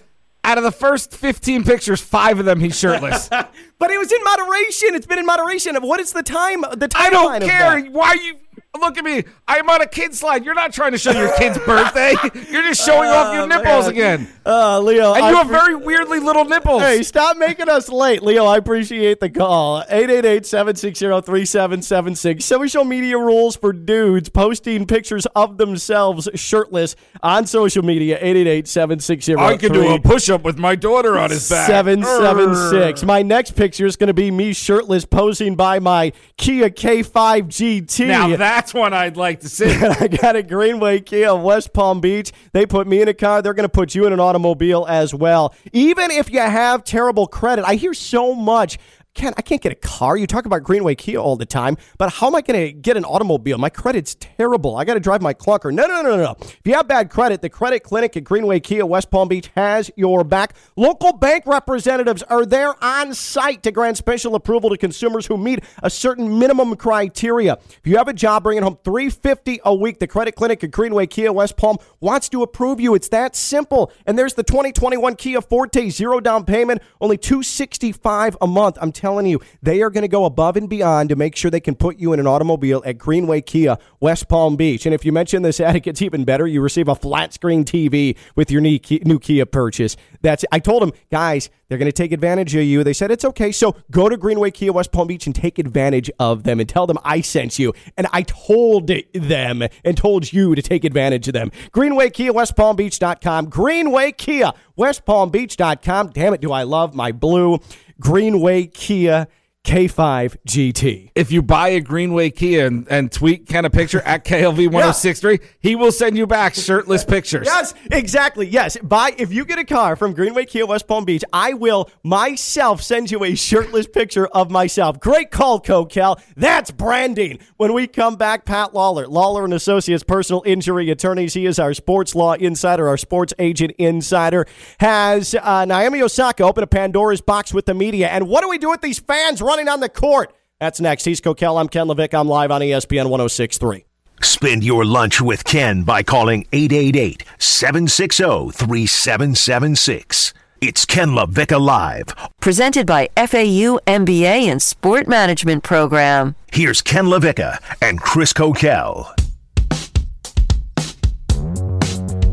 out 0.44 0.60
of 0.60 0.64
the 0.64 0.72
first 0.72 1.16
15 1.16 1.64
pictures, 1.64 2.00
five 2.00 2.38
of 2.40 2.46
them 2.46 2.60
he's 2.60 2.78
shirtless. 2.78 3.30
But 3.80 3.92
it 3.92 4.00
was 4.00 4.12
in 4.12 4.24
moderation. 4.24 4.96
It's 4.96 5.06
been 5.06 5.20
in 5.20 5.26
moderation. 5.28 5.76
Of 5.76 5.84
what 5.84 6.00
is 6.00 6.12
the 6.12 6.24
time? 6.24 6.62
The 6.62 6.88
timeline 6.90 6.96
I 6.96 7.10
don't 7.12 7.44
of 7.44 7.48
care. 7.50 7.82
that? 7.84 7.92
Why 7.92 8.14
you 8.14 8.36
look 8.80 8.98
at 8.98 9.04
me? 9.04 9.24
I'm 9.48 9.70
on 9.70 9.82
a 9.82 9.88
kid's 9.88 10.20
slide. 10.20 10.46
You're 10.46 10.54
not 10.54 10.74
trying 10.74 10.92
to 10.92 10.98
show 10.98 11.12
your 11.12 11.36
kid's 11.38 11.58
birthday. 11.60 12.14
You're 12.52 12.64
just 12.64 12.86
showing 12.86 13.10
off 13.10 13.34
your 13.34 13.48
nipples 13.48 13.86
man. 13.86 13.90
again. 13.92 14.28
Uh, 14.46 14.80
Leo, 14.80 15.14
And 15.14 15.26
I 15.26 15.30
you 15.32 15.36
have 15.38 15.48
pre- 15.48 15.58
very 15.58 15.76
weirdly 15.76 16.20
little 16.20 16.46
nipples. 16.46 16.82
Hey, 16.82 17.04
stop 17.04 17.38
making 17.38 17.70
us 17.70 17.90
late. 17.90 18.22
Leo, 18.22 18.46
I 18.46 18.58
appreciate 18.58 19.20
the 19.20 19.30
call. 19.30 19.84
888-760-3776. 19.92 22.44
Social 22.44 22.84
media 22.84 23.18
rules 23.18 23.56
for 23.56 23.74
dudes 23.74 24.30
posting 24.30 24.86
pictures 24.86 25.26
of 25.36 25.58
themselves 25.58 26.30
shirtless 26.36 26.96
on 27.24 27.48
social 27.48 27.84
media. 27.84 28.20
888-760- 28.22 29.38
I 29.38 29.58
can 29.58 29.72
do 29.74 29.94
a 29.94 30.00
push-up 30.00 30.44
with 30.44 30.58
my 30.58 30.76
daughter 30.76 31.18
on 31.18 31.30
his 31.32 31.50
back. 31.50 31.68
776. 31.68 33.04
My 33.04 33.22
next 33.22 33.56
picture 33.56 33.86
is 33.86 33.96
going 33.96 34.08
to 34.08 34.14
be 34.14 34.32
me 34.32 34.54
shirtless 34.54 35.06
posing 35.06 35.56
by 35.56 35.80
my 35.80 36.12
Kia 36.38 36.70
K5 36.70 37.48
GT. 37.48 38.08
Now 38.08 38.36
that's 38.36 38.67
one 38.74 38.94
I'd 38.94 39.18
like 39.18 39.42
to 39.42 39.50
see. 39.50 39.66
I 40.00 40.08
got 40.08 40.36
a 40.36 40.44
Greenway 40.44 41.02
Kia 41.02 41.32
of 41.32 41.42
West 41.42 41.74
Palm 41.74 42.02
Beach. 42.02 42.32
They 42.52 42.66
put 42.66 42.88
me 42.88 43.02
in 43.02 43.08
a 43.08 43.14
car. 43.14 43.42
They're 43.42 43.54
going 43.54 43.64
to 43.64 43.70
put 43.70 43.96
you 43.96 44.06
in 44.06 44.14
an 44.14 44.20
automobile 44.20 44.86
as 44.88 45.14
well. 45.14 45.54
Even 45.74 46.12
if 46.12 46.32
you 46.32 46.40
have 46.40 46.84
terrible 46.84 47.28
credit, 47.28 47.66
I 47.66 47.76
hear 47.76 47.94
so 47.94 48.34
much. 48.34 48.78
Ken, 49.18 49.34
I 49.36 49.42
can't 49.42 49.60
get 49.60 49.72
a 49.72 49.76
car. 49.76 50.16
You 50.16 50.28
talk 50.28 50.46
about 50.46 50.62
Greenway 50.62 50.94
Kia 50.94 51.18
all 51.18 51.36
the 51.36 51.46
time, 51.46 51.76
but 51.98 52.14
how 52.14 52.28
am 52.28 52.36
I 52.36 52.42
going 52.42 52.68
to 52.68 52.72
get 52.72 52.98
an 52.98 53.04
automobile? 53.04 53.58
My 53.58 53.70
credit's 53.70 54.14
terrible. 54.14 54.76
I 54.76 54.86
got 54.86 54.94
to 54.94 55.00
drive 55.00 55.24
my 55.24 55.34
clunker. 55.34 55.74
No, 55.74 55.88
no, 55.88 56.04
no, 56.04 56.16
no, 56.16 56.18
no. 56.18 56.36
If 56.40 56.62
you 56.66 56.76
have 56.76 56.88
bad 56.88 57.10
credit, 57.10 57.42
the 57.42 57.50
credit 57.50 57.80
clinic 57.82 58.16
at 58.16 58.24
Greenway 58.24 58.60
Kia 58.60 58.86
West 58.86 59.10
Palm 59.10 59.28
Beach 59.28 59.50
has 59.56 59.90
your 59.96 60.24
back. 60.24 60.54
Local 60.76 61.14
bank 61.14 61.48
representatives 61.48 62.22
are 62.24 62.46
there 62.46 62.76
on 62.84 63.16
site 63.16 63.64
to 63.64 63.72
grant 63.72 63.98
special 63.98 64.36
approval 64.36 64.70
to 64.70 64.78
consumers 64.78 65.26
who 65.26 65.36
meet 65.36 65.64
a 65.82 65.90
certain 65.90 66.38
minimum 66.38 66.76
criteria. 66.76 67.54
If 67.54 67.82
you 67.86 67.98
have 67.98 68.08
a 68.08 68.14
job 68.14 68.44
bringing 68.44 68.62
home 68.62 68.78
350 68.84 69.62
a 69.66 69.74
week, 69.74 69.98
the 69.98 70.06
credit 70.06 70.36
clinic 70.36 70.64
at 70.64 70.70
Greenway 70.70 71.08
Kia 71.08 71.34
West 71.34 71.58
Palm 71.58 71.78
wants 72.00 72.30
to 72.30 72.44
approve 72.44 72.80
you. 72.80 72.94
It's 72.94 73.10
that 73.10 73.36
simple. 73.36 73.92
And 74.06 74.16
there's 74.16 74.36
the 74.36 74.44
2021 74.44 75.16
Kia 75.16 75.42
Forte 75.42 75.90
zero 75.90 76.20
down 76.20 76.46
payment, 76.46 76.84
only 77.02 77.18
265 77.18 78.38
a 78.40 78.46
month. 78.46 78.78
I'm 78.80 78.92
telling 78.92 79.07
you, 79.08 79.40
they 79.62 79.82
are 79.82 79.90
going 79.90 80.04
to 80.04 80.08
go 80.08 80.26
above 80.26 80.58
and 80.58 80.70
beyond 80.70 81.10
to 81.10 81.16
make 81.16 81.36
sure 81.36 81.50
they 81.50 81.60
can 81.60 81.76
put 81.76 81.98
you 81.98 82.14
in 82.14 82.20
an 82.20 82.28
automobile 82.28 82.82
at 82.86 82.98
Greenway 82.98 83.42
Kia 83.42 83.78
West 84.00 84.28
Palm 84.28 84.56
Beach. 84.56 84.86
And 84.86 84.94
if 84.94 85.06
you 85.06 85.12
mention 85.12 85.42
this 85.42 85.60
ad, 85.60 85.76
it 85.76 85.82
gets 85.82 86.02
even 86.02 86.26
better. 86.26 86.48
You 86.48 86.62
receive 86.62 86.88
a 86.88 86.96
flat 86.96 87.34
screen 87.34 87.64
TV 87.64 88.18
with 88.36 88.52
your 88.52 88.62
new 88.62 88.80
Kia, 88.80 89.00
new 89.04 89.20
Kia 89.20 89.46
purchase. 89.46 89.96
That's 90.22 90.46
I 90.52 90.60
told 90.60 90.82
them, 90.82 90.92
guys, 91.12 91.50
they're 91.68 91.78
going 91.78 91.88
to 91.88 91.92
take 91.92 92.12
advantage 92.12 92.56
of 92.56 92.64
you. 92.64 92.84
They 92.84 92.94
said 92.94 93.12
it's 93.12 93.26
okay. 93.26 93.52
So 93.52 93.76
go 93.92 94.08
to 94.08 94.18
Greenway 94.18 94.52
Kia 94.52 94.72
West 94.72 94.92
Palm 94.92 95.08
Beach 95.08 95.26
and 95.26 95.36
take 95.36 95.60
advantage 95.60 96.10
of 96.20 96.44
them 96.44 96.60
and 96.60 96.70
tell 96.70 96.88
them 96.88 96.98
I 97.04 97.22
sent 97.22 97.60
you. 97.60 97.74
And 97.98 98.08
I 98.14 98.24
told 98.24 98.90
them 99.14 99.64
and 99.84 99.98
told 99.98 100.32
you 100.32 100.56
to 100.56 100.62
take 100.62 100.86
advantage 100.86 101.28
of 101.28 101.34
them. 101.34 101.52
Greenway 101.72 102.10
Kia 102.10 102.32
West 102.32 102.56
Palm 102.56 102.76
Beach.com. 102.76 103.50
Greenway 103.50 104.12
Kia 104.14 104.54
West 104.76 105.06
Palm 105.06 105.30
Beach.com. 105.30 106.12
Damn 106.12 106.34
it, 106.34 106.42
do 106.42 106.52
I 106.52 106.64
love 106.64 106.96
my 106.96 107.12
blue 107.12 107.60
Greenway 108.00 108.68
Kia 108.68 109.28
K5 109.68 110.38
GT. 110.48 111.12
if 111.14 111.30
you 111.30 111.42
buy 111.42 111.68
a 111.70 111.82
Greenway 111.82 112.30
Kia 112.30 112.68
and, 112.68 112.88
and 112.90 113.12
tweet 113.12 113.48
Ken 113.48 113.66
a 113.66 113.70
picture 113.70 114.00
at 114.00 114.24
KLV 114.24 114.72
1063, 114.72 115.40
he 115.60 115.76
will 115.76 115.92
send 115.92 116.18
you 116.18 116.26
back 116.26 116.56
shirtless 116.56 117.04
pictures. 117.04 117.46
Yes, 117.46 117.74
exactly. 117.92 118.48
Yes. 118.48 118.78
Buy 118.78 119.14
if 119.18 119.34
you 119.34 119.44
get 119.44 119.60
a 119.60 119.66
car 119.66 119.98
from 119.98 120.14
Greenway 120.14 120.46
Kia 120.46 120.66
West 120.66 120.88
Palm 120.88 121.04
Beach, 121.04 121.26
I 121.34 121.54
will 121.54 121.90
myself 122.02 122.82
send 122.82 123.12
you 123.12 123.26
a 123.26 123.36
shirtless 123.36 123.88
picture 123.88 124.28
of 124.28 124.50
myself. 124.50 125.02
Great 125.02 125.32
call, 125.32 125.60
Kokell. 125.60 126.22
That's 126.38 126.72
branding. 126.72 127.40
When 127.58 127.74
we 127.74 127.88
come 127.88 128.16
back, 128.16 128.46
Pat 128.46 128.74
Lawlor, 128.74 129.08
Lawlor 129.08 129.44
and 129.44 129.54
Associates 129.54 130.02
personal 130.02 130.44
injury 130.46 130.90
attorneys. 130.90 131.34
He 131.34 131.46
is 131.46 131.60
our 131.60 131.74
sports 131.74 132.16
law 132.16 132.36
insider, 132.36 132.88
our 132.88 132.96
sports 132.96 133.34
agent 133.38 133.74
insider. 133.78 134.46
Has 134.80 135.36
uh, 135.36 135.66
Naomi 135.66 136.02
Osaka 136.02 136.44
open 136.46 136.64
a 136.64 136.68
Pandora's 136.68 137.20
box 137.20 137.54
with 137.54 137.66
the 137.66 137.74
media? 137.74 138.08
And 138.08 138.30
what 138.30 138.44
do 138.44 138.48
we 138.50 138.58
do 138.58 138.70
with 138.70 138.80
these 138.80 139.00
fans 139.00 139.42
running 139.42 139.57
on 139.66 139.80
the 139.80 139.90
court? 139.90 140.34
That's 140.60 140.80
next. 140.80 141.06
He's 141.06 141.22
Kokell. 141.22 141.60
I'm 141.60 141.68
Ken 141.68 141.88
LaVicka. 141.88 142.20
I'm 142.20 142.28
live 142.28 142.52
on 142.52 142.62
ESPN 142.62 143.10
1063. 143.10 143.86
Spend 144.22 144.64
your 144.64 144.86
lunch 144.86 145.22
with 145.22 145.44
Ken 145.44 145.84
by 145.84 146.04
calling 146.04 146.46
888 146.54 147.24
760 147.40 148.52
3776. 148.52 150.34
It's 150.62 150.86
Ken 150.86 151.10
LaVicka 151.10 151.62
Live. 151.62 152.16
Presented 152.40 152.88
by 152.88 153.10
FAU 153.16 153.80
MBA 153.86 154.48
and 154.48 154.62
Sport 154.62 155.08
Management 155.08 155.64
Program. 155.64 156.36
Here's 156.52 156.82
Ken 156.82 157.06
LaVicka 157.06 157.60
and 157.82 158.00
Chris 158.00 158.34
Kokell. 158.34 159.14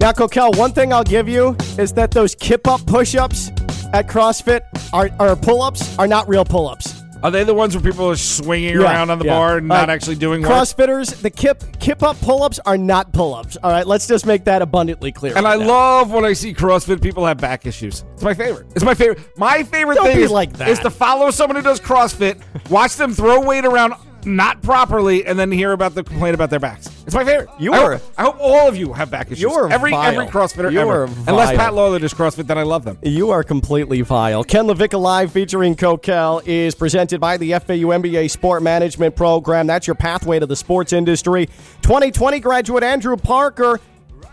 Now, 0.00 0.12
Kokell, 0.12 0.56
one 0.58 0.72
thing 0.72 0.92
I'll 0.92 1.04
give 1.04 1.28
you 1.28 1.56
is 1.78 1.92
that 1.94 2.10
those 2.10 2.34
kip 2.34 2.66
up 2.66 2.84
push 2.86 3.14
ups, 3.14 3.50
at 3.94 4.08
CrossFit 4.08 4.62
are, 4.92 5.08
are 5.20 5.36
pull 5.36 5.62
ups 5.62 5.96
are 5.98 6.06
not 6.06 6.28
real 6.28 6.44
pull 6.44 6.68
ups. 6.68 7.03
Are 7.24 7.30
they 7.30 7.42
the 7.42 7.54
ones 7.54 7.74
where 7.74 7.82
people 7.82 8.10
are 8.10 8.16
swinging 8.16 8.74
Yeah, 8.78 8.82
around 8.82 9.08
on 9.08 9.18
the 9.18 9.24
yeah. 9.24 9.32
bar 9.32 9.56
and 9.56 9.72
All 9.72 9.78
not 9.78 9.88
right. 9.88 9.94
actually 9.94 10.16
doing 10.16 10.42
work? 10.42 10.50
CrossFitters, 10.50 11.22
the 11.22 11.30
kip 11.30 11.64
kip 11.80 12.02
up 12.02 12.20
pull 12.20 12.42
ups 12.42 12.60
are 12.66 12.76
not 12.76 13.14
pull 13.14 13.34
ups. 13.34 13.56
All 13.62 13.70
right, 13.70 13.86
let's 13.86 14.06
just 14.06 14.26
make 14.26 14.44
that 14.44 14.60
abundantly 14.60 15.10
clear. 15.10 15.34
And 15.34 15.46
right 15.46 15.58
I 15.58 15.62
now. 15.62 15.66
love 15.68 16.12
when 16.12 16.26
I 16.26 16.34
see 16.34 16.52
CrossFit 16.52 17.00
people 17.02 17.24
have 17.24 17.38
back 17.38 17.64
issues. 17.64 18.04
It's 18.12 18.22
my 18.22 18.34
favorite. 18.34 18.66
It's 18.76 18.84
my 18.84 18.92
favorite. 18.94 19.20
My 19.38 19.62
favorite 19.62 19.94
Don't 19.94 20.04
thing 20.06 20.20
is, 20.20 20.30
like 20.30 20.52
that. 20.58 20.68
is 20.68 20.78
to 20.80 20.90
follow 20.90 21.30
someone 21.30 21.56
who 21.56 21.62
does 21.62 21.80
CrossFit, 21.80 22.42
watch 22.68 22.96
them 22.96 23.14
throw 23.14 23.40
weight 23.40 23.64
around 23.64 23.94
not 24.26 24.62
properly, 24.62 25.26
and 25.26 25.38
then 25.38 25.50
hear 25.52 25.72
about 25.72 25.94
the 25.94 26.02
complaint 26.04 26.34
about 26.34 26.50
their 26.50 26.58
backs. 26.60 26.88
It's 27.06 27.14
my 27.14 27.24
favorite. 27.24 27.48
You 27.58 27.72
I 27.74 27.78
are- 27.78 27.92
hope, 27.96 28.02
I 28.16 28.22
hope 28.24 28.36
all 28.40 28.68
of 28.68 28.76
you 28.76 28.92
have 28.92 29.10
back 29.10 29.26
issues. 29.26 29.40
You 29.42 29.50
are 29.52 29.70
every 29.70 29.90
vile. 29.90 30.12
every 30.12 30.26
CrossFitter 30.26 30.72
You 30.72 30.80
ever. 30.80 31.04
are 31.04 31.08
Unless. 31.26 31.56
Pat 31.56 31.72
Lawlor 31.74 32.00
does 32.00 32.14
CrossFit, 32.14 32.46
then 32.46 32.56
I 32.58 32.62
love 32.62 32.84
them. 32.84 32.98
You 33.02 33.30
are 33.30 33.42
completely 33.42 34.00
vile. 34.00 34.42
Ken 34.44 34.66
LaVicka 34.66 34.98
Live 35.00 35.32
featuring 35.32 35.76
Kokell 35.76 36.42
is 36.46 36.74
presented 36.74 37.20
by 37.20 37.36
the 37.36 37.52
FAU 37.52 37.92
MBA 37.92 38.30
Sport 38.30 38.62
Management 38.62 39.14
Program. 39.16 39.66
That's 39.66 39.86
your 39.86 39.96
pathway 39.96 40.38
to 40.38 40.46
the 40.46 40.56
sports 40.56 40.92
industry. 40.92 41.46
2020 41.82 42.40
graduate 42.40 42.82
Andrew 42.82 43.16
Parker 43.16 43.80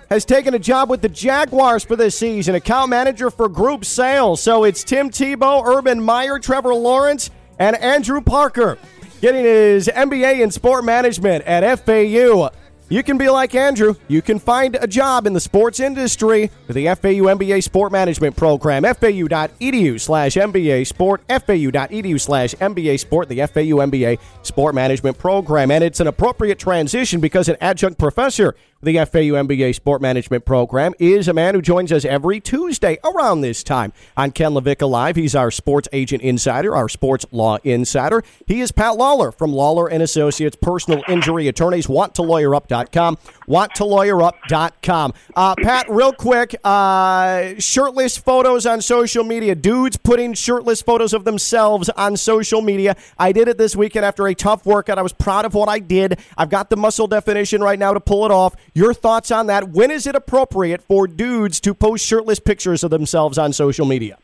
has 0.10 0.26
taken 0.26 0.54
a 0.54 0.60
job 0.60 0.90
with 0.90 1.02
the 1.02 1.08
Jaguars 1.10 1.84
for 1.86 1.96
this 1.96 2.18
season, 2.18 2.56
account 2.56 2.90
manager 2.90 3.30
for 3.30 3.48
group 3.48 3.86
sales. 3.86 4.42
So 4.42 4.64
it's 4.66 4.84
Tim 4.84 5.10
Tebow, 5.10 5.66
Urban 5.66 6.02
Meyer, 6.02 6.38
Trevor 6.40 6.74
Lawrence, 6.76 7.30
and 7.60 7.78
Andrew 7.78 8.20
Parker 8.22 8.78
getting 9.22 9.46
his 9.46 9.88
MBA 9.88 10.42
in 10.42 10.52
sport 10.52 10.84
management 10.84 11.46
at 11.46 11.80
FAU. 11.86 12.50
You 12.92 13.04
can 13.04 13.18
be 13.18 13.30
like 13.30 13.56
Andrew. 13.56 13.96
You 14.10 14.22
can 14.22 14.38
find 14.38 14.76
a 14.76 14.86
job 14.86 15.26
in 15.26 15.32
the 15.32 15.40
sports 15.40 15.80
industry 15.80 16.52
with 16.68 16.76
the 16.76 16.88
FAU 16.88 17.24
MBA 17.32 17.64
Sport 17.64 17.94
Management 17.94 18.36
Program. 18.36 18.84
FAU.edu 18.84 19.98
slash 19.98 20.34
MBA 20.34 20.86
Sport. 20.86 21.22
FAU.edu 21.30 22.20
slash 22.20 22.54
MBA 22.56 23.00
Sport, 23.00 23.30
the 23.30 23.38
FAU 23.38 23.80
MBA 23.80 24.20
Sport 24.42 24.76
Management 24.76 25.18
Program. 25.18 25.72
And 25.72 25.86
it's 25.86 26.02
an 26.02 26.08
appropriate 26.08 26.60
transition 26.60 27.22
because 27.22 27.48
an 27.48 27.56
adjunct 27.62 27.98
professor 27.98 28.56
the 28.82 28.96
FAU 28.98 29.38
MBA 29.38 29.76
Sport 29.76 30.02
Management 30.02 30.46
Program 30.46 30.94
is 31.00 31.28
a 31.28 31.34
man 31.34 31.54
who 31.54 31.62
joins 31.62 31.92
us 31.92 32.04
every 32.04 32.40
Tuesday 32.40 32.98
around 33.04 33.42
this 33.42 33.64
time 33.64 33.94
on 34.18 34.32
Ken 34.32 34.52
LaVicka 34.52 34.90
Live. 34.90 35.16
He's 35.16 35.36
our 35.36 35.52
sports 35.52 35.88
agent 35.94 36.24
insider, 36.24 36.76
our 36.76 36.90
sports 36.90 37.26
law 37.32 37.58
insider. 37.64 38.24
He 38.48 38.62
is 38.62 38.72
Pat 38.72 38.98
Lawlor 38.98 39.32
from 39.32 39.52
Lawlor 39.52 39.88
and 39.92 40.02
Associates 40.02 40.58
Personal 40.60 41.04
Injury 41.08 41.48
Attorneys. 41.48 41.88
WantToLawyerUp.com. 41.88 43.18
WantToLawyerUp.com. 43.52 45.14
Uh, 45.36 45.56
Pat, 45.62 45.86
real 45.90 46.14
quick, 46.14 46.56
uh, 46.64 47.54
shirtless 47.60 48.18
photos 48.18 48.66
on 48.66 48.82
social 48.82 49.24
media. 49.26 49.56
Dudes 49.56 49.98
putting 49.98 50.34
shirtless 50.34 50.82
photos 50.82 51.14
of 51.14 51.26
themselves 51.26 51.90
on 51.90 52.16
social 52.16 52.62
media. 52.62 52.96
I 53.20 53.34
did 53.34 53.50
it 53.50 53.58
this 53.58 53.76
weekend 53.76 54.06
after 54.06 54.26
a 54.28 54.34
tough 54.34 54.66
workout. 54.66 54.98
I 54.98 55.02
was 55.02 55.14
proud 55.14 55.46
of 55.46 55.54
what 55.54 55.68
I 55.68 55.80
did. 55.80 56.20
I've 56.38 56.50
got 56.50 56.70
the 56.70 56.78
muscle 56.78 57.08
definition 57.08 57.62
right 57.62 57.78
now 57.78 57.94
to 57.94 58.00
pull 58.00 58.26
it 58.26 58.32
off. 58.32 58.56
Your 58.74 58.94
thoughts 58.94 59.32
on 59.32 59.48
that? 59.48 59.70
When 59.70 59.92
is 59.92 60.08
it 60.08 60.16
appropriate 60.16 60.82
for 60.82 61.06
dudes 61.06 61.60
to 61.62 61.74
post 61.74 62.06
shirtless 62.06 62.40
pictures 62.40 62.84
of 62.84 62.90
themselves 62.90 63.38
on 63.38 63.52
social 63.52 63.86
media? 63.86 64.18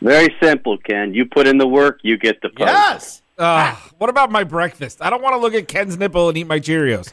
Very 0.00 0.34
simple, 0.42 0.78
Ken. 0.78 1.14
You 1.14 1.26
put 1.26 1.46
in 1.46 1.58
the 1.58 1.66
work, 1.68 2.00
you 2.02 2.16
get 2.16 2.40
the 2.40 2.48
post. 2.48 2.60
Yes. 2.60 3.22
Uh, 3.38 3.74
what 3.98 4.10
about 4.10 4.30
my 4.30 4.44
breakfast? 4.44 5.00
I 5.00 5.10
don't 5.10 5.22
want 5.22 5.34
to 5.34 5.38
look 5.38 5.54
at 5.54 5.68
Ken's 5.68 5.96
nipple 5.96 6.28
and 6.28 6.36
eat 6.36 6.46
my 6.46 6.58
Cheerios. 6.58 7.12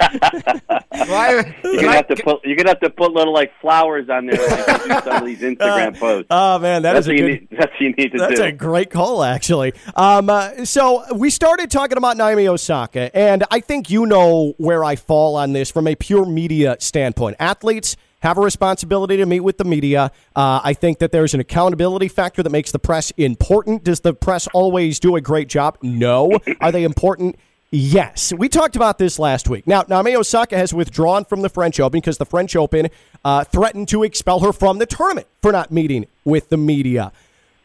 Why- 0.90 1.54
You're 1.64 1.80
gonna 1.82 1.92
have 1.92 2.08
to 2.08 2.16
put. 2.22 2.44
You're 2.44 2.56
gonna 2.56 2.70
have 2.70 2.80
to 2.80 2.90
put 2.90 3.12
little 3.12 3.32
like 3.32 3.52
flowers 3.60 4.08
on 4.08 4.26
there 4.26 4.38
like 4.48 4.82
do 4.84 4.88
some 5.10 5.22
of 5.22 5.24
these 5.26 5.40
Instagram 5.40 5.96
posts. 6.00 6.26
Oh 6.30 6.58
man, 6.58 6.82
that 6.82 6.94
that's 6.94 7.06
is 7.06 7.08
a 7.08 7.10
what 7.12 7.18
you 7.18 7.26
good. 7.38 7.40
need. 7.40 7.48
That's 7.58 7.72
what 7.72 7.80
you 7.80 7.92
need 7.92 8.12
to 8.12 8.18
That's 8.18 8.30
do. 8.32 8.36
That's 8.38 8.48
a 8.48 8.56
great 8.56 8.90
call, 8.90 9.22
actually. 9.22 9.72
Um, 9.96 10.28
uh, 10.30 10.64
so 10.64 11.04
we 11.14 11.30
started 11.30 11.70
talking 11.70 11.98
about 11.98 12.16
Naomi 12.16 12.48
Osaka, 12.48 13.14
and 13.16 13.44
I 13.50 13.60
think 13.60 13.90
you 13.90 14.06
know 14.06 14.54
where 14.58 14.84
I 14.84 14.96
fall 14.96 15.36
on 15.36 15.52
this 15.52 15.70
from 15.70 15.86
a 15.86 15.94
pure 15.94 16.26
media 16.26 16.76
standpoint. 16.80 17.36
Athletes 17.40 17.96
have 18.22 18.36
a 18.36 18.40
responsibility 18.42 19.16
to 19.16 19.24
meet 19.24 19.40
with 19.40 19.56
the 19.56 19.64
media. 19.64 20.10
Uh, 20.36 20.60
I 20.62 20.74
think 20.74 20.98
that 20.98 21.10
there's 21.10 21.32
an 21.32 21.40
accountability 21.40 22.08
factor 22.08 22.42
that 22.42 22.50
makes 22.50 22.70
the 22.70 22.78
press 22.78 23.10
important. 23.12 23.82
Does 23.82 24.00
the 24.00 24.12
press 24.12 24.46
always 24.52 25.00
do 25.00 25.16
a 25.16 25.22
great 25.22 25.48
job? 25.48 25.78
No. 25.80 26.38
Are 26.60 26.70
they 26.70 26.84
important? 26.84 27.36
Yes. 27.72 28.32
We 28.32 28.48
talked 28.48 28.74
about 28.74 28.98
this 28.98 29.18
last 29.18 29.48
week. 29.48 29.66
Now, 29.66 29.84
Naomi 29.86 30.16
Osaka 30.16 30.56
has 30.56 30.74
withdrawn 30.74 31.24
from 31.24 31.42
the 31.42 31.48
French 31.48 31.78
Open 31.78 32.00
because 32.00 32.18
the 32.18 32.26
French 32.26 32.56
Open 32.56 32.88
uh, 33.24 33.44
threatened 33.44 33.88
to 33.88 34.02
expel 34.02 34.40
her 34.40 34.52
from 34.52 34.78
the 34.78 34.86
tournament 34.86 35.28
for 35.40 35.52
not 35.52 35.70
meeting 35.70 36.06
with 36.24 36.48
the 36.48 36.56
media. 36.56 37.12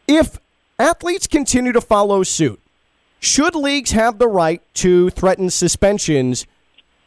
If 0.06 0.38
athletes 0.78 1.26
continue 1.26 1.72
to 1.72 1.80
follow 1.80 2.22
suit, 2.22 2.60
should 3.18 3.56
leagues 3.56 3.90
have 3.92 4.18
the 4.18 4.28
right 4.28 4.62
to 4.74 5.10
threaten 5.10 5.50
suspensions 5.50 6.46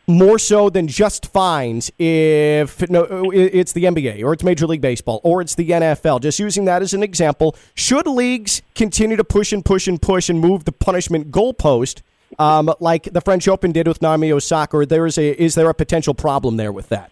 more 0.06 0.40
so 0.40 0.70
than 0.70 0.88
just 0.88 1.28
fines 1.28 1.92
if 2.00 2.90
no, 2.90 3.32
it's 3.32 3.72
the 3.74 3.84
NBA 3.84 4.24
or 4.24 4.34
it's 4.34 4.44
Major 4.44 4.66
League 4.68 4.82
Baseball 4.82 5.22
or 5.24 5.40
it's 5.40 5.56
the 5.56 5.70
NFL? 5.70 6.20
Just 6.20 6.40
using 6.40 6.66
that 6.66 6.82
as 6.82 6.94
an 6.94 7.04
example, 7.04 7.56
should 7.76 8.08
leagues 8.08 8.62
continue 8.76 9.16
to 9.16 9.24
push 9.24 9.54
and 9.54 9.64
push 9.64 9.88
and 9.88 10.02
push 10.02 10.28
and 10.28 10.42
move 10.42 10.66
the 10.66 10.74
punishment 10.74 11.32
goalpost 11.32 12.02
um, 12.38 12.74
like 12.80 13.04
the 13.04 13.22
French 13.22 13.48
Open 13.48 13.72
did 13.72 13.88
with 13.88 14.02
Naomi 14.02 14.32
Osaka? 14.32 14.86
There 14.86 15.06
is 15.06 15.18
a 15.18 15.42
is 15.42 15.56
there 15.56 15.70
a 15.70 15.74
potential 15.74 16.14
problem 16.14 16.58
there 16.58 16.72
with 16.72 16.90
that? 16.90 17.12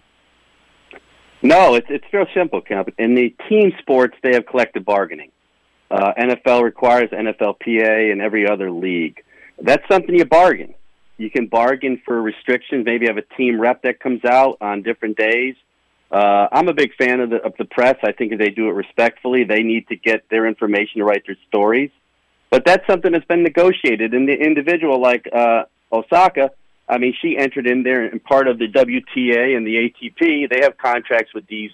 No, 1.42 1.76
it's 1.76 1.88
it's 1.90 2.06
real 2.12 2.26
simple, 2.34 2.62
Kemp. 2.62 2.90
In 2.98 3.16
the 3.16 3.36
team 3.50 3.72
sports, 3.80 4.16
they 4.24 4.34
have 4.34 4.46
collective 4.46 4.86
bargaining. 4.86 5.32
Uh, 5.90 6.14
NFL 6.20 6.64
requires 6.64 7.10
NFLPA 7.12 8.12
and 8.12 8.22
every 8.22 8.48
other 8.48 8.70
league. 8.70 9.24
That's 9.62 9.84
something 9.90 10.14
you 10.14 10.26
bargain. 10.26 10.74
You 11.18 11.32
can 11.32 11.48
bargain 11.48 12.02
for 12.06 12.22
restrictions. 12.22 12.86
Maybe 12.86 13.08
have 13.08 13.18
a 13.18 13.36
team 13.38 13.60
rep 13.60 13.84
that 13.84 14.00
comes 14.00 14.24
out 14.26 14.58
on 14.62 14.84
different 14.84 15.18
days. 15.18 15.56
Uh, 16.12 16.48
I'm 16.52 16.68
a 16.68 16.74
big 16.74 16.94
fan 16.96 17.20
of 17.20 17.30
the 17.30 17.38
of 17.38 17.54
the 17.58 17.66
press. 17.66 17.96
I 18.04 18.12
think 18.12 18.32
if 18.34 18.40
they 18.40 18.50
do 18.50 18.68
it 18.70 18.74
respectfully, 18.74 19.44
they 19.44 19.64
need 19.64 19.88
to 19.90 19.96
get 19.96 20.30
their 20.30 20.46
information 20.46 21.00
to 21.00 21.06
write 21.06 21.24
their 21.26 21.38
stories. 21.48 21.92
But 22.50 22.64
that's 22.66 22.86
something 22.88 23.12
that's 23.12 23.26
been 23.26 23.44
negotiated. 23.44 24.14
And 24.14 24.28
the 24.28 24.34
individual 24.34 25.02
like 25.02 25.28
uh, 25.34 25.64
Osaka, 25.92 26.52
I 26.88 26.98
mean, 26.98 27.14
she 27.22 27.38
entered 27.38 27.68
in 27.68 27.84
there 27.84 28.06
and 28.06 28.24
part 28.24 28.48
of 28.48 28.58
the 28.58 28.68
WTA 28.68 29.58
and 29.58 29.68
the 29.68 29.90
ATP. 29.90 30.50
They 30.50 30.62
have 30.62 30.78
contracts 30.78 31.34
with 31.34 31.46
these 31.48 31.72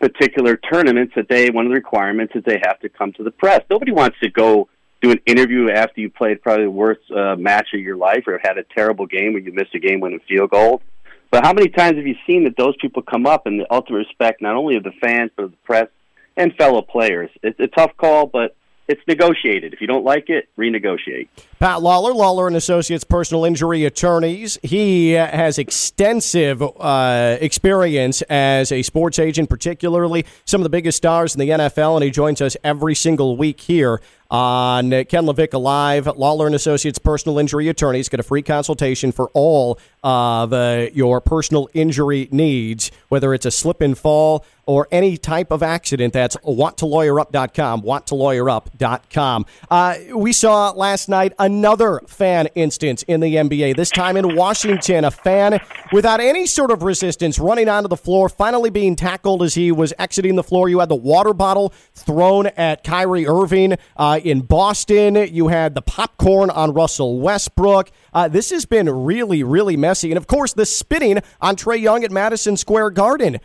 particular 0.00 0.56
tournaments 0.56 1.12
that 1.16 1.28
they 1.28 1.50
one 1.50 1.66
of 1.66 1.70
the 1.70 1.76
requirements 1.76 2.34
is 2.36 2.44
they 2.44 2.60
have 2.64 2.78
to 2.80 2.88
come 2.88 3.12
to 3.14 3.22
the 3.22 3.30
press. 3.30 3.62
Nobody 3.70 3.92
wants 3.92 4.16
to 4.22 4.30
go 4.30 4.68
do 5.00 5.10
an 5.10 5.20
interview 5.26 5.70
after 5.70 6.00
you 6.00 6.10
played 6.10 6.42
probably 6.42 6.64
the 6.64 6.70
worst 6.70 7.00
uh, 7.10 7.36
match 7.36 7.68
of 7.72 7.80
your 7.80 7.96
life 7.96 8.24
or 8.26 8.40
had 8.42 8.58
a 8.58 8.64
terrible 8.74 9.06
game 9.06 9.32
where 9.32 9.42
you 9.42 9.52
missed 9.52 9.74
a 9.74 9.78
game 9.78 10.00
winning 10.00 10.20
field 10.28 10.50
goal. 10.50 10.82
But 11.30 11.44
how 11.44 11.52
many 11.52 11.68
times 11.68 11.96
have 11.96 12.06
you 12.06 12.16
seen 12.26 12.44
that 12.44 12.56
those 12.56 12.74
people 12.80 13.02
come 13.02 13.26
up 13.26 13.46
in 13.46 13.58
the 13.58 13.66
ultimate 13.72 13.98
respect 13.98 14.40
not 14.40 14.56
only 14.56 14.76
of 14.76 14.82
the 14.82 14.92
fans 15.00 15.30
but 15.36 15.44
of 15.44 15.50
the 15.52 15.56
press 15.58 15.88
and 16.36 16.54
fellow 16.56 16.82
players? 16.82 17.30
It's 17.42 17.60
a 17.60 17.68
tough 17.68 17.96
call, 17.96 18.26
but 18.26 18.56
it's 18.88 19.02
negotiated. 19.06 19.74
If 19.74 19.80
you 19.80 19.86
don't 19.86 20.04
like 20.04 20.30
it, 20.30 20.48
renegotiate. 20.58 21.28
Pat 21.60 21.82
Lawlor, 21.82 22.14
Lawlor 22.14 22.46
and 22.46 22.56
Associates 22.56 23.04
personal 23.04 23.44
injury 23.44 23.84
attorneys. 23.84 24.58
He 24.62 25.10
has 25.10 25.58
extensive 25.58 26.62
uh, 26.62 27.36
experience 27.40 28.22
as 28.22 28.72
a 28.72 28.82
sports 28.82 29.18
agent, 29.18 29.50
particularly 29.50 30.24
some 30.46 30.60
of 30.60 30.64
the 30.64 30.70
biggest 30.70 30.96
stars 30.96 31.34
in 31.34 31.40
the 31.40 31.50
NFL, 31.50 31.96
and 31.96 32.04
he 32.04 32.10
joins 32.10 32.40
us 32.40 32.56
every 32.64 32.94
single 32.94 33.36
week 33.36 33.60
here 33.60 34.00
on 34.30 34.90
Ken 34.90 35.24
LaVicka 35.24 35.60
Live. 35.60 36.04
Lawlor 36.04 36.46
and 36.46 36.54
Associates 36.54 36.98
personal 36.98 37.38
injury 37.38 37.68
attorneys 37.68 38.08
get 38.08 38.20
a 38.20 38.22
free 38.22 38.42
consultation 38.42 39.12
for 39.12 39.30
all 39.34 39.78
of 40.02 40.52
uh, 40.52 40.86
your 40.92 41.20
personal 41.20 41.68
injury 41.74 42.28
needs, 42.30 42.90
whether 43.08 43.34
it's 43.34 43.46
a 43.46 43.50
slip 43.50 43.80
and 43.80 43.96
fall 43.96 44.44
or 44.68 44.86
any 44.92 45.16
type 45.16 45.50
of 45.50 45.62
accident. 45.62 46.12
That's 46.12 46.36
wanttolawyerup.com, 46.36 47.82
wanttolawyerup.com. 47.82 49.46
Uh, 49.70 49.94
we 50.14 50.34
saw 50.34 50.70
last 50.72 51.08
night 51.08 51.32
another 51.38 52.00
fan 52.06 52.48
instance 52.54 53.02
in 53.04 53.20
the 53.20 53.36
NBA, 53.36 53.76
this 53.76 53.88
time 53.88 54.18
in 54.18 54.36
Washington. 54.36 55.06
A 55.06 55.10
fan 55.10 55.58
without 55.90 56.20
any 56.20 56.44
sort 56.44 56.70
of 56.70 56.82
resistance 56.82 57.38
running 57.38 57.66
onto 57.68 57.88
the 57.88 57.96
floor, 57.96 58.28
finally 58.28 58.68
being 58.68 58.94
tackled 58.94 59.42
as 59.42 59.54
he 59.54 59.72
was 59.72 59.94
exiting 59.98 60.36
the 60.36 60.42
floor. 60.42 60.68
You 60.68 60.80
had 60.80 60.90
the 60.90 60.96
water 60.96 61.32
bottle 61.32 61.72
thrown 61.94 62.48
at 62.48 62.84
Kyrie 62.84 63.26
Irving 63.26 63.78
uh, 63.96 64.17
in 64.24 64.40
Boston. 64.40 65.14
You 65.32 65.48
had 65.48 65.74
the 65.74 65.82
popcorn 65.82 66.50
on 66.50 66.72
Russell 66.72 67.20
Westbrook. 67.20 67.90
Uh, 68.12 68.28
this 68.28 68.50
has 68.50 68.66
been 68.66 68.88
really, 68.88 69.42
really 69.42 69.76
messy. 69.76 70.10
And 70.10 70.16
of 70.16 70.26
course, 70.26 70.52
the 70.52 70.66
spitting 70.66 71.20
on 71.40 71.56
Trae 71.56 71.80
Young 71.80 72.04
at 72.04 72.10
Madison 72.10 72.56
Square 72.56 72.90
Garden. 72.90 73.38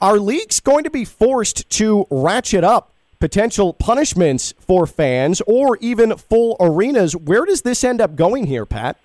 Are 0.00 0.18
leagues 0.18 0.60
going 0.60 0.84
to 0.84 0.90
be 0.90 1.04
forced 1.04 1.68
to 1.70 2.06
ratchet 2.10 2.64
up 2.64 2.92
potential 3.20 3.72
punishments 3.72 4.54
for 4.58 4.86
fans 4.86 5.42
or 5.46 5.76
even 5.80 6.16
full 6.16 6.56
arenas? 6.60 7.14
Where 7.14 7.44
does 7.44 7.62
this 7.62 7.84
end 7.84 8.00
up 8.00 8.16
going 8.16 8.46
here, 8.46 8.64
Pat? 8.64 8.96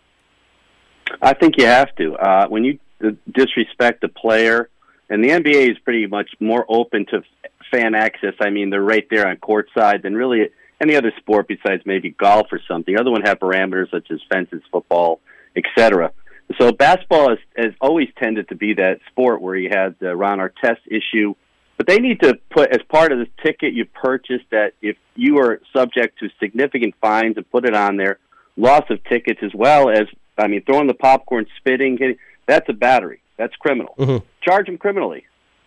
I 1.21 1.33
think 1.33 1.55
you 1.57 1.65
have 1.65 1.93
to. 1.95 2.15
Uh, 2.15 2.47
when 2.47 2.63
you 2.63 2.79
disrespect 3.31 4.01
the 4.01 4.07
player, 4.07 4.69
and 5.09 5.23
the 5.23 5.29
NBA 5.29 5.71
is 5.71 5.77
pretty 5.79 6.07
much 6.07 6.31
more 6.39 6.65
open 6.69 7.05
to 7.07 7.23
fan 7.71 7.95
access, 7.95 8.33
I 8.39 8.49
mean 8.49 8.69
they're 8.69 8.81
right 8.81 9.05
there 9.09 9.27
on 9.27 9.37
court 9.37 9.69
side 9.77 10.01
than 10.03 10.15
really 10.15 10.49
any 10.81 10.95
other 10.95 11.11
sport 11.17 11.47
besides 11.47 11.83
maybe 11.85 12.09
golf 12.11 12.47
or 12.51 12.59
something. 12.67 12.97
Other 12.97 13.11
one 13.11 13.21
have 13.21 13.39
parameters 13.39 13.91
such 13.91 14.11
as 14.11 14.19
fences, 14.31 14.61
football, 14.71 15.19
etc. 15.55 16.11
So 16.59 16.71
basketball 16.71 17.29
has, 17.29 17.39
has 17.55 17.73
always 17.79 18.09
tended 18.17 18.49
to 18.49 18.55
be 18.55 18.73
that 18.75 18.99
sport 19.09 19.41
where 19.41 19.55
you 19.55 19.69
had 19.69 19.95
the 19.99 20.15
Ron 20.15 20.39
Artest 20.39 20.81
issue, 20.87 21.35
but 21.77 21.87
they 21.87 21.97
need 21.97 22.19
to 22.21 22.37
put 22.51 22.71
as 22.71 22.81
part 22.89 23.11
of 23.11 23.19
the 23.19 23.27
ticket 23.43 23.73
you 23.73 23.85
purchased 23.85 24.45
that 24.51 24.73
if 24.81 24.97
you 25.15 25.39
are 25.39 25.61
subject 25.75 26.19
to 26.19 26.29
significant 26.39 26.95
fines 27.01 27.37
and 27.37 27.49
put 27.49 27.65
it 27.65 27.73
on 27.73 27.97
there, 27.97 28.19
loss 28.57 28.83
of 28.89 29.03
tickets 29.05 29.39
as 29.41 29.51
well 29.53 29.89
as 29.89 30.03
I 30.37 30.47
mean 30.47 30.63
throwing 30.63 30.87
the 30.87 30.93
popcorn, 30.93 31.45
spitting, 31.57 31.97
hitting, 31.97 32.17
that's 32.47 32.67
a 32.69 32.73
battery. 32.73 33.21
That's 33.37 33.55
criminal. 33.55 33.95
Mm-hmm. 33.97 34.25
Charge 34.41 34.67
them 34.67 34.77
criminally. 34.77 35.25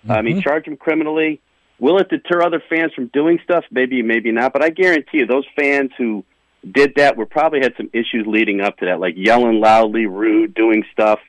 I 0.09 0.23
mean, 0.23 0.41
charge 0.41 0.67
them 0.67 0.77
criminally. 0.77 1.41
Will 1.79 1.99
it 1.99 2.09
deter 2.09 2.43
other 2.43 2.62
fans 2.68 2.93
from 2.95 3.09
doing 3.09 3.39
stuff? 3.45 3.64
Maybe, 3.70 4.03
maybe 4.03 4.33
not. 4.33 4.53
But 4.53 4.64
I 4.64 4.70
guarantee 4.70 5.18
you, 5.18 5.27
those 5.27 5.45
fans 5.55 5.91
who 5.99 6.24
did 6.70 6.95
that 6.97 7.16
were 7.16 7.27
probably 7.27 7.61
had 7.61 7.74
some 7.77 7.91
issues 7.93 8.24
leading 8.27 8.61
up 8.61 8.79
to 8.79 8.87
that, 8.87 8.99
like 9.01 9.14
yelling 9.16 9.61
loudly, 9.61 10.07
rude, 10.07 10.55
doing 10.55 10.85
stuff. 10.93 11.20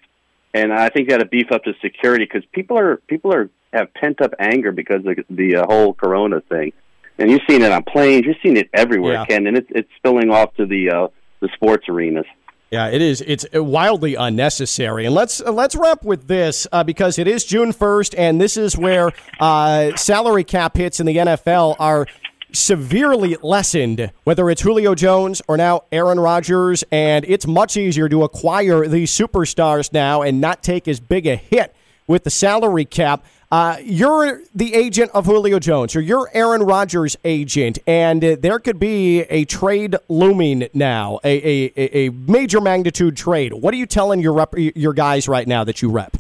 And 0.54 0.74
I 0.74 0.90
think 0.90 1.08
they 1.08 1.16
got 1.16 1.20
to 1.20 1.26
beef 1.26 1.52
up 1.52 1.64
the 1.66 1.74
security 1.82 2.26
because 2.26 2.48
people 2.54 2.80
are 2.80 2.98
people 3.08 3.34
are 3.34 3.50
have 3.74 3.94
pent 3.94 4.22
up 4.22 4.32
anger 4.40 4.72
because 4.72 5.06
of 5.06 5.18
the 5.30 5.58
uh, 5.58 5.66
whole 5.66 5.94
Corona 5.94 6.42
thing. 6.42 6.72
And 7.20 7.30
you've 7.30 7.42
seen 7.50 7.62
it 7.64 7.72
on 7.72 7.84
planes. 7.84 8.26
You've 8.26 8.38
seen 8.42 8.58
it 8.58 8.70
everywhere, 8.74 9.14
Yeah. 9.14 9.26
Ken, 9.26 9.48
and 9.48 9.58
it's 9.58 9.68
it's 9.70 9.90
spilling 9.98 10.32
off 10.32 10.56
to 10.56 10.66
the 10.66 10.90
uh, 10.90 11.08
the 11.42 11.50
sports 11.54 11.88
arenas. 11.90 12.26
Yeah, 12.70 12.88
it 12.88 13.02
is. 13.02 13.24
It's 13.26 13.46
wildly 13.54 14.16
unnecessary. 14.16 15.06
And 15.06 15.16
let's 15.16 15.42
uh, 15.42 15.52
let's 15.52 15.76
wrap 15.76 16.04
with 16.04 16.28
this 16.28 16.68
uh, 16.72 16.84
because 16.84 17.18
it 17.18 17.28
is 17.28 17.46
June 17.46 17.72
first, 17.72 18.14
and 18.16 18.42
this 18.42 18.58
is 18.58 18.78
where 18.78 19.12
uh, 19.40 19.96
salary 19.96 20.44
cap 20.44 20.76
hits 20.76 21.00
in 21.00 21.06
the 21.06 21.16
NFL 21.16 21.78
are 21.80 22.08
severely 22.52 23.38
lessened. 23.42 24.12
Whether 24.26 24.50
it's 24.50 24.62
Julio 24.62 24.96
Jones 24.96 25.42
or 25.48 25.56
now 25.56 25.84
Aaron 25.94 26.20
Rodgers, 26.20 26.84
and 26.92 27.24
it's 27.28 27.48
much 27.48 27.78
easier 27.78 28.10
to 28.10 28.24
acquire 28.24 28.86
these 28.86 29.12
superstars 29.12 29.94
now 29.94 30.22
and 30.22 30.42
not 30.42 30.62
take 30.62 30.90
as 30.90 31.00
big 31.00 31.26
a 31.26 31.38
hit 31.38 31.74
with 32.08 32.24
the 32.24 32.30
salary 32.30 32.86
cap. 32.86 33.26
Uh, 33.50 33.78
you're 33.82 34.42
the 34.54 34.74
agent 34.74 35.12
of 35.14 35.26
Julio 35.26 35.60
Jones, 35.60 35.96
or 35.96 36.02
you're 36.02 36.30
Aaron 36.34 36.64
Rodgers' 36.64 37.16
agent, 37.24 37.80
and 37.88 38.24
uh, 38.24 38.36
there 38.40 38.60
could 38.60 38.80
be 38.80 39.22
a 39.22 39.46
trade 39.46 39.96
looming 40.10 40.68
now, 40.74 41.20
a, 41.24 41.72
a, 41.78 42.08
a- 42.08 42.10
major 42.10 42.60
magnitude 42.60 43.16
trade. 43.16 43.54
What 43.54 43.74
are 43.74 43.78
you 43.78 43.86
telling 43.86 44.20
your 44.20 44.34
rep, 44.34 44.54
your 44.58 44.94
guys 44.94 45.30
right 45.30 45.48
now 45.48 45.64
that 45.64 45.82
you 45.82 45.90
rep? 45.90 46.18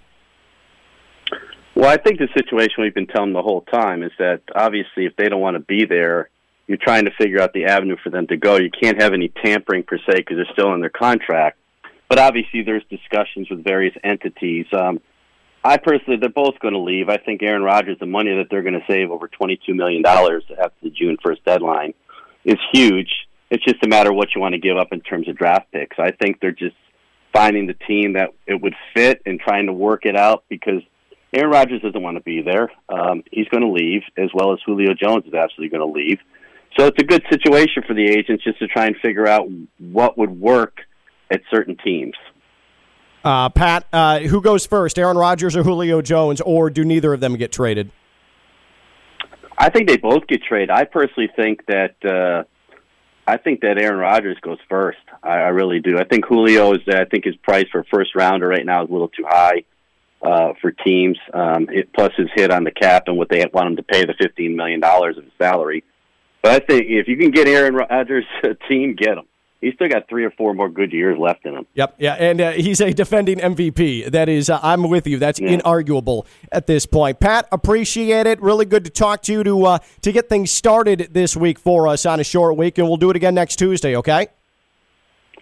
Well, 1.75 1.89
I 1.89 1.97
think 1.97 2.17
the 2.17 2.29
situation 2.33 2.75
we've 2.79 2.95
been 2.95 3.07
telling 3.07 3.33
the 3.33 3.41
whole 3.41 3.61
time 3.61 4.03
is 4.03 4.11
that 4.19 4.41
obviously, 4.55 5.05
if 5.05 5.15
they 5.15 5.27
don't 5.27 5.41
want 5.41 5.55
to 5.55 5.59
be 5.59 5.85
there, 5.85 6.29
you're 6.65 6.79
trying 6.81 7.05
to 7.05 7.11
figure 7.17 7.41
out 7.41 7.53
the 7.53 7.65
avenue 7.65 7.97
for 8.03 8.09
them 8.09 8.25
to 8.27 8.37
go. 8.37 8.57
You 8.57 8.71
can't 8.71 9.01
have 9.01 9.13
any 9.13 9.27
tampering 9.43 9.83
per 9.83 9.97
se 9.97 10.17
because 10.17 10.37
they're 10.37 10.53
still 10.53 10.73
in 10.73 10.79
their 10.79 10.89
contract. 10.89 11.59
But 12.09 12.19
obviously, 12.19 12.63
there's 12.63 12.83
discussions 12.89 13.49
with 13.49 13.63
various 13.63 13.93
entities. 14.03 14.65
Um, 14.73 15.01
I 15.67 15.75
personally, 15.75 16.17
they're 16.17 16.29
both 16.29 16.57
going 16.59 16.73
to 16.73 16.79
leave. 16.79 17.09
I 17.09 17.17
think 17.17 17.43
Aaron 17.43 17.61
Rodgers, 17.61 17.97
the 17.99 18.05
money 18.05 18.33
that 18.37 18.45
they're 18.49 18.61
going 18.61 18.79
to 18.79 18.85
save 18.89 19.11
over 19.11 19.27
$22 19.27 19.75
million 19.75 20.01
after 20.05 20.71
the 20.81 20.89
June 20.89 21.17
1st 21.17 21.43
deadline 21.45 21.93
is 22.45 22.55
huge. 22.71 23.09
It's 23.51 23.65
just 23.65 23.83
a 23.83 23.87
matter 23.89 24.11
of 24.11 24.15
what 24.15 24.29
you 24.33 24.39
want 24.39 24.53
to 24.53 24.59
give 24.59 24.77
up 24.77 24.93
in 24.93 25.01
terms 25.01 25.27
of 25.27 25.35
draft 25.35 25.69
picks. 25.73 25.97
I 25.99 26.11
think 26.11 26.39
they're 26.39 26.53
just 26.53 26.77
finding 27.33 27.67
the 27.67 27.73
team 27.73 28.13
that 28.13 28.29
it 28.45 28.61
would 28.61 28.75
fit 28.95 29.21
and 29.25 29.41
trying 29.41 29.65
to 29.65 29.73
work 29.73 30.05
it 30.05 30.15
out 30.15 30.45
because 30.47 30.81
Aaron 31.33 31.51
Rodgers 31.51 31.81
doesn't 31.81 32.01
want 32.01 32.15
to 32.15 32.23
be 32.23 32.41
there. 32.41 32.71
Um, 32.87 33.23
he's 33.29 33.49
going 33.49 33.63
to 33.63 33.69
leave, 33.69 34.03
as 34.17 34.29
well 34.33 34.53
as 34.53 34.59
Julio 34.65 34.93
Jones 34.93 35.25
is 35.25 35.33
absolutely 35.33 35.77
going 35.77 35.85
to 35.85 35.93
leave. 35.93 36.19
So 36.79 36.85
it's 36.85 37.03
a 37.03 37.05
good 37.05 37.23
situation 37.29 37.83
for 37.85 37.93
the 37.93 38.05
agents 38.05 38.45
just 38.45 38.59
to 38.59 38.67
try 38.67 38.85
and 38.85 38.95
figure 39.03 39.27
out 39.27 39.49
what 39.79 40.17
would 40.17 40.39
work 40.39 40.77
at 41.29 41.41
certain 41.51 41.75
teams. 41.83 42.13
Uh, 43.27 43.49
Pat, 43.49 43.85
uh, 43.91 44.19
who 44.19 44.39
goes 44.39 44.65
first, 44.65 44.97
Aaron 44.97 45.17
Rodgers 45.17 45.53
or 45.57 45.61
Julio 45.61 46.01
Jones, 46.01 46.39
or 46.39 46.69
do 46.69 46.85
neither 46.85 47.13
of 47.13 47.19
them 47.19 47.35
get 47.35 47.51
traded? 47.51 47.91
I 49.57 49.69
think 49.69 49.89
they 49.89 49.97
both 49.97 50.27
get 50.27 50.43
traded. 50.43 50.69
I 50.69 50.85
personally 50.85 51.29
think 51.35 51.65
that 51.65 51.95
uh, 52.05 52.45
I 53.29 53.35
think 53.35 53.59
that 53.61 53.77
Aaron 53.77 53.99
Rodgers 53.99 54.37
goes 54.41 54.59
first. 54.69 54.99
I, 55.21 55.31
I 55.31 55.47
really 55.49 55.81
do. 55.81 55.97
I 55.97 56.05
think 56.05 56.23
Julio 56.25 56.71
is. 56.75 56.79
I 56.87 57.03
think 57.03 57.25
his 57.25 57.35
price 57.35 57.65
for 57.69 57.83
first 57.91 58.15
rounder 58.15 58.47
right 58.47 58.65
now 58.65 58.85
is 58.85 58.89
a 58.89 58.93
little 58.93 59.09
too 59.09 59.25
high 59.27 59.65
uh, 60.21 60.53
for 60.61 60.71
teams. 60.71 61.17
Um, 61.33 61.67
it, 61.69 61.91
plus 61.91 62.13
his 62.15 62.29
hit 62.33 62.49
on 62.49 62.63
the 62.63 62.71
cap 62.71 63.03
and 63.07 63.17
what 63.17 63.27
they 63.27 63.43
want 63.53 63.67
him 63.67 63.75
to 63.75 63.83
pay 63.83 64.05
the 64.05 64.13
fifteen 64.17 64.55
million 64.55 64.79
dollars 64.79 65.17
of 65.17 65.25
his 65.25 65.33
salary. 65.37 65.83
But 66.41 66.53
I 66.53 66.65
think 66.65 66.85
if 66.87 67.09
you 67.09 67.17
can 67.17 67.31
get 67.31 67.49
Aaron 67.49 67.75
Rodgers 67.75 68.23
a 68.45 68.53
team, 68.69 68.95
get 68.95 69.17
him. 69.17 69.25
He's 69.61 69.73
still 69.73 69.89
got 69.89 70.07
three 70.07 70.23
or 70.23 70.31
four 70.31 70.53
more 70.53 70.69
good 70.69 70.93
years 70.93 71.17
left 71.17 71.45
in 71.45 71.53
him. 71.55 71.65
Yep, 71.73 71.95
yeah, 71.97 72.13
and 72.13 72.39
uh, 72.39 72.51
he's 72.51 72.79
a 72.79 72.93
defending 72.93 73.39
MVP. 73.39 74.11
That 74.11 74.29
is, 74.29 74.49
uh, 74.49 74.59
I'm 74.61 74.87
with 74.89 75.07
you. 75.07 75.17
That's 75.17 75.39
Yeah. 75.39 75.57
inarguable 75.57 76.25
at 76.51 76.67
this 76.67 76.85
point. 76.85 77.19
Pat, 77.19 77.47
appreciate 77.51 78.27
it. 78.27 78.39
Really 78.41 78.65
good 78.65 78.83
to 78.85 78.91
talk 78.91 79.23
to 79.23 79.33
you 79.33 79.43
to 79.43 79.65
uh, 79.65 79.79
to 80.01 80.11
get 80.11 80.29
things 80.29 80.51
started 80.51 81.09
this 81.11 81.35
week 81.35 81.57
for 81.57 81.87
us 81.87 82.05
on 82.05 82.19
a 82.19 82.23
short 82.23 82.55
week, 82.55 82.77
and 82.77 82.87
we'll 82.87 82.97
do 82.97 83.09
it 83.09 83.15
again 83.15 83.33
next 83.35 83.55
Tuesday. 83.55 83.95
Okay? 83.95 84.27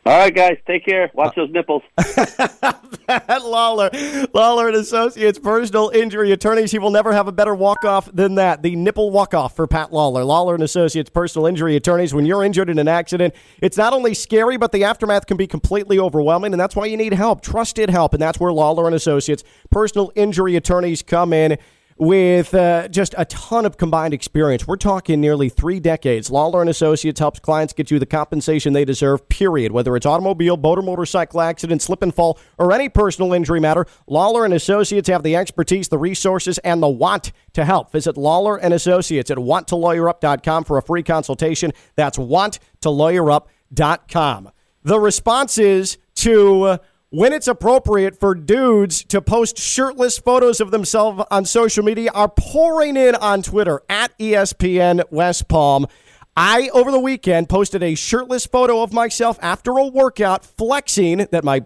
All 0.07 0.15
right, 0.15 0.35
guys, 0.35 0.57
take 0.67 0.85
care. 0.85 1.09
Watch 1.15 1.35
uh, 1.35 1.41
those 1.41 1.51
nipples. 1.51 1.81
Pat 1.97 3.41
Lawlor, 3.41 3.89
Lawlor 4.35 4.67
and 4.67 4.77
Associates, 4.77 5.39
personal 5.39 5.89
injury 5.89 6.31
attorneys. 6.31 6.71
He 6.71 6.77
will 6.77 6.91
never 6.91 7.11
have 7.11 7.27
a 7.27 7.31
better 7.31 7.55
walk 7.55 7.83
off 7.85 8.07
than 8.13 8.35
that. 8.35 8.61
The 8.61 8.75
nipple 8.75 9.09
walk 9.09 9.33
off 9.33 9.55
for 9.55 9.65
Pat 9.65 9.89
Lawlor, 9.89 10.23
Lawlor 10.23 10.53
and 10.53 10.61
Associates, 10.61 11.09
personal 11.09 11.47
injury 11.47 11.75
attorneys. 11.75 12.13
When 12.13 12.27
you're 12.27 12.43
injured 12.43 12.69
in 12.69 12.77
an 12.77 12.87
accident, 12.87 13.33
it's 13.63 13.77
not 13.77 13.93
only 13.93 14.13
scary, 14.13 14.57
but 14.57 14.71
the 14.71 14.83
aftermath 14.83 15.25
can 15.25 15.37
be 15.37 15.47
completely 15.47 15.97
overwhelming, 15.97 16.53
and 16.53 16.59
that's 16.59 16.75
why 16.75 16.85
you 16.85 16.97
need 16.97 17.13
help, 17.13 17.41
trusted 17.41 17.89
help, 17.89 18.13
and 18.13 18.21
that's 18.21 18.39
where 18.39 18.51
Lawlor 18.51 18.85
and 18.85 18.93
Associates, 18.93 19.43
personal 19.71 20.11
injury 20.13 20.55
attorneys, 20.55 21.01
come 21.01 21.33
in 21.33 21.57
with 21.97 22.53
uh, 22.53 22.89
just 22.89 23.15
a 23.17 23.23
ton 23.25 23.65
of 23.65 23.77
combined 23.77 24.13
experience. 24.13 24.67
We're 24.67 24.75
talking 24.75 25.19
nearly 25.21 25.47
three 25.49 25.79
decades. 25.79 26.29
Lawlor 26.29 26.61
and 26.61 26.69
Associates 26.69 27.19
helps 27.19 27.39
clients 27.39 27.73
get 27.73 27.89
you 27.89 27.97
the 27.99 28.05
compensation 28.05 28.73
they 28.73 28.83
deserve. 28.83 29.29
Period. 29.29 29.71
Whether 29.71 29.95
it's 29.95 30.05
automobile, 30.05 30.57
boat, 30.57 30.77
or 30.77 30.81
motorcycle 30.81 31.39
accident, 31.39 31.81
slip 31.81 32.03
and 32.03 32.13
fall, 32.13 32.37
or 32.57 32.73
any 32.73 32.89
personal 32.89 33.31
injury 33.33 33.61
matter, 33.61 33.87
Lawlor 34.09 34.43
and 34.43 34.53
Associates 34.53 35.07
have 35.07 35.23
the 35.23 35.37
expertise, 35.37 35.87
the 35.87 35.97
resources, 35.97 36.57
and 36.59 36.83
the 36.83 36.89
want 36.89 37.31
to 37.53 37.63
help. 37.63 37.91
Visit 37.91 38.17
Lawlor 38.17 38.59
and 38.61 38.73
Associates 38.73 39.31
at 39.31 39.37
wanttolawyerup.com 39.37 40.65
for 40.65 40.77
a 40.77 40.81
free 40.81 41.03
consultation. 41.03 41.71
That's 41.95 42.17
wanttolawyerup.com. 42.17 44.51
The 44.83 44.99
responses 44.99 45.97
to 46.15 46.63
uh, 46.63 46.77
when 47.15 47.31
it's 47.31 47.47
appropriate 47.47 48.19
for 48.19 48.35
dudes 48.35 49.01
to 49.05 49.21
post 49.21 49.57
shirtless 49.57 50.17
photos 50.17 50.59
of 50.59 50.71
themselves 50.71 51.23
on 51.31 51.45
social 51.45 51.81
media 51.81 52.11
are 52.13 52.27
pouring 52.27 52.97
in 52.97 53.15
on 53.15 53.41
Twitter 53.41 53.81
at 53.87 54.11
ESPN 54.19 55.01
West 55.11 55.47
Palm. 55.47 55.87
I, 56.35 56.67
over 56.73 56.91
the 56.91 56.99
weekend, 56.99 57.47
posted 57.47 57.81
a 57.81 57.95
shirtless 57.95 58.45
photo 58.45 58.83
of 58.83 58.91
myself 58.91 59.39
after 59.41 59.71
a 59.77 59.87
workout 59.87 60.43
flexing 60.43 61.27
that 61.31 61.45
my 61.45 61.63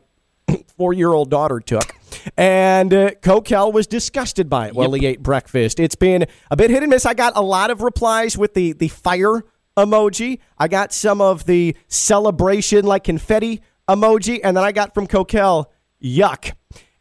four 0.78 0.93
year 0.93 1.14
old 1.14 1.32
daughter 1.32 1.60
took. 1.60 1.95
And 2.38 2.93
uh, 2.93 3.10
Kokell 3.22 3.74
was 3.74 3.88
disgusted 3.88 4.52
by 4.52 4.68
it 4.68 4.76
while 4.76 4.91
he 4.91 5.04
ate 5.08 5.24
breakfast. 5.24 5.80
It's 5.80 5.95
been 5.95 6.28
a 6.52 6.58
bit 6.58 6.70
hit 6.70 6.84
and 6.84 6.91
miss. 6.91 7.08
I 7.08 7.16
got 7.16 7.34
a 7.36 7.41
lot 7.41 7.72
of 7.72 7.82
replies 7.82 8.38
with 8.38 8.54
the, 8.54 8.74
the 8.74 8.89
fire 8.89 9.43
emoji. 9.76 10.41
I 10.60 10.68
got 10.68 10.93
some 10.93 11.22
of 11.22 11.45
the 11.45 11.76
celebration, 11.88 12.86
like 12.86 13.06
confetti 13.06 13.64
emoji. 13.90 14.40
And 14.44 14.56
then 14.56 14.64
I 14.64 14.72
got 14.72 14.94
from 14.94 15.08
Kokell, 15.08 15.66
yuck. 16.02 16.54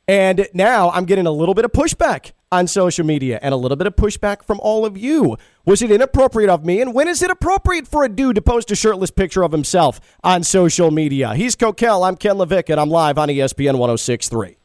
And 0.09 0.49
now 0.55 0.91
I'm 0.91 1.05
getting 1.05 1.27
a 1.27 1.31
little 1.31 1.55
bit 1.55 1.65
of 1.65 1.73
pushback 1.73 2.33
on 2.51 2.67
social 2.67 3.05
media 3.05 3.39
and 3.43 3.53
a 3.53 3.57
little 3.57 3.77
bit 3.77 3.87
of 3.87 3.95
pushback 3.95 4.43
from 4.43 4.59
all 4.61 4.87
of 4.87 4.97
you. 4.97 5.37
Was 5.67 5.83
it 5.83 5.91
inappropriate 5.91 6.49
of 6.49 6.65
me? 6.65 6.81
And 6.81 6.95
when 6.95 7.09
is 7.09 7.23
it 7.23 7.31
appropriate 7.31 7.87
for 7.87 8.05
a 8.05 8.09
dude 8.09 8.37
to 8.37 8.43
post 8.43 8.71
a 8.71 8.75
shirtless 8.75 9.11
picture 9.11 9.43
of 9.43 9.53
himself 9.53 10.01
on 10.25 10.43
social 10.43 10.91
media? 10.91 11.35
He's 11.35 11.55
Kokell. 11.57 12.09
I'm 12.09 12.17
Ken 12.17 12.37
LaVicka, 12.37 12.71
and 12.71 12.81
I'm 12.81 12.89
live 12.89 13.19
on 13.19 13.29
ESPN 13.29 13.79
1063. 13.79 14.57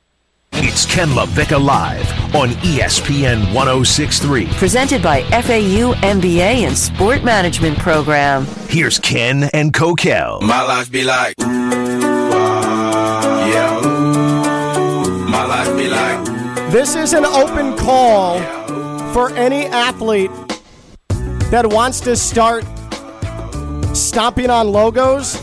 It's 0.55 0.85
Ken 0.85 1.09
LaVicka 1.09 1.61
Live 1.61 2.35
on 2.35 2.49
ESPN 2.61 3.53
1063. 3.53 4.45
Presented 4.53 5.01
by 5.01 5.23
FAU 5.23 5.93
MBA 5.95 6.67
and 6.67 6.77
Sport 6.77 7.23
Management 7.23 7.77
Program. 7.79 8.45
Here's 8.69 8.99
Ken 8.99 9.49
and 9.51 9.73
Kokell. 9.73 10.41
My 10.41 10.61
life 10.61 10.91
be 10.91 11.03
like, 11.03 11.35
This 16.73 16.95
is 16.95 17.13
an 17.13 17.23
open 17.23 17.77
call 17.77 18.39
for 19.13 19.29
any 19.35 19.67
athlete 19.67 20.31
that 21.51 21.67
wants 21.67 21.99
to 21.99 22.15
start 22.15 22.63
stomping 23.95 24.49
on 24.49 24.69
logos. 24.69 25.39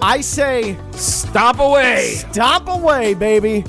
I 0.00 0.22
say, 0.22 0.78
Stop 0.92 1.58
away. 1.58 2.14
Stomp 2.30 2.68
away, 2.68 3.12
baby. 3.12 3.62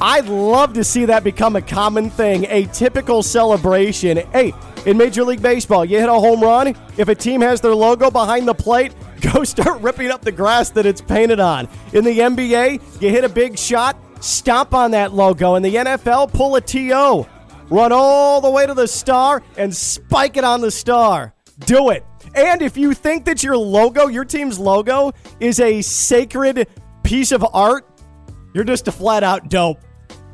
I'd 0.00 0.28
love 0.28 0.72
to 0.74 0.84
see 0.84 1.06
that 1.06 1.24
become 1.24 1.56
a 1.56 1.60
common 1.60 2.10
thing, 2.10 2.46
a 2.48 2.66
typical 2.66 3.24
celebration. 3.24 4.18
Hey, 4.30 4.54
In 4.84 4.96
Major 4.96 5.24
League 5.24 5.42
Baseball, 5.42 5.84
you 5.84 5.98
hit 5.98 6.08
a 6.08 6.12
home 6.12 6.40
run. 6.40 6.76
If 6.96 7.08
a 7.08 7.14
team 7.16 7.40
has 7.40 7.60
their 7.60 7.74
logo 7.74 8.08
behind 8.08 8.46
the 8.46 8.54
plate, 8.54 8.94
go 9.20 9.42
start 9.42 9.82
ripping 9.82 10.12
up 10.12 10.22
the 10.22 10.30
grass 10.30 10.70
that 10.70 10.86
it's 10.86 11.00
painted 11.00 11.40
on. 11.40 11.68
In 11.92 12.04
the 12.04 12.16
NBA, 12.16 13.02
you 13.02 13.10
hit 13.10 13.24
a 13.24 13.28
big 13.28 13.58
shot, 13.58 13.98
stomp 14.26 14.74
on 14.74 14.90
that 14.90 15.14
logo. 15.14 15.54
In 15.54 15.62
the 15.62 15.74
NFL, 15.74 16.32
pull 16.32 16.56
a 16.56 16.60
TO, 16.60 17.26
run 17.70 17.92
all 17.92 18.40
the 18.40 18.50
way 18.50 18.66
to 18.66 18.74
the 18.74 18.88
star, 18.88 19.42
and 19.56 19.74
spike 19.74 20.36
it 20.36 20.44
on 20.44 20.60
the 20.60 20.70
star. 20.70 21.34
Do 21.60 21.90
it. 21.90 22.04
And 22.34 22.60
if 22.60 22.76
you 22.76 22.92
think 22.92 23.24
that 23.24 23.42
your 23.42 23.56
logo, 23.56 24.08
your 24.08 24.24
team's 24.24 24.58
logo, 24.58 25.12
is 25.40 25.60
a 25.60 25.80
sacred 25.80 26.68
piece 27.02 27.32
of 27.32 27.46
art, 27.54 27.86
you're 28.52 28.64
just 28.64 28.88
a 28.88 28.92
flat 28.92 29.22
out 29.22 29.48
dope. 29.48 29.78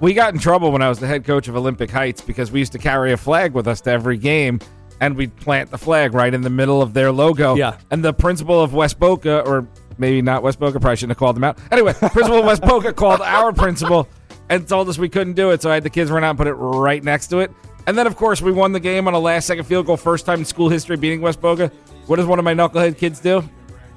We 0.00 0.14
got 0.14 0.34
in 0.34 0.40
trouble 0.40 0.72
when 0.72 0.82
I 0.82 0.88
was 0.88 0.98
the 0.98 1.06
head 1.06 1.24
coach 1.24 1.46
of 1.46 1.54
Olympic 1.54 1.90
Heights 1.90 2.20
because 2.20 2.50
we 2.50 2.58
used 2.58 2.72
to 2.72 2.78
carry 2.78 3.12
a 3.12 3.16
flag 3.16 3.52
with 3.52 3.68
us 3.68 3.80
to 3.82 3.90
every 3.90 4.16
game, 4.16 4.58
and 5.00 5.16
we'd 5.16 5.36
plant 5.36 5.70
the 5.70 5.78
flag 5.78 6.14
right 6.14 6.32
in 6.32 6.40
the 6.40 6.50
middle 6.50 6.82
of 6.82 6.92
their 6.92 7.12
logo. 7.12 7.54
Yeah. 7.54 7.78
And 7.90 8.04
the 8.04 8.12
principal 8.12 8.60
of 8.60 8.74
West 8.74 8.98
Boca, 8.98 9.40
or 9.46 9.68
maybe 10.02 10.20
not 10.20 10.42
West 10.42 10.58
Boca, 10.58 10.78
probably 10.78 10.96
shouldn't 10.96 11.12
have 11.12 11.18
called 11.18 11.36
them 11.36 11.44
out. 11.44 11.56
Anyway, 11.70 11.94
principal 11.94 12.40
of 12.40 12.44
West 12.44 12.60
Boca 12.62 12.92
called 13.02 13.22
our 13.22 13.52
principal 13.54 14.06
and 14.50 14.68
told 14.68 14.88
us 14.90 14.98
we 14.98 15.08
couldn't 15.08 15.32
do 15.34 15.50
it, 15.52 15.62
so 15.62 15.70
I 15.70 15.74
had 15.74 15.82
the 15.84 15.90
kids 15.90 16.10
run 16.10 16.22
out 16.24 16.30
and 16.30 16.38
put 16.38 16.46
it 16.48 16.54
right 16.54 17.02
next 17.02 17.28
to 17.28 17.38
it. 17.38 17.50
And 17.86 17.96
then, 17.96 18.06
of 18.06 18.16
course, 18.16 18.42
we 18.42 18.52
won 18.52 18.72
the 18.72 18.80
game 18.80 19.08
on 19.08 19.14
a 19.14 19.18
last 19.18 19.46
second 19.46 19.64
field 19.64 19.86
goal, 19.86 19.96
first 19.96 20.26
time 20.26 20.40
in 20.40 20.44
school 20.44 20.68
history 20.68 20.96
beating 20.96 21.20
West 21.20 21.40
Boca. 21.40 21.70
What 22.06 22.16
does 22.16 22.26
one 22.26 22.38
of 22.38 22.44
my 22.44 22.52
knucklehead 22.54 22.98
kids 22.98 23.18
do? 23.20 23.42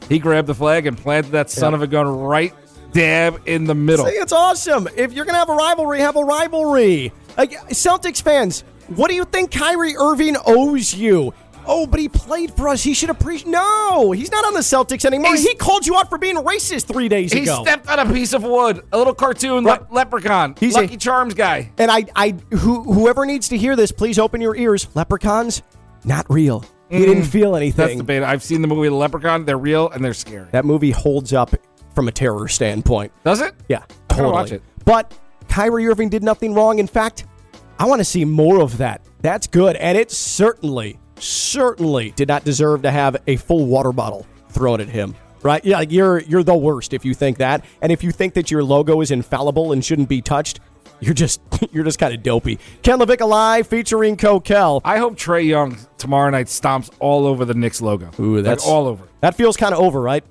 He 0.07 0.19
grabbed 0.19 0.47
the 0.47 0.55
flag 0.55 0.85
and 0.87 0.97
planted 0.97 1.31
that 1.31 1.49
son 1.49 1.73
Yeah. 1.73 1.77
of 1.77 1.81
a 1.81 1.87
gun 1.87 2.07
right 2.07 2.53
dab 2.93 3.41
in 3.47 3.65
the 3.65 3.75
middle. 3.75 4.05
See, 4.05 4.11
it's 4.13 4.31
awesome. 4.31 4.87
If 4.95 5.13
you're 5.13 5.25
going 5.25 5.33
to 5.33 5.39
have 5.39 5.49
a 5.49 5.53
rivalry, 5.55 5.99
have 5.99 6.15
a 6.15 6.23
rivalry. 6.23 7.11
Like, 7.37 7.51
Celtics 7.69 8.21
fans, 8.21 8.63
what 8.87 9.09
do 9.09 9.15
you 9.15 9.25
think 9.25 9.51
Kyrie 9.51 9.95
Irving 9.97 10.37
owes 10.45 10.93
you? 10.93 11.33
Oh, 11.67 11.87
but 11.87 11.99
he 11.99 12.09
played 12.09 12.53
for 12.53 12.67
us. 12.69 12.83
He 12.83 12.93
should 12.93 13.09
appreciate. 13.09 13.49
No, 13.49 14.11
he's 14.11 14.31
not 14.31 14.45
on 14.45 14.53
the 14.53 14.59
Celtics 14.59 15.05
anymore. 15.05 15.31
He's- 15.31 15.43
he 15.43 15.55
called 15.55 15.85
you 15.85 15.95
out 15.95 16.09
for 16.09 16.17
being 16.17 16.35
racist 16.35 16.85
three 16.85 17.09
days 17.09 17.31
He 17.31 17.43
ago. 17.43 17.57
He 17.57 17.63
stepped 17.63 17.87
on 17.89 17.99
a 17.99 18.13
piece 18.13 18.33
of 18.33 18.43
wood, 18.43 18.83
a 18.91 18.97
little 18.97 19.13
cartoon 19.13 19.63
le- 19.63 19.87
leprechaun, 19.91 20.55
He's 20.59 20.75
a- 20.75 20.81
Lucky 20.81 20.97
Charms 20.97 21.33
guy. 21.33 21.71
and 21.77 21.89
I, 21.91 22.05
I, 22.15 22.35
who, 22.51 22.83
whoever 22.83 23.25
needs 23.25 23.49
to 23.49 23.57
hear 23.57 23.75
this, 23.75 23.91
please 23.91 24.19
open 24.19 24.41
your 24.41 24.55
ears. 24.55 24.87
Leprechauns, 24.95 25.63
not 26.03 26.25
real. 26.29 26.63
He 26.89 26.97
mm. 26.97 27.05
didn't 27.05 27.23
feel 27.23 27.55
anything. 27.55 27.85
That's 27.87 27.97
the 27.97 28.03
beta. 28.03 28.27
I've 28.27 28.43
seen 28.43 28.61
the 28.61 28.67
movie 28.67 28.89
The 28.89 28.95
Leprechaun. 28.95 29.45
They're 29.45 29.57
real 29.57 29.89
and 29.89 30.05
they're 30.05 30.13
scary. 30.13 30.47
that 30.51 30.65
movie 30.65 30.91
holds 30.91 31.33
up 31.33 31.55
from 31.95 32.07
a 32.07 32.11
terror 32.11 32.47
standpoint. 32.47 33.11
Does 33.23 33.41
it? 33.41 33.55
Yeah, 33.67 33.83
totally. 34.09 34.31
watch 34.31 34.51
it. 34.51 34.61
But 34.85 35.17
Kyrie 35.49 35.87
Irving 35.87 36.09
did 36.09 36.23
nothing 36.23 36.53
wrong. 36.53 36.77
In 36.79 36.87
fact, 36.87 37.25
I 37.79 37.85
want 37.85 37.99
to 38.01 38.05
see 38.05 38.23
more 38.23 38.61
of 38.61 38.77
that. 38.77 39.01
That's 39.21 39.47
good, 39.47 39.75
and 39.77 39.97
it 39.97 40.11
certainly, 40.11 40.99
certainly 41.19 42.11
did 42.11 42.27
not 42.27 42.43
deserve 42.43 42.81
to 42.83 42.91
have 42.91 43.17
a 43.27 43.35
full 43.37 43.65
water 43.65 43.91
bottle 43.91 44.25
thrown 44.49 44.81
at 44.81 44.89
him. 44.89 45.15
Right? 45.43 45.63
Yeah, 45.63 45.81
you're 45.81 46.21
you're 46.21 46.43
the 46.43 46.55
worst 46.55 46.93
if 46.93 47.05
you 47.05 47.13
think 47.13 47.37
that, 47.37 47.63
and 47.81 47.91
if 47.91 48.03
you 48.03 48.11
think 48.11 48.33
that 48.33 48.49
your 48.49 48.63
logo 48.63 49.01
is 49.01 49.11
infallible 49.11 49.73
and 49.73 49.85
shouldn't 49.85 50.09
be 50.09 50.19
touched, 50.19 50.59
you're 50.99 51.13
just 51.13 51.39
you're 51.71 51.83
just 51.83 51.99
kind 51.99 52.13
of 52.13 52.23
dopey. 52.23 52.57
Ken 52.81 52.99
LaVicka 52.99 53.21
alive 53.21 53.67
featuring 53.67 54.17
Kokell. 54.17 54.81
I 54.83 54.97
hope 54.97 55.15
Trae 55.15 55.45
Young 55.45 55.77
tomorrow 55.97 56.31
night 56.31 56.47
stomps 56.47 56.89
all 56.99 57.27
over 57.27 57.45
the 57.45 57.53
Knicks 57.53 57.79
logo. 57.79 58.09
Ooh, 58.19 58.41
that's 58.41 58.65
like 58.65 58.73
all 58.73 58.87
over. 58.87 59.07
That 59.21 59.35
feels 59.35 59.55
kind 59.55 59.73
of 59.73 59.79
over, 59.79 60.01
right? 60.01 60.23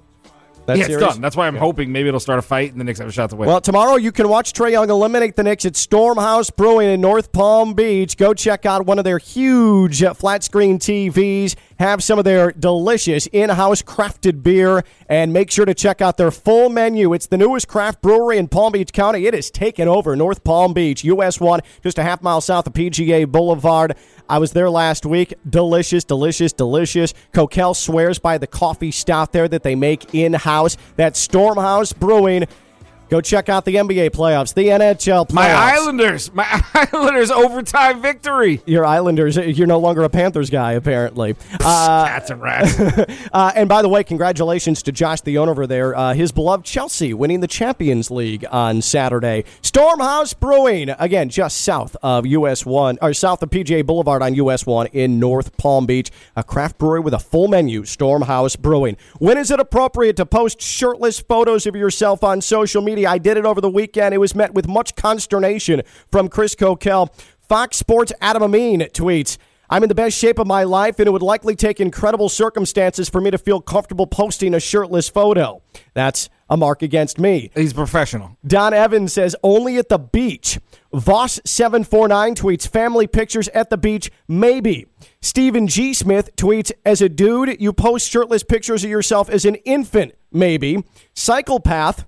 That 0.67 0.79
yeah, 0.79 0.87
it's 0.87 0.97
done. 0.97 1.21
That's 1.21 1.37
why 1.37 1.47
I'm 1.47 1.57
hoping 1.57 1.93
maybe 1.93 2.09
it'll 2.09 2.21
start 2.21 2.39
a 2.39 2.43
fight 2.43 2.73
and 2.73 2.81
the 2.81 2.85
Knicks 2.85 2.99
have 2.99 3.09
a 3.09 3.13
shot 3.13 3.31
to 3.31 3.37
win. 3.37 3.49
Well, 3.49 3.61
tomorrow 3.61 3.97
you 3.97 4.13
can 4.13 4.29
watch 4.29 4.53
Trae 4.53 4.73
Young 4.73 4.89
eliminate 4.89 5.37
the 5.37 5.43
Knicks 5.43 5.65
at 5.67 5.75
Stormhouse 5.75 6.55
Brewing 6.55 6.89
in 6.89 7.01
North 7.01 7.33
Palm 7.33 7.75
Beach. 7.75 8.17
Go 8.17 8.33
check 8.33 8.65
out 8.65 8.87
one 8.87 8.99
of 8.99 9.05
their 9.05 9.19
huge 9.19 10.03
flat 10.17 10.43
screen 10.43 10.79
TVs. 10.79 11.55
Have 11.79 12.03
some 12.03 12.19
of 12.19 12.25
their 12.25 12.53
delicious 12.53 13.27
in 13.33 13.51
house 13.51 13.83
crafted 13.83 14.43
beer. 14.43 14.85
And 15.09 15.33
make 15.33 15.51
sure 15.51 15.65
to 15.65 15.75
check 15.75 16.01
out 16.01 16.17
their 16.17 16.31
full 16.31 16.69
menu. 16.69 17.13
It's 17.13 17.27
the 17.27 17.37
newest 17.37 17.69
craft 17.69 18.01
brewery 18.01 18.39
in 18.39 18.49
Palm 18.49 18.73
Beach 18.73 18.93
County. 18.93 19.27
It 19.27 19.35
has 19.35 19.51
taken 19.51 19.89
over 19.89 20.17
North 20.17 20.45
Palm 20.45 20.73
Beach, 20.73 21.05
US 21.05 21.41
1, 21.41 21.61
just 21.83 21.99
a 21.99 22.03
half 22.03 22.23
mile 22.23 22.41
south 22.41 22.67
of 22.67 22.73
PGA 22.73 23.31
Boulevard. 23.31 23.97
I 24.29 24.39
was 24.39 24.53
there 24.53 24.71
last 24.71 25.05
week. 25.05 25.35
Delicious, 25.49 26.05
delicious, 26.05 26.53
delicious. 26.53 27.13
Coquel 27.33 27.75
swears 27.75 28.19
by 28.19 28.39
the 28.39 28.47
coffee 28.47 28.91
stout 28.91 29.33
there 29.33 29.49
that 29.49 29.63
they 29.63 29.75
make 29.75 30.15
in 30.15 30.33
house. 30.33 30.77
That's 30.97 31.27
Stormhouse 31.27 31.97
Brewing. 31.97 32.47
Go 33.15 33.21
check 33.21 33.49
out 33.49 33.65
the 33.65 33.77
NBA 33.77 34.11
playoffs, 34.11 34.55
the 34.55 34.67
NHL 34.67 35.29
playoffs. 35.29 35.35
my 35.35 35.53
Islanders, 35.53 36.35
my 36.35 36.65
Islanders 36.75 37.31
overtime 37.31 38.03
victory. 38.03 38.61
Your 38.67 38.85
Islanders, 38.85 39.37
you're 39.37 39.69
no 39.69 39.79
longer 39.79 40.03
a 40.03 40.09
Panthers 40.09 40.51
guy, 40.51 40.73
apparently. 40.73 41.37
Uh, 41.65 42.07
Cats 42.07 42.31
and 42.31 42.43
rats. 42.43 42.79
uh, 43.33 43.53
and 43.55 43.69
by 43.69 43.81
the 43.81 43.89
way, 43.89 44.05
congratulations 44.05 44.83
to 44.83 44.93
Josh, 44.93 45.23
the 45.23 45.39
owner 45.39 45.53
over 45.53 45.67
there. 45.67 45.97
Uh, 45.97 46.13
his 46.13 46.31
beloved 46.31 46.67
Chelsea 46.67 47.15
winning 47.15 47.41
the 47.41 47.47
Champions 47.47 48.11
League 48.11 48.45
on 48.51 48.83
Saturday. 48.83 49.45
Stormhouse 49.63 50.39
Brewing, 50.39 50.91
again, 50.99 51.31
just 51.31 51.59
south 51.63 51.97
of 52.03 52.27
US 52.27 52.67
1, 52.67 52.99
or 53.01 53.15
south 53.15 53.43
of 53.43 53.49
PGA 53.51 53.87
Boulevard 53.87 54.21
on 54.21 54.35
US 54.35 54.67
1 54.67 54.89
in 54.89 55.19
North 55.19 55.57
Palm 55.57 55.87
Beach. 55.87 56.11
A 56.37 56.45
craft 56.45 56.77
brewery 56.77 57.01
with 57.01 57.15
a 57.15 57.19
full 57.19 57.49
menu, 57.49 57.83
Stormhouse 57.85 58.59
Brewing. 58.59 58.99
When 59.19 59.39
is 59.39 59.51
it 59.51 59.61
appropriate 59.61 60.17
to 60.17 60.27
post 60.27 60.61
shirtless 60.61 61.21
photos 61.21 61.67
of 61.67 61.75
yourself 61.77 62.23
on 62.23 62.43
social 62.43 62.83
media? 62.83 63.04
I 63.07 63.19
did 63.19 63.37
it 63.37 63.47
over 63.47 63.61
the 63.61 63.71
weekend. 63.71 64.15
It 64.15 64.19
was 64.19 64.35
met 64.35 64.55
with 64.55 64.69
much 64.69 64.97
consternation 64.97 65.83
from 66.11 66.29
Chris 66.29 66.55
Kokell. 66.55 67.13
Fox 67.49 67.77
Sports 67.77 68.13
Adam 68.21 68.43
Amin 68.43 68.81
tweets. 68.81 69.39
I'm 69.71 69.83
in 69.83 69.89
the 69.89 69.95
best 69.95 70.17
shape 70.17 70.39
of 70.39 70.47
my 70.47 70.65
life, 70.65 70.99
and 70.99 71.07
it 71.07 71.11
would 71.11 71.23
likely 71.23 71.57
take 71.57 71.81
incredible 71.81 72.29
circumstances 72.29 73.09
for 73.09 73.21
me 73.21 73.31
to 73.31 73.39
feel 73.39 73.61
comfortable 73.61 74.07
posting 74.07 74.55
a 74.55 74.61
shirtless 74.61 75.09
photo. 75.09 75.63
That's 75.95 76.29
a 76.51 76.57
mark 76.57 76.83
against 76.83 77.19
me. 77.19 77.51
He's 77.55 77.73
professional. 77.73 78.37
Don 78.47 78.75
Evans 78.75 79.13
says 79.15 79.35
only 79.43 79.79
at 79.79 79.89
the 79.89 79.99
beach. 79.99 80.59
Voss749 80.93 82.35
tweets 82.35 82.69
family 82.69 83.07
pictures 83.07 83.49
at 83.49 83.71
the 83.71 83.79
beach, 83.79 84.11
maybe. 84.29 84.87
Stephen 85.23 85.67
G. 85.67 85.95
Smith 85.95 86.37
tweets 86.37 86.71
as 86.85 87.01
a 87.01 87.09
dude, 87.09 87.61
you 87.61 87.73
post 87.73 88.09
shirtless 88.09 88.43
pictures 88.43 88.85
of 88.85 88.91
yourself 88.91 89.31
as 89.31 89.45
an 89.45 89.57
infant, 89.57 90.15
maybe. 90.31 90.85
Psychopath 91.15 92.07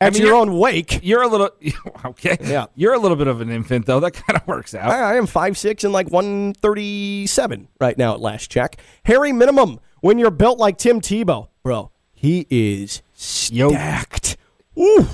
at 0.00 0.12
mean, 0.12 0.22
your 0.22 0.34
own 0.34 0.58
wake. 0.58 1.00
You're 1.02 1.22
a 1.22 1.28
little 1.28 1.50
okay. 2.04 2.36
Yeah. 2.42 2.66
you're 2.74 2.94
a 2.94 2.98
little 2.98 3.16
bit 3.16 3.26
of 3.28 3.40
an 3.40 3.50
infant 3.50 3.86
though. 3.86 4.00
That 4.00 4.12
kind 4.12 4.38
of 4.40 4.46
works 4.46 4.74
out. 4.74 4.90
I, 4.90 5.12
I 5.12 5.16
am 5.16 5.26
5'6 5.26 5.84
and 5.84 5.92
like 5.92 6.10
137 6.10 7.68
right 7.80 7.96
now 7.96 8.14
at 8.14 8.20
last 8.20 8.50
check. 8.50 8.76
Harry 9.04 9.32
Minimum, 9.32 9.80
when 10.00 10.18
you're 10.18 10.30
built 10.30 10.58
like 10.58 10.78
Tim 10.78 11.00
Tebow, 11.00 11.48
bro, 11.62 11.90
he 12.12 12.46
is 12.50 13.02
Yo. 13.50 13.70
stacked. 13.70 14.36
Ooh. 14.78 15.06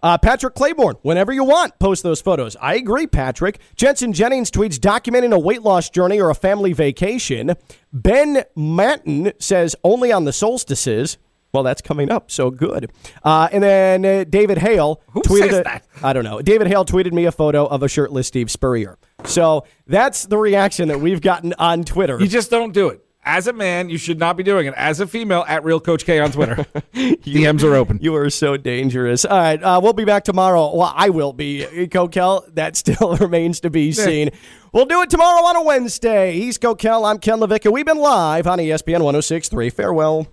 Uh, 0.00 0.16
Patrick 0.16 0.54
Claiborne, 0.54 0.94
whenever 1.02 1.32
you 1.32 1.42
want, 1.42 1.76
post 1.80 2.04
those 2.04 2.20
photos. 2.20 2.56
I 2.60 2.76
agree, 2.76 3.08
Patrick. 3.08 3.58
Jensen 3.74 4.12
Jennings 4.12 4.48
tweets 4.50 4.78
documenting 4.78 5.32
a 5.32 5.38
weight 5.38 5.62
loss 5.62 5.90
journey 5.90 6.20
or 6.20 6.30
a 6.30 6.36
family 6.36 6.72
vacation. 6.72 7.54
Ben 7.92 8.44
Manton 8.54 9.32
says 9.40 9.74
only 9.82 10.12
on 10.12 10.24
the 10.24 10.32
solstices. 10.32 11.18
Well, 11.52 11.62
that's 11.62 11.80
coming 11.80 12.10
up, 12.10 12.30
so 12.30 12.50
good. 12.50 12.90
Uh, 13.24 13.48
and 13.50 13.62
then 13.62 14.04
uh, 14.04 14.24
David 14.28 14.58
Hale 14.58 15.00
Who 15.12 15.22
tweeted 15.22 15.48
says 15.50 15.58
a- 15.60 15.62
that? 15.64 15.86
I 16.02 16.12
don't 16.12 16.24
know. 16.24 16.42
David 16.42 16.66
Hale 16.66 16.84
tweeted 16.84 17.12
me 17.12 17.24
a 17.24 17.32
photo 17.32 17.64
of 17.66 17.82
a 17.82 17.88
shirtless 17.88 18.26
Steve 18.26 18.50
Spurrier. 18.50 18.98
So 19.24 19.64
that's 19.86 20.26
the 20.26 20.36
reaction 20.36 20.88
that 20.88 21.00
we've 21.00 21.20
gotten 21.22 21.54
on 21.58 21.84
Twitter. 21.84 22.18
You 22.20 22.28
just 22.28 22.50
don't 22.50 22.72
do 22.74 22.88
it. 22.88 23.02
As 23.24 23.46
a 23.46 23.52
man, 23.52 23.90
you 23.90 23.98
should 23.98 24.18
not 24.18 24.38
be 24.38 24.42
doing 24.42 24.66
it. 24.66 24.74
As 24.74 25.00
a 25.00 25.06
female, 25.06 25.44
at 25.46 25.62
Real 25.62 25.80
Coach 25.80 26.06
K 26.06 26.18
on 26.18 26.32
Twitter, 26.32 26.54
DMs 26.94 27.62
are 27.62 27.74
open. 27.74 27.98
You 28.00 28.14
are 28.14 28.30
so 28.30 28.56
dangerous. 28.56 29.24
All 29.26 29.36
right, 29.36 29.62
uh, 29.62 29.80
we'll 29.82 29.92
be 29.92 30.04
back 30.06 30.24
tomorrow. 30.24 30.74
Well, 30.74 30.92
I 30.96 31.10
will 31.10 31.34
be. 31.34 31.66
Kokell, 31.90 32.54
that 32.54 32.76
still 32.76 33.16
remains 33.20 33.60
to 33.60 33.70
be 33.70 33.92
seen. 33.92 34.30
We'll 34.72 34.86
do 34.86 35.02
it 35.02 35.10
tomorrow 35.10 35.44
on 35.44 35.56
a 35.56 35.62
Wednesday. 35.62 36.38
He's 36.38 36.56
Kokell. 36.58 37.10
I'm 37.10 37.18
Ken 37.18 37.38
LaVicka, 37.38 37.66
and 37.66 37.74
we've 37.74 37.84
been 37.84 37.98
live 37.98 38.46
on 38.46 38.58
ESPN 38.58 39.00
1063. 39.02 39.70
Farewell. 39.70 40.26